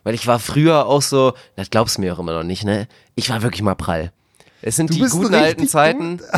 [0.04, 2.86] weil ich war früher auch so, das glaubst du mir auch immer noch nicht, ne?
[3.14, 4.12] Ich war wirklich mal prall.
[4.62, 6.20] Es sind Du die guten alten Zeiten.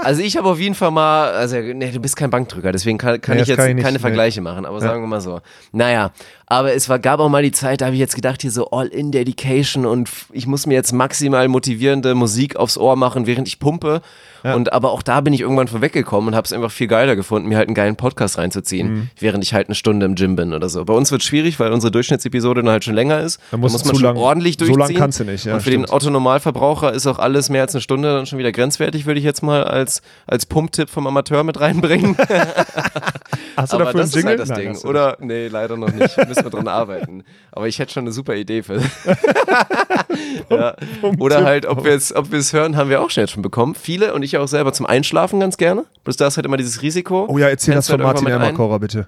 [0.00, 3.20] Also ich habe auf jeden Fall mal, also nee, du bist kein Bankdrücker, deswegen kann,
[3.20, 4.00] kann Nee, ich jetzt kann ich nicht, keine nee.
[4.00, 5.40] Vergleiche machen, aber sagen wir mal so.
[5.72, 6.12] Naja,
[6.48, 8.70] aber es war, gab auch mal die Zeit, da habe ich jetzt gedacht, hier so
[8.70, 14.00] All-in-Dedication und ich muss mir jetzt maximal motivierende Musik aufs Ohr machen, während ich pumpe.
[14.44, 17.48] Und aber auch da bin ich irgendwann vorweggekommen und habe es einfach viel geiler gefunden,
[17.48, 19.10] mir halt einen geilen Podcast reinzuziehen, Mhm.
[19.18, 20.84] während ich halt eine Stunde im Gym bin oder so.
[20.84, 23.40] Bei uns wird schwierig, weil unsere Durchschnittsepisode dann halt schon länger ist.
[23.50, 24.78] Da muss man schon lang- ordentlich so durchziehen.
[24.78, 25.92] lang kannst du nicht, ja, und für den stimmt.
[25.92, 29.42] Otto-Normalverbraucher ist auch alles mehr als eine Stunde dann schon wieder grenzwertig, würde ich jetzt
[29.42, 32.16] mal als, als Pumptipp vom Amateur mit reinbringen.
[33.56, 34.34] Hast du Aber dafür das einen Jingle?
[34.34, 34.84] ist halt das Nein, Ding.
[34.88, 36.16] Oder, nee, leider noch nicht.
[36.44, 37.24] Wir dran arbeiten.
[37.52, 38.80] Aber ich hätte schon eine super Idee für.
[40.50, 40.74] ja.
[41.18, 43.74] Oder halt, ob wir es ob hören, haben wir auch schon jetzt schon bekommen.
[43.74, 45.84] Viele und ich auch selber zum Einschlafen ganz gerne.
[46.04, 47.26] Da ist halt immer dieses Risiko.
[47.28, 48.32] Oh ja, erzähl das Kennst du von halt Martin?
[48.32, 49.06] Ermakora, bitte.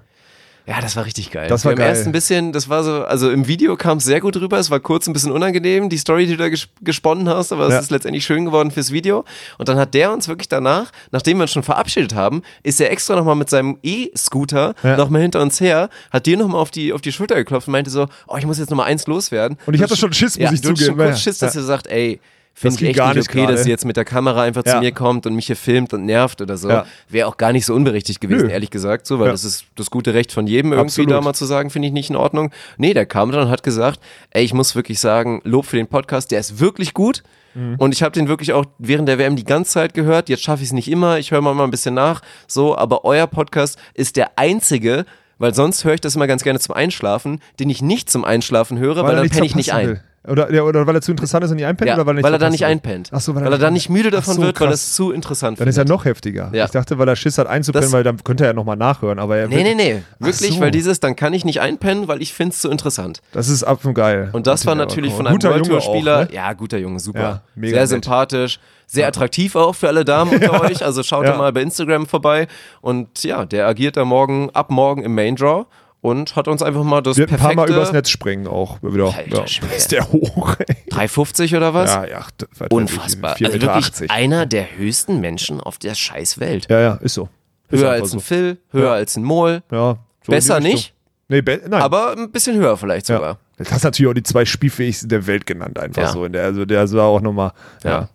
[0.70, 1.48] Ja, das war richtig geil.
[1.48, 1.88] Das war wir geil.
[1.90, 4.56] Im ersten bisschen, das war so, also im Video kam es sehr gut rüber.
[4.58, 7.66] Es war kurz ein bisschen unangenehm, die Story, die du da ges gesponnen hast, aber
[7.66, 7.78] es Ja.
[7.80, 9.24] ist letztendlich schön geworden fürs Video.
[9.58, 12.92] Und dann hat der uns wirklich danach, nachdem wir uns schon verabschiedet haben, ist er
[12.92, 14.96] extra nochmal mit seinem E-Scooter Ja.
[14.96, 17.90] nochmal hinter uns her, hat dir nochmal auf die, auf die Schulter geklopft und meinte
[17.90, 19.58] so, oh, ich muss jetzt nochmal eins loswerden.
[19.66, 20.98] Und ich Du hatte schon Schiss, muss ja, ich du hattest zugeben.
[20.98, 21.06] schon Ja.
[21.12, 21.60] kurz Schiss, dass Ja.
[21.62, 22.20] er sagt, ey,
[22.54, 23.62] finde ich echt gar nicht okay, dass gerade.
[23.64, 24.74] sie jetzt mit der Kamera einfach Ja.
[24.74, 26.68] zu mir kommt und mich hier filmt und nervt oder so.
[26.68, 26.84] Ja.
[27.08, 28.52] Wäre auch gar nicht so unberechtigt gewesen, Nö.
[28.52, 29.32] ehrlich gesagt, so, weil Ja.
[29.32, 31.10] das ist das gute Recht von jedem irgendwie Absolut.
[31.12, 32.50] da mal zu sagen, finde ich nicht in Ordnung.
[32.76, 35.86] Nee, der kam dann und hat gesagt, ey, ich muss wirklich sagen, Lob für den
[35.86, 37.22] Podcast, der ist wirklich gut.
[37.54, 37.76] Mhm.
[37.78, 40.28] Und ich habe den wirklich auch während der WM die ganze Zeit gehört.
[40.28, 42.20] Jetzt schaffe ich es nicht immer, ich höre mal, mal ein bisschen nach.
[42.46, 45.04] So, aber euer Podcast ist der einzige,
[45.38, 48.78] weil sonst höre ich das immer ganz gerne zum Einschlafen, den ich nicht zum Einschlafen
[48.78, 50.00] höre, weil, er dann penne ich nicht verpassen ein.
[50.28, 51.88] Oder, ja, oder weil er zu interessant ist und nicht einpennt?
[51.88, 53.08] Ja, oder weil er, nicht weil er da nicht einpennt.
[53.10, 54.80] Ach so, weil, er da nicht müde davon so, wird, weil krass.
[54.88, 55.96] es zu interessant Dann ist er findet.
[55.96, 56.50] noch heftiger.
[56.52, 56.66] Ja.
[56.66, 59.18] Ich dachte, weil er Schiss hat einzupennen, Das- weil dann könnte er ja nochmal nachhören.
[59.18, 60.02] Aber er Nee, nee, nee.
[60.18, 60.60] Wirklich, so.
[60.60, 63.22] weil dieses, dann kann ich nicht einpennen, weil ich finde es zu interessant.
[63.32, 64.28] Das ist ab und geil.
[64.32, 66.16] Und das war natürlich von einem Guter World Junge Tour Spieler.
[66.20, 66.34] auch, ne?
[66.34, 67.42] Ja, guter Junge, super.
[67.56, 70.84] Ja, Sehr sympathisch, sehr attraktiv auch für alle Damen unter euch.
[70.84, 72.46] Also schaut da mal bei Instagram vorbei.
[72.82, 75.64] Und ja, der agiert da morgen, ab morgen im Main Draw
[76.00, 78.82] und hat uns einfach mal das Wird ein paar perfekte Mal übers Netz springen auch.
[78.82, 79.14] Wieder.
[79.14, 79.68] Alter ja.
[79.76, 80.76] Ist der hoch, ey.
[80.90, 81.90] 350 oder was?
[81.92, 82.26] Ja, ja.
[82.70, 83.32] Unfassbar.
[83.32, 86.66] Also 4,80 wirklich einer der höchsten Menschen auf der scheiß Welt.
[86.70, 87.28] Ja, ja, ist so.
[87.68, 88.20] Ist höher als ein so.
[88.20, 88.92] Phil, höher Ja.
[88.94, 89.62] als ein Mol.
[89.70, 90.94] Ja, so Besser nicht,
[91.28, 91.80] Nee, be nein.
[91.80, 93.16] aber ein bisschen höher vielleicht ja.
[93.16, 93.38] sogar.
[93.58, 96.12] Das hast natürlich auch die zwei spielfähigsten der Welt genannt, einfach Ja.
[96.12, 96.26] so.
[96.26, 97.52] Der, also der war auch nochmal.
[97.84, 98.08] Ja.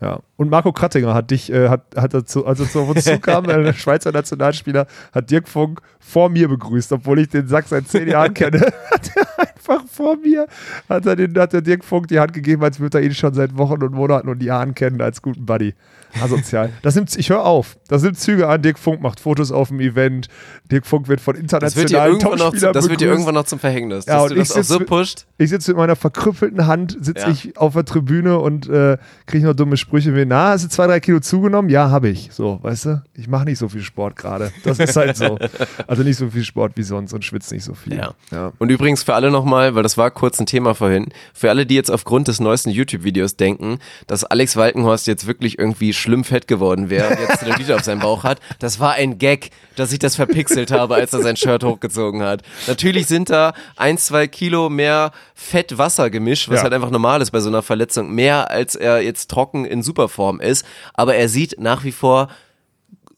[0.00, 0.20] Ja.
[0.36, 3.72] Und Marco Krattinger hat dich, äh, hat, hat dazu, als er zu uns zukam, der
[3.72, 8.34] Schweizer Nationalspieler, hat Dirk Funk vor mir begrüßt, obwohl ich den Sack seit zehn Jahren
[8.34, 8.60] kenne.
[8.90, 9.10] hat
[9.68, 10.46] einfach vor mir,
[10.88, 13.34] hat er, den, hat der Dirk Funk die Hand gegeben, als würde er ihn schon
[13.34, 15.74] seit Wochen und Monaten und Jahren kennen, als guten Buddy.
[16.22, 16.70] Asozial.
[16.82, 17.76] Das nimmt, ich höre auf.
[17.88, 18.62] Das nimmt Züge an.
[18.62, 20.28] Dirk Funk macht Fotos auf dem Event.
[20.70, 24.40] Dirk Funk wird von internationalen das wird dir irgendwann noch zum Verhängnis, Ja, und ich
[24.40, 25.26] auch so sitze- pusht.
[25.36, 27.30] Ich sitze mit meiner verkrüppelten Hand, sitze Ja.
[27.30, 28.96] ich auf der Tribüne und äh,
[29.26, 31.68] kriege noch dumme Sprüche wie, na, hast du zwei, drei Kilo zugenommen?
[31.70, 32.30] Ja, habe ich.
[32.32, 33.02] So, weißt du?
[33.14, 34.52] Ich mache nicht so viel Sport gerade.
[34.64, 35.38] Das ist halt so.
[35.86, 37.94] Also nicht so viel Sport wie sonst und schwitze nicht so viel.
[37.96, 38.12] Ja.
[38.30, 38.52] ja.
[38.58, 41.74] Und übrigens für alle nochmal, weil das war kurz ein Thema vorhin, für alle, die
[41.74, 46.90] jetzt aufgrund des neuesten YouTube-Videos denken, dass Alex Walkenhorst jetzt wirklich irgendwie schlimm fett geworden
[46.90, 49.98] wäre und jetzt eine Lieder auf seinem Bauch hat, das war ein Gag, dass ich
[49.98, 52.42] das verpixelt habe, als er sein Shirt hochgezogen hat.
[52.66, 56.62] Natürlich sind da ein, zwei Kilo mehr Fett-Wasser-Gemisch, was Ja.
[56.64, 60.40] halt einfach normal ist bei so einer Verletzung, mehr als er jetzt trocken in Superform
[60.40, 62.28] ist, aber er sieht nach wie vor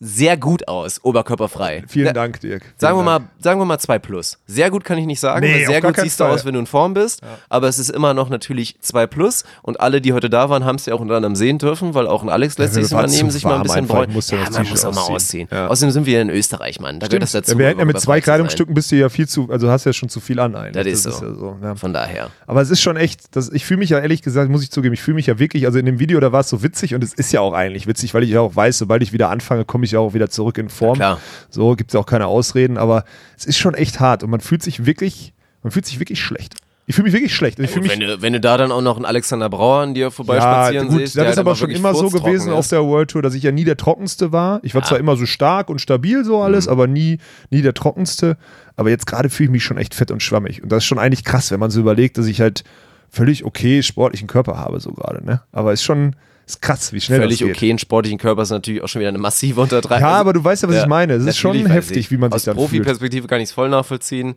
[0.00, 1.82] sehr gut aus, oberkörperfrei.
[1.88, 2.62] Vielen Dank, Dirk.
[2.62, 3.24] Vielen Sagen wir, Dank.
[3.24, 4.38] mal, sagen wir mal 2 plus.
[4.46, 6.66] Sehr gut kann ich nicht sagen, Nee, sehr gut siehst du aus, wenn du in
[6.66, 7.20] Form bist.
[7.48, 9.44] Aber es ist immer noch natürlich 2 plus.
[9.62, 12.06] Und alle, die heute da waren, haben es ja auch unter anderem sehen dürfen, weil
[12.06, 14.12] auch ein Alex lässt Ja, sich mal neben zu sich mal ein bisschen bräunen.
[14.12, 15.48] Ja, das man muss auch mal ausziehen.
[15.50, 15.66] Ja.
[15.66, 17.00] Außerdem sind wir in Österreich, Mann.
[17.00, 17.52] Da gehört das dazu.
[17.52, 18.20] Ja, wir hätten ja mit zwei.
[18.20, 20.72] Kleidungsstücken bist du ja viel zu, also hast ja schon zu viel an ein.
[20.72, 21.10] Das ist so.
[21.10, 21.74] ja so ja.
[21.74, 22.30] Von daher.
[22.46, 24.92] Aber es ist schon echt, das, ich fühle mich ja ehrlich gesagt, muss ich zugeben,
[24.94, 27.02] ich fühle mich ja wirklich, also in dem Video, da war es so witzig und
[27.02, 29.64] es ist ja auch eigentlich witzig, weil ich ja auch weiß, sobald ich wieder anfange,
[29.64, 30.96] komme ich ja auch wieder zurück in Form.
[30.96, 31.18] klar.
[31.50, 33.04] So gibt es ja auch keine Ausreden, aber
[33.36, 35.32] es ist schon echt hart und man fühlt sich wirklich,
[35.62, 36.54] man fühlt sich wirklich schlecht.
[36.90, 37.58] Ich fühle mich wirklich schlecht.
[37.58, 40.10] Ich mich, wenn, du, wenn du da dann auch noch einen Alexander Brauer an dir
[40.10, 42.72] vorbeispazieren gut, siehst, das ist halt aber schon immer so gewesen auf ist.
[42.72, 44.60] der World Tour, dass ich ja nie der trockenste war.
[44.62, 44.86] Ich war Ja.
[44.86, 44.88] Mhm.
[44.88, 47.18] zwar immer so stark und stabil so alles, aber nie,
[47.50, 48.38] nie der trockenste.
[48.76, 50.62] Aber jetzt gerade fühle ich mich schon echt fett und schwammig.
[50.62, 52.64] Und das ist schon eigentlich krass, wenn man so überlegt, dass ich halt
[53.10, 55.22] völlig okay sportlichen Körper habe so gerade.
[55.22, 55.42] Ne?
[55.52, 56.16] Aber ist schon
[56.48, 57.56] ist krass, wie schnell Völlig das geht.
[57.56, 60.08] okay, einen sportlichen Körper ist natürlich auch schon wieder eine massive Untertreibung.
[60.08, 61.14] Ja, aber du weißt ja, was ich meine.
[61.14, 62.10] Es ist schon heftig, ich.
[62.10, 62.70] wie man sich Aus dann fühlt.
[62.70, 64.34] Profi-Perspektive kann ich es voll nachvollziehen.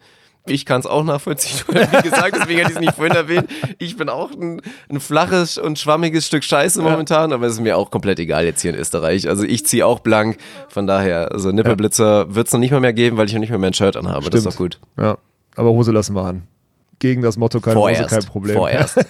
[0.47, 1.59] Ich kann es auch nachvollziehen.
[1.67, 3.47] Wie gesagt, deswegen hatte ich es nicht vorhin erwähnt.
[3.77, 7.77] Ich bin auch ein, ein flaches und schwammiges Stück Scheiße momentan, aber es ist mir
[7.77, 9.29] auch komplett egal jetzt hier in Österreich.
[9.29, 10.37] Also ich ziehe auch blank.
[10.67, 13.51] Von daher, also Nippelblitzer wird es noch nicht mal mehr geben, weil ich noch nicht
[13.51, 14.31] mehr mein Shirt anhabe.
[14.31, 14.79] Das ist doch gut.
[14.97, 15.19] Ja,
[15.55, 16.47] aber Hose lassen wir an.
[17.01, 18.09] Gegen das Motto keine Hose, Vorerst.
[18.11, 18.55] kein Problem.
[18.57, 18.95] Vorerst.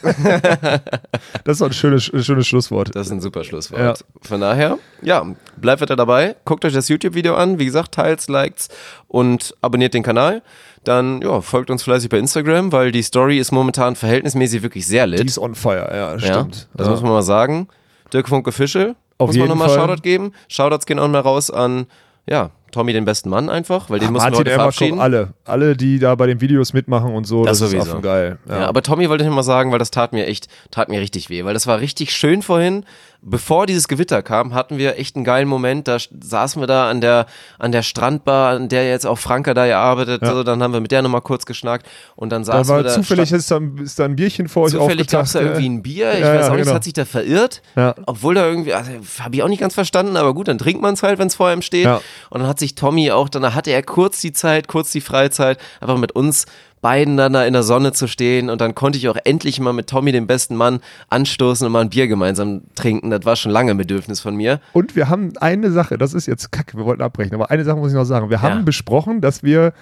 [1.43, 2.95] Das ist ein schönes, schönes Schlusswort.
[2.95, 3.81] Das ist ein super Schlusswort.
[3.81, 3.93] Ja.
[4.21, 5.25] Von daher, ja,
[5.57, 6.35] bleibt weiter dabei.
[6.45, 7.59] Guckt euch das YouTube-Video an.
[7.59, 8.69] Wie gesagt, teilt, liked
[9.09, 10.41] und abonniert den Kanal.
[10.85, 15.05] Dann ja, folgt uns fleißig bei Instagram, weil die Story ist momentan verhältnismäßig wirklich sehr
[15.05, 15.27] Die lit.
[15.27, 16.69] ist on fire, ja, Ja, stimmt.
[16.73, 16.91] das ja.
[16.93, 17.67] muss man mal sagen.
[18.13, 18.95] Dirk Funke Fische.
[19.17, 19.75] Auf muss jeden man nochmal.
[19.75, 20.31] Shoutout geben.
[20.47, 21.87] Shoutouts gehen auch mal raus an,
[22.29, 24.99] ja, Tommy den besten Mann einfach, weil den muss man Martin heute verabschieden.
[25.01, 25.33] alle.
[25.43, 27.91] Alle, die da bei den Videos mitmachen und so, Das das, ist sowieso.
[27.91, 28.37] affengeil.
[28.47, 28.67] Ja.
[28.67, 31.43] aber Tommy wollte ich mal sagen, weil das tat mir echt, tat mir richtig weh,
[31.43, 32.85] weil das war richtig schön vorhin.
[33.23, 35.87] Bevor dieses Gewitter kam, hatten wir echt einen geilen Moment.
[35.87, 37.27] Da saßen wir da an der,
[37.59, 40.23] an der Strandbar, an der jetzt auch Franka da gearbeitet.
[40.23, 40.33] Ja.
[40.33, 42.79] So, dann haben wir mit der noch mal kurz geschnackt und dann da saßen war
[42.79, 42.89] wir da.
[42.89, 45.83] zufällig ist da, ist da ein Bierchen vor euch Zufällig gab es da irgendwie ein
[45.83, 46.71] Bier, ich Ja, weiß ja, auch nicht, genau.
[46.71, 47.61] es hat sich da verirrt.
[47.75, 47.93] Ja.
[48.07, 50.95] Obwohl da irgendwie, also, habe ich auch nicht ganz verstanden, aber gut, dann trinkt man
[50.95, 51.85] es halt, wenn es vor einem steht.
[51.85, 52.01] Ja.
[52.31, 55.59] Und dann hat sich Tommy auch, dann hatte er kurz die Zeit, kurz die Freizeit,
[55.79, 56.45] einfach mit uns
[56.81, 59.71] beiden dann da in der Sonne zu stehen und dann konnte ich auch endlich mal
[59.73, 60.79] mit Tommy, dem besten Mann,
[61.09, 63.09] anstoßen und mal ein Bier gemeinsam trinken.
[63.11, 64.59] Das war schon lange ein Bedürfnis von mir.
[64.73, 67.77] Und wir haben eine Sache, das ist jetzt kacke, wir wollten abbrechen, aber eine Sache
[67.77, 68.29] muss ich noch sagen.
[68.29, 68.63] Wir haben Ja.
[68.63, 69.73] besprochen, dass wir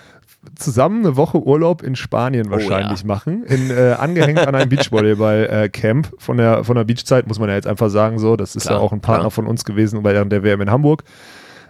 [0.56, 3.08] zusammen eine Woche Urlaub in Spanien wahrscheinlich Oh ja.
[3.08, 7.56] machen, in, äh, angehängt an einem Beachvolleyball-Camp von der, von der Beachzeit, muss man ja
[7.56, 8.36] jetzt einfach sagen, so.
[8.36, 9.32] Das ist Klar, ja auch ein Partner klar.
[9.32, 11.04] von uns gewesen bei der WM in Hamburg.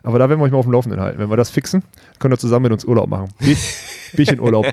[0.04, 1.20] Aber da werden wir euch mal auf dem Laufenden halten.
[1.20, 1.84] Wenn wir das fixen,
[2.20, 3.30] können wir zusammen mit uns Urlaub machen.
[3.40, 3.58] Bier-
[4.16, 4.66] Bierchenurlaub.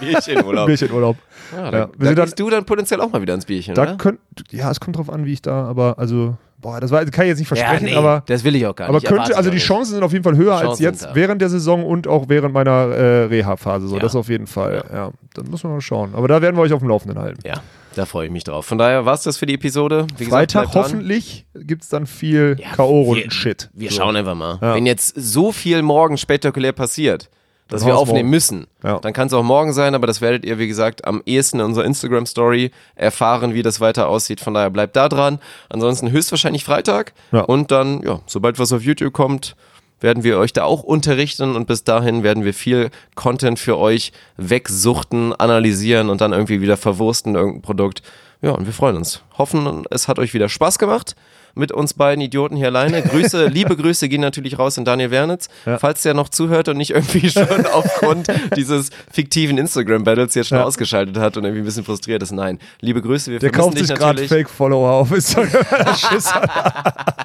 [0.00, 0.66] Bierchenurlaub.
[0.66, 1.16] Bierchenurlaub.
[1.52, 3.82] Ja, Ja, da, wir da dann- du dann potenziell auch mal wieder ins Bierchen, Da
[3.82, 3.96] oder?
[3.96, 4.18] könnt,
[4.50, 7.30] ja, es kommt drauf an, wie ich da, aber also, boah, das war, kann ich
[7.30, 8.22] jetzt nicht versprechen, nee, aber.
[8.26, 9.06] das will ich auch gar Aber nicht.
[9.06, 11.84] könnte, erwarte also die Chancen sind auf jeden Fall höher als jetzt während der Saison
[11.86, 13.88] und auch während meiner äh, Reha-Phase.
[13.88, 14.02] So, Ja.
[14.02, 14.84] das auf jeden Fall.
[14.92, 15.10] Ja.
[15.34, 16.10] dann muss man mal schauen.
[16.14, 17.40] Aber da werden wir euch auf dem Laufenden halten.
[17.46, 17.54] Ja,
[17.98, 18.64] Da freue ich mich drauf.
[18.64, 20.06] Von daher war es das für die Episode.
[20.18, 23.70] Wie gesagt, Freitag hoffentlich gibt es dann viel Ja, K.O.-Runden-Shit.
[23.74, 23.96] Wir So.
[23.96, 24.58] schauen einfach mal.
[24.62, 24.76] Ja.
[24.76, 27.28] Wenn jetzt so viel morgen spektakulär passiert,
[27.66, 28.30] dass wir aufnehmen morgen.
[28.30, 29.00] müssen, Ja.
[29.00, 31.66] dann kann es auch morgen sein, aber das werdet ihr, wie gesagt, am ehesten in
[31.66, 34.38] unserer Instagram-Story erfahren, wie das weiter aussieht.
[34.40, 35.40] Von daher bleibt da dran.
[35.68, 37.14] Ansonsten höchstwahrscheinlich Freitag.
[37.32, 39.56] Und dann, ja, sobald was auf YouTube kommt,
[40.00, 44.12] werden wir euch da auch unterrichten und bis dahin werden wir viel Content für euch
[44.36, 48.02] wegsuchten, analysieren und dann irgendwie wieder verwursten, irgendein Produkt.
[48.40, 49.22] Ja, und wir freuen uns.
[49.36, 51.16] Hoffen, es hat euch wieder Spaß gemacht
[51.54, 53.02] mit uns beiden Idioten hier alleine.
[53.02, 55.48] Grüße, liebe Grüße gehen natürlich raus an Daniel Wernitz.
[55.78, 60.64] Falls der noch zuhört und nicht irgendwie schon aufgrund dieses fiktiven Instagram-Battles jetzt schon Ja.
[60.64, 62.32] ausgeschaltet hat und irgendwie ein bisschen frustriert ist.
[62.32, 64.46] Nein, liebe Grüße, wir Der vermissen kauft dich sich gerade natürlich.
[64.48, 65.64] Fake-Follower auf Instagram.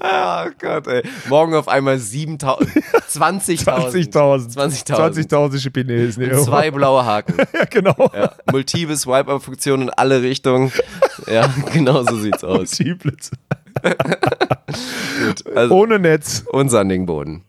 [0.00, 1.02] Oh Gott, ey.
[1.28, 2.68] Morgen auf einmal 7000,
[3.10, 4.12] 20.000.
[4.12, 4.54] 20.000.
[4.86, 5.28] 20.000.
[5.28, 6.30] 20.000 Chinesen.
[6.30, 7.34] Und zwei blaue Haken.
[7.52, 8.10] Ja, genau.
[8.14, 8.32] Ja.
[8.52, 10.70] Multiple Swipe-Up-Funktion in alle Richtungen.
[11.30, 12.78] Ja, genau so sieht's aus.
[15.24, 16.44] Gut, also, Ohne Netz.
[16.50, 17.42] und sandigen Boden.